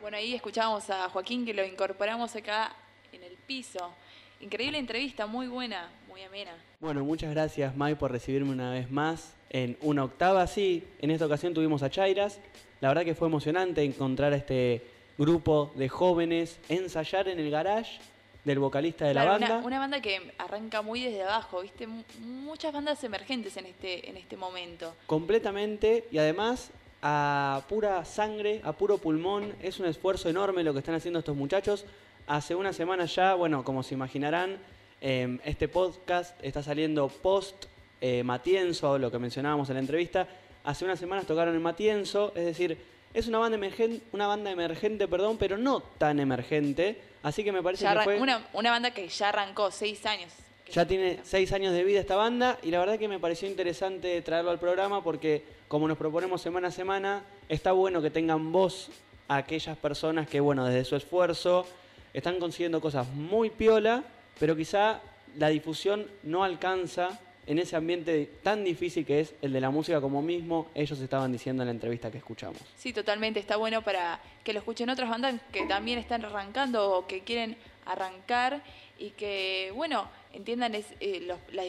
Bueno, 0.00 0.16
ahí 0.16 0.34
escuchábamos 0.34 0.90
a 0.90 1.08
Joaquín 1.08 1.46
que 1.46 1.54
lo 1.54 1.64
incorporamos 1.64 2.34
acá 2.34 2.74
en 3.12 3.22
el 3.22 3.36
piso. 3.46 3.94
Increíble 4.40 4.78
entrevista, 4.78 5.28
muy 5.28 5.46
buena, 5.46 5.92
muy 6.08 6.22
amena. 6.22 6.50
Bueno, 6.80 7.04
muchas 7.04 7.30
gracias 7.30 7.76
Mai 7.76 7.94
por 7.94 8.10
recibirme 8.10 8.50
una 8.50 8.72
vez 8.72 8.90
más 8.90 9.36
en 9.50 9.78
una 9.82 10.02
octava. 10.02 10.44
Sí, 10.48 10.82
en 10.98 11.12
esta 11.12 11.26
ocasión 11.26 11.54
tuvimos 11.54 11.84
a 11.84 11.88
Chairas. 11.88 12.40
La 12.80 12.88
verdad 12.88 13.04
que 13.04 13.14
fue 13.14 13.28
emocionante 13.28 13.84
encontrar 13.84 14.32
a 14.32 14.36
este 14.36 14.84
grupo 15.18 15.70
de 15.76 15.88
jóvenes 15.88 16.58
ensayar 16.68 17.28
en 17.28 17.38
el 17.38 17.48
garage 17.52 18.00
del 18.46 18.60
vocalista 18.60 19.04
de 19.04 19.12
la 19.14 19.22
Claro, 19.22 19.40
banda. 19.40 19.56
Una, 19.58 19.66
una 19.66 19.78
banda 19.80 20.00
que 20.00 20.32
arranca 20.38 20.80
muy 20.80 21.02
desde 21.02 21.24
abajo, 21.24 21.60
¿viste? 21.62 21.84
M- 21.84 22.04
muchas 22.20 22.72
bandas 22.72 23.02
emergentes 23.02 23.56
en 23.56 23.66
este, 23.66 24.08
en 24.08 24.16
este 24.16 24.36
momento. 24.36 24.94
Completamente 25.06 26.04
y 26.12 26.18
además 26.18 26.70
a 27.02 27.62
pura 27.68 28.04
sangre, 28.04 28.60
a 28.64 28.72
puro 28.72 28.98
pulmón. 28.98 29.52
Es 29.60 29.80
un 29.80 29.86
esfuerzo 29.86 30.28
enorme 30.28 30.62
lo 30.62 30.72
que 30.72 30.78
están 30.78 30.94
haciendo 30.94 31.18
estos 31.18 31.36
muchachos. 31.36 31.84
Hace 32.28 32.54
una 32.54 32.72
semana 32.72 33.04
ya, 33.06 33.34
bueno, 33.34 33.64
como 33.64 33.82
se 33.82 33.94
imaginarán, 33.94 34.58
eh, 35.00 35.38
este 35.44 35.66
podcast 35.68 36.38
está 36.44 36.62
saliendo 36.62 37.08
post 37.08 37.66
eh, 38.00 38.22
Matienzo, 38.22 38.96
lo 38.98 39.10
que 39.10 39.18
mencionábamos 39.18 39.68
en 39.70 39.74
la 39.74 39.80
entrevista. 39.80 40.28
Hace 40.64 40.84
unas 40.84 40.98
semanas 41.00 41.26
tocaron 41.26 41.54
en 41.54 41.62
Matienzo, 41.62 42.32
es 42.36 42.44
decir, 42.44 42.78
es 43.12 43.26
una 43.28 43.38
banda 43.38 43.56
emergente, 43.56 44.04
una 44.12 44.26
banda 44.26 44.50
emergente, 44.50 45.08
perdón, 45.08 45.36
pero 45.36 45.56
no 45.58 45.80
tan 45.80 46.18
emergente. 46.20 47.00
Así 47.26 47.42
que 47.42 47.50
me 47.50 47.60
parece 47.60 47.82
Ya 47.82 47.90
que 47.92 47.98
arran- 47.98 48.04
fue 48.04 48.20
una, 48.20 48.46
una 48.52 48.70
banda 48.70 48.92
que 48.92 49.08
ya 49.08 49.30
arrancó 49.30 49.72
seis 49.72 50.06
años. 50.06 50.30
ya 50.70 50.86
tiene 50.86 51.18
seis 51.24 51.52
años 51.52 51.72
de 51.72 51.82
vida 51.82 51.98
esta 51.98 52.14
banda 52.14 52.56
y 52.62 52.70
la 52.70 52.78
verdad 52.78 53.00
que 53.00 53.08
me 53.08 53.18
pareció 53.18 53.48
interesante 53.48 54.22
traerlo 54.22 54.52
al 54.52 54.60
programa 54.60 55.02
porque 55.02 55.42
como 55.66 55.88
nos 55.88 55.98
proponemos 55.98 56.40
semana 56.40 56.68
a 56.68 56.70
semana, 56.70 57.24
está 57.48 57.72
bueno 57.72 58.00
que 58.00 58.10
tengan 58.10 58.52
voz 58.52 58.90
a 59.26 59.38
aquellas 59.38 59.76
personas 59.76 60.28
que, 60.28 60.38
bueno, 60.38 60.64
desde 60.66 60.84
su 60.84 60.94
esfuerzo 60.94 61.66
están 62.14 62.38
consiguiendo 62.38 62.80
cosas 62.80 63.08
muy 63.08 63.50
piola, 63.50 64.04
pero 64.38 64.54
quizá 64.54 65.00
la 65.36 65.48
difusión 65.48 66.06
no 66.22 66.44
alcanza 66.44 67.18
en 67.46 67.58
ese 67.58 67.76
ambiente 67.76 68.28
tan 68.42 68.64
difícil 68.64 69.06
que 69.06 69.20
es 69.20 69.34
el 69.42 69.52
de 69.52 69.60
la 69.60 69.70
música 69.70 70.00
como 70.00 70.20
mismo 70.22 70.66
ellos 70.74 70.98
estaban 71.00 71.30
diciendo 71.32 71.62
en 71.62 71.68
la 71.68 71.72
entrevista 71.72 72.10
que 72.10 72.18
escuchamos. 72.18 72.58
Sí, 72.76 72.92
totalmente. 72.92 73.38
Está 73.40 73.56
bueno 73.56 73.82
para 73.82 74.20
que 74.44 74.52
lo 74.52 74.58
escuchen 74.58 74.90
otras 74.90 75.08
bandas 75.08 75.40
que 75.52 75.64
también 75.66 75.98
están 75.98 76.24
arrancando 76.24 76.92
o 76.96 77.06
que 77.06 77.20
quieren 77.22 77.56
arrancar 77.84 78.62
y 78.98 79.10
que, 79.10 79.72
bueno, 79.74 80.08
entiendan 80.32 80.74
es- 80.74 80.86
eh, 81.00 81.20
los- 81.20 81.38
las 81.52 81.66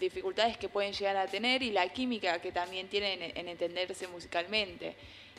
dificultades 0.00 0.56
que 0.56 0.68
pueden 0.68 0.92
llegar 0.92 1.16
a 1.16 1.26
tener 1.26 1.62
y 1.62 1.70
la 1.72 1.88
química 1.88 2.40
que 2.40 2.50
también 2.52 2.88
tienen 2.88 3.22
en, 3.22 3.36
en 3.36 3.48
entenderse 3.48 4.08
musicalmente. 4.08 4.94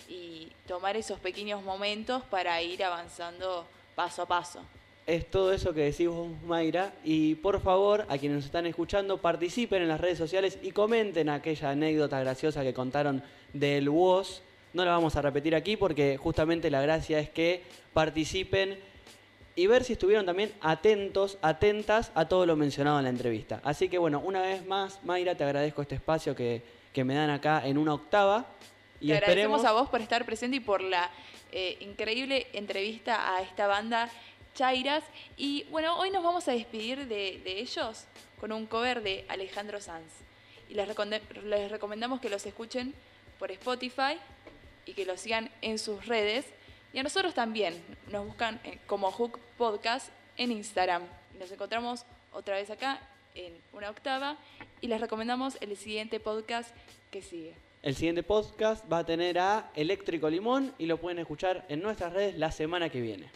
Y 0.07 0.47
tomar 0.67 0.97
esos 0.97 1.19
pequeños 1.19 1.61
momentos 1.63 2.23
para 2.25 2.61
ir 2.61 2.83
avanzando 2.83 3.67
paso 3.95 4.21
a 4.23 4.27
paso. 4.27 4.61
Es 5.09 5.29
todo 5.29 5.51
eso 5.51 5.73
que 5.73 5.81
decís 5.81 6.07
vos, 6.07 6.29
Mayra. 6.45 6.93
Y 7.03 7.35
por 7.35 7.61
favor, 7.61 8.05
a 8.09 8.17
quienes 8.17 8.37
nos 8.37 8.45
están 8.45 8.67
escuchando, 8.67 9.17
participen 9.17 9.81
en 9.81 9.87
las 9.87 9.99
redes 9.99 10.19
sociales 10.19 10.59
y 10.61 10.71
comenten 10.71 11.29
aquella 11.29 11.71
anécdota 11.71 12.19
graciosa 12.19 12.61
que 12.61 12.73
contaron 12.73 13.23
del 13.53 13.89
WOS. 13.89 14.43
No 14.73 14.85
la 14.85 14.91
vamos 14.91 15.15
a 15.15 15.21
repetir 15.23 15.55
aquí 15.55 15.77
porque 15.77 16.17
justamente 16.17 16.69
la 16.69 16.81
gracia 16.81 17.19
es 17.19 17.29
que 17.29 17.63
participen 17.91 18.77
y 19.55 19.65
ver 19.65 19.83
si 19.83 19.93
estuvieron 19.93 20.27
también 20.27 20.53
atentos, 20.61 21.39
atentas 21.41 22.11
a 22.13 22.27
todo 22.27 22.45
lo 22.45 22.55
mencionado 22.55 22.99
en 22.99 23.05
la 23.05 23.09
entrevista. 23.09 23.61
Así 23.63 23.89
que 23.89 23.97
bueno, 23.97 24.19
una 24.19 24.41
vez 24.41 24.65
más, 24.67 25.03
Mayra, 25.03 25.33
te 25.33 25.43
agradezco 25.43 25.81
este 25.81 25.95
espacio 25.95 26.35
que, 26.35 26.61
que 26.93 27.03
me 27.03 27.15
dan 27.15 27.31
acá 27.31 27.65
en 27.65 27.79
una 27.79 27.95
octava. 27.95 28.45
Y 29.01 29.07
Te 29.07 29.15
esperemos 29.15 29.61
agradecemos 29.61 29.65
a 29.65 29.71
vos 29.71 29.89
por 29.89 30.01
estar 30.01 30.23
presente 30.23 30.57
y 30.57 30.59
por 30.59 30.83
la 30.83 31.09
eh, 31.51 31.77
increíble 31.79 32.45
entrevista 32.53 33.35
a 33.35 33.41
esta 33.41 33.65
banda 33.65 34.07
Chairas. 34.53 35.03
Y 35.37 35.63
bueno, 35.71 35.97
hoy 35.97 36.11
nos 36.11 36.23
vamos 36.23 36.47
a 36.47 36.51
despedir 36.51 37.07
de, 37.07 37.41
ellos 37.45 38.05
con 38.39 38.51
un 38.51 38.65
cover 38.65 39.01
de 39.01 39.25
Alejandro 39.27 39.81
Sanz. 39.81 40.11
Y 40.69 40.73
les, 40.73 40.87
les 41.43 41.71
recomendamos 41.71 42.21
que 42.21 42.29
los 42.29 42.45
escuchen 42.45 42.93
por 43.37 43.51
Spotify 43.51 44.17
y 44.85 44.93
que 44.93 45.05
los 45.05 45.21
sigan 45.21 45.49
en 45.61 45.79
sus 45.79 46.05
redes. 46.05 46.45
Y 46.93 46.99
a 46.99 47.03
nosotros 47.03 47.33
también. 47.33 47.81
Nos 48.11 48.25
buscan 48.25 48.59
eh, 48.63 48.79
como 48.87 49.11
Hook 49.11 49.39
Podcast 49.57 50.09
en 50.37 50.51
Instagram. 50.51 51.03
Nos 51.39 51.51
encontramos 51.51 52.05
otra 52.33 52.55
vez 52.55 52.69
acá 52.69 52.99
en 53.35 53.53
una 53.73 53.89
octava. 53.89 54.37
Y 54.81 54.87
les 54.87 54.99
recomendamos 54.99 55.57
el 55.61 55.75
siguiente 55.77 56.19
podcast 56.19 56.75
que 57.11 57.21
sigue. 57.21 57.53
El 57.81 57.95
siguiente 57.95 58.23
podcast 58.23 58.83
va 58.91 58.99
a 58.99 59.05
tener 59.05 59.39
a 59.39 59.71
Eléctrico 59.73 60.29
Limón 60.29 60.73
y 60.77 60.85
lo 60.85 60.97
pueden 60.97 61.19
escuchar 61.19 61.65
en 61.69 61.81
nuestras 61.81 62.11
redes 62.11 62.37
la 62.37 62.51
semana 62.51 62.89
que 62.89 62.99
viene. 62.99 63.29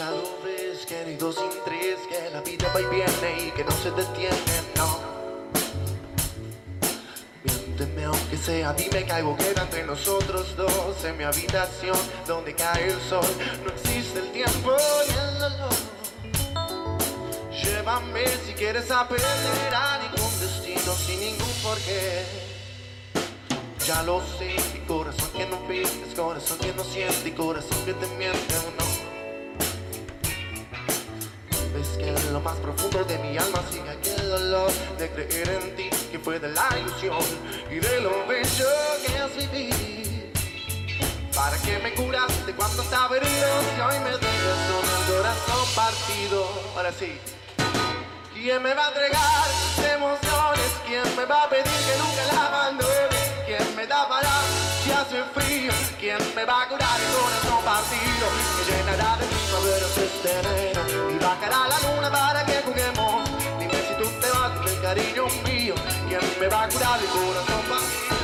Lo 0.00 0.42
ves 0.42 0.86
que 0.86 1.04
ni 1.04 1.14
dos 1.16 1.34
sin 1.34 1.50
tres, 1.62 1.98
que 2.08 2.30
la 2.30 2.40
vida 2.40 2.72
va 2.74 2.80
y 2.80 2.86
viene 2.86 3.48
y 3.48 3.50
que 3.50 3.62
no 3.62 3.70
se 3.70 3.90
detiene, 3.90 4.62
no. 4.74 4.98
Miénteme 7.44 8.04
aunque 8.04 8.38
sea, 8.38 8.72
dime 8.72 9.04
que 9.04 9.12
algo 9.12 9.36
queda 9.36 9.60
entre 9.60 9.84
nosotros 9.84 10.56
dos 10.56 11.04
en 11.04 11.18
mi 11.18 11.24
habitación 11.24 11.98
donde 12.26 12.54
cae 12.54 12.92
el 12.92 13.00
sol. 13.02 13.26
No 13.62 13.70
existe 13.70 14.20
el 14.20 14.32
tiempo 14.32 14.74
ni 15.06 15.14
el 15.18 15.38
dolor. 15.38 15.74
Llévame 17.62 18.26
si 18.46 18.54
quieres 18.54 18.90
a 18.90 19.06
perder 19.06 19.74
a 19.74 19.98
ningún 19.98 20.40
destino 20.40 20.94
sin 20.94 21.20
ningún 21.20 21.52
porqué. 21.62 22.24
Ya 23.86 24.02
lo 24.04 24.22
sé, 24.38 24.56
mi 24.72 24.80
corazón 24.86 25.30
que 25.36 25.44
no 25.44 25.68
pides, 25.68 26.14
corazón 26.16 26.56
que 26.56 26.72
no 26.72 26.84
siente 26.84 27.28
y 27.28 27.32
corazón 27.32 27.84
que 27.84 27.92
te 27.92 28.06
miente 28.16 28.54
no. 28.78 28.99
Que 32.14 32.26
en 32.26 32.32
lo 32.32 32.40
más 32.40 32.56
profundo 32.56 33.04
de 33.04 33.18
mi 33.18 33.36
alma 33.36 33.60
sigue 33.70 33.90
aquel 33.90 34.28
dolor 34.28 34.70
de 34.98 35.10
creer 35.10 35.48
en 35.48 35.76
ti 35.76 35.90
que 36.10 36.18
fue 36.18 36.38
de 36.38 36.48
la 36.48 36.68
ilusión 36.78 37.18
y 37.70 37.76
de 37.76 38.00
lo 38.00 38.26
bello 38.26 38.68
que 39.04 39.12
es 39.16 39.50
vivir. 39.50 40.32
¿Para 41.34 41.56
qué 41.58 41.78
me 41.78 41.94
curaste 41.94 42.52
cuando 42.54 42.82
estaba 42.82 43.16
herido 43.16 43.48
si 43.74 43.80
hoy 43.80 43.98
me 44.00 44.10
dejas 44.10 44.58
con 44.68 44.84
el 44.96 45.16
corazón 45.16 45.66
partido? 45.74 46.48
Ahora 46.76 46.92
sí. 46.92 47.18
¿Quién 48.34 48.62
me 48.62 48.74
va 48.74 48.86
a 48.86 48.88
entregar 48.88 49.46
sus 49.74 49.84
emociones? 49.84 50.70
¿Quién 50.86 51.16
me 51.16 51.24
va 51.26 51.44
a 51.44 51.48
pedir 51.48 51.64
que 51.64 51.94
nunca 51.98 52.34
la 52.34 52.46
abandone? 52.46 53.20
¿Quién 53.46 53.76
me 53.76 53.86
da 53.86 54.08
para 54.08 54.30
si 54.82 54.90
hace 54.90 55.22
frío? 55.34 55.72
¿Quién 55.98 56.18
me 56.34 56.44
va 56.44 56.62
a 56.62 56.68
curar 56.68 57.00
el 57.00 57.12
corazón 57.12 57.64
partido? 57.64 58.50
Que 59.60 59.66
llenará 59.66 59.92
de 59.92 59.92
primaveras 59.92 59.98
este 59.98 60.38
enero 60.38 61.10
y 61.10 61.18
bajará 61.18 61.68
la 61.68 61.78
luna 61.80 62.10
para 62.10 62.44
que 62.46 62.62
juguemos. 62.64 63.30
Dime 63.58 63.74
si 63.74 63.94
tú 64.02 64.10
te 64.20 64.30
vas 64.30 64.58
con 64.58 64.68
el 64.68 64.80
cariño 64.80 65.26
mío. 65.44 65.74
¿Quién 66.08 66.20
me 66.40 66.48
va 66.48 66.64
a 66.64 66.68
curar 66.68 67.00
el 67.00 67.06
corazón 67.06 68.19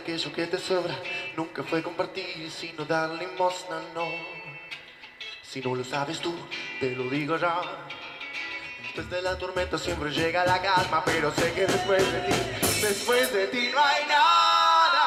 aquello 0.00 0.32
que 0.32 0.46
te 0.46 0.58
sobra 0.58 0.96
nunca 1.36 1.62
fue 1.62 1.82
compartir, 1.82 2.50
sino 2.50 2.84
dar 2.84 3.10
limosna, 3.10 3.80
no. 3.94 4.06
Si 5.42 5.60
no 5.60 5.74
lo 5.74 5.84
sabes 5.84 6.20
tú, 6.20 6.34
te 6.80 6.90
lo 6.96 7.04
digo 7.04 7.36
yo. 7.36 7.60
Después 8.82 9.10
de 9.10 9.22
la 9.22 9.36
tormenta 9.36 9.78
siempre 9.78 10.10
llega 10.10 10.44
la 10.46 10.60
calma, 10.60 11.02
pero 11.04 11.32
sé 11.34 11.52
que 11.52 11.66
después 11.66 12.12
de 12.12 12.20
ti, 12.20 12.34
después 12.80 13.32
de 13.32 13.46
ti 13.48 13.70
no 13.72 13.84
hay 13.84 14.06
nada. 14.06 15.06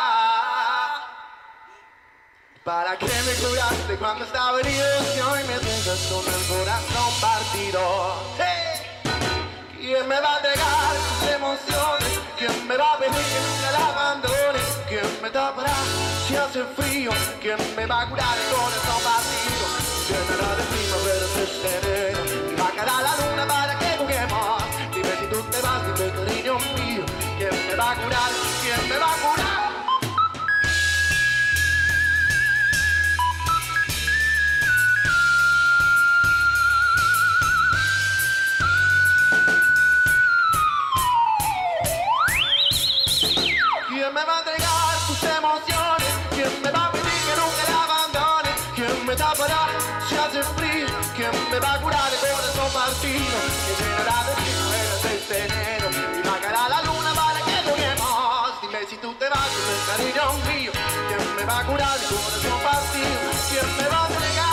¿Para 2.64 2.98
qué 2.98 3.08
me 3.08 3.34
curaste 3.34 3.96
cuando 3.98 4.26
estaba 4.26 4.60
herido 4.60 4.86
y 5.16 5.20
hoy 5.20 5.44
me 5.48 5.60
dejas 5.60 6.12
con 6.12 6.26
el 6.34 6.44
corazón 6.48 7.14
partido? 7.20 7.82
¿Quién 9.80 10.08
me 10.08 10.20
va 10.20 10.36
a 10.36 10.38
entregar 10.38 10.96
sus 10.96 11.30
emociones? 11.30 12.20
¿Quién 12.38 12.68
me 12.68 12.78
va 12.78 12.94
a 12.94 12.98
pedir 13.00 13.12
que 13.14 13.72
la 13.72 13.88
abandone? 13.90 14.63
¿Quién 14.94 15.22
me 15.24 15.30
tapará 15.32 15.74
si 16.28 16.36
hace 16.36 16.64
frío? 16.78 17.10
¿Quién 17.42 17.58
me 17.76 17.84
va 17.88 18.02
a 18.02 18.10
curar 18.10 18.38
el 18.38 18.46
corazón 18.54 19.02
partido? 19.02 19.66
Llenará 20.08 20.56
de 20.56 20.64
primavera 20.70 21.26
este 21.42 21.70
enero 21.80 22.52
y 22.52 22.56
bajará 22.56 23.02
la 23.02 23.18
luna 23.18 23.48
para 23.48 23.80
que 23.80 23.98
juguemos. 23.98 24.64
Dime 24.94 25.10
si 25.20 25.26
tú 25.32 25.42
te 25.50 25.62
vas, 25.62 25.82
dime 25.98 26.12
cariño 26.12 26.60
mío. 26.78 27.04
¿Quién 27.40 27.68
me 27.70 27.76
va 27.76 27.92
a 27.92 27.96
curar? 27.96 28.32
¿Quién 28.62 28.88
me 28.88 28.98
va 29.00 29.14
a 29.14 29.18
curar? 29.18 29.43
Me 49.14 49.20
tapará 49.20 49.68
si 50.10 50.16
hace 50.16 50.42
frío? 50.58 50.88
¿Quién 51.16 51.32
me 51.52 51.60
va 51.60 51.74
a 51.74 51.82
curar 51.82 52.12
el 52.14 52.20
corazón 52.20 52.72
partido? 52.74 53.38
Que 53.66 53.74
llenará 53.80 54.18
de 54.28 54.34
primaveras 54.42 55.06
este 55.06 55.46
enero 55.46 55.88
y 56.18 56.28
bajará 56.28 56.70
la 56.70 56.82
luna 56.82 57.14
para 57.14 57.40
que 57.46 57.56
juguemos. 57.70 58.62
Dime 58.62 58.80
si 58.90 58.98
tú 58.98 59.14
te 59.14 59.30
vas 59.30 59.50
con 59.56 59.68
el 59.76 59.82
cariño 59.90 60.26
mío. 60.50 60.72
¿Quién 61.08 61.36
me 61.36 61.46
va 61.46 61.60
a 61.60 61.66
curar 61.66 61.98
el 62.00 62.16
corazón 62.18 62.60
partido? 62.72 63.30
¿Quién 63.50 63.78
me 63.78 63.88
va 63.88 64.04
a 64.04 64.08
entregar? 64.08 64.53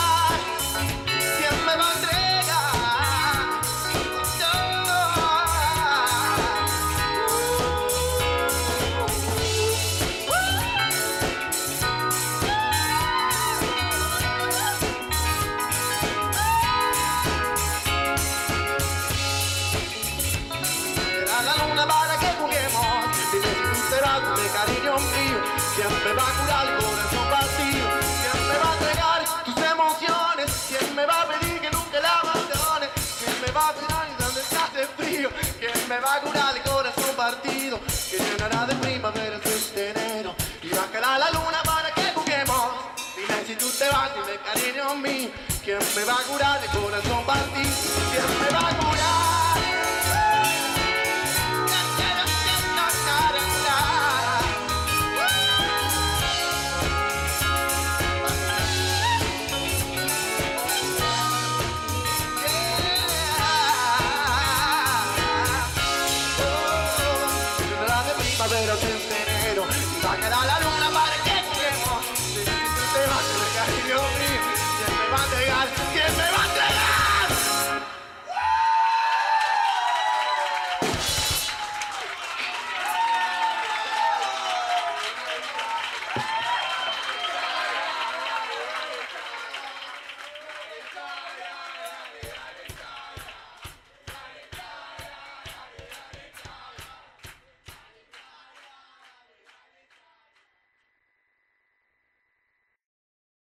Cariño 44.44 44.94
mío. 44.96 45.30
¿Quién 45.64 45.78
me 45.96 46.04
va 46.04 46.14
a 46.14 46.22
curar 46.24 46.60
el 46.62 46.70
corazón 46.70 47.24
partido? 47.24 47.70
¿Quién 48.10 48.40
me 48.40 48.48
va 48.54 48.68
a 48.68 48.76
curar? 48.78 49.39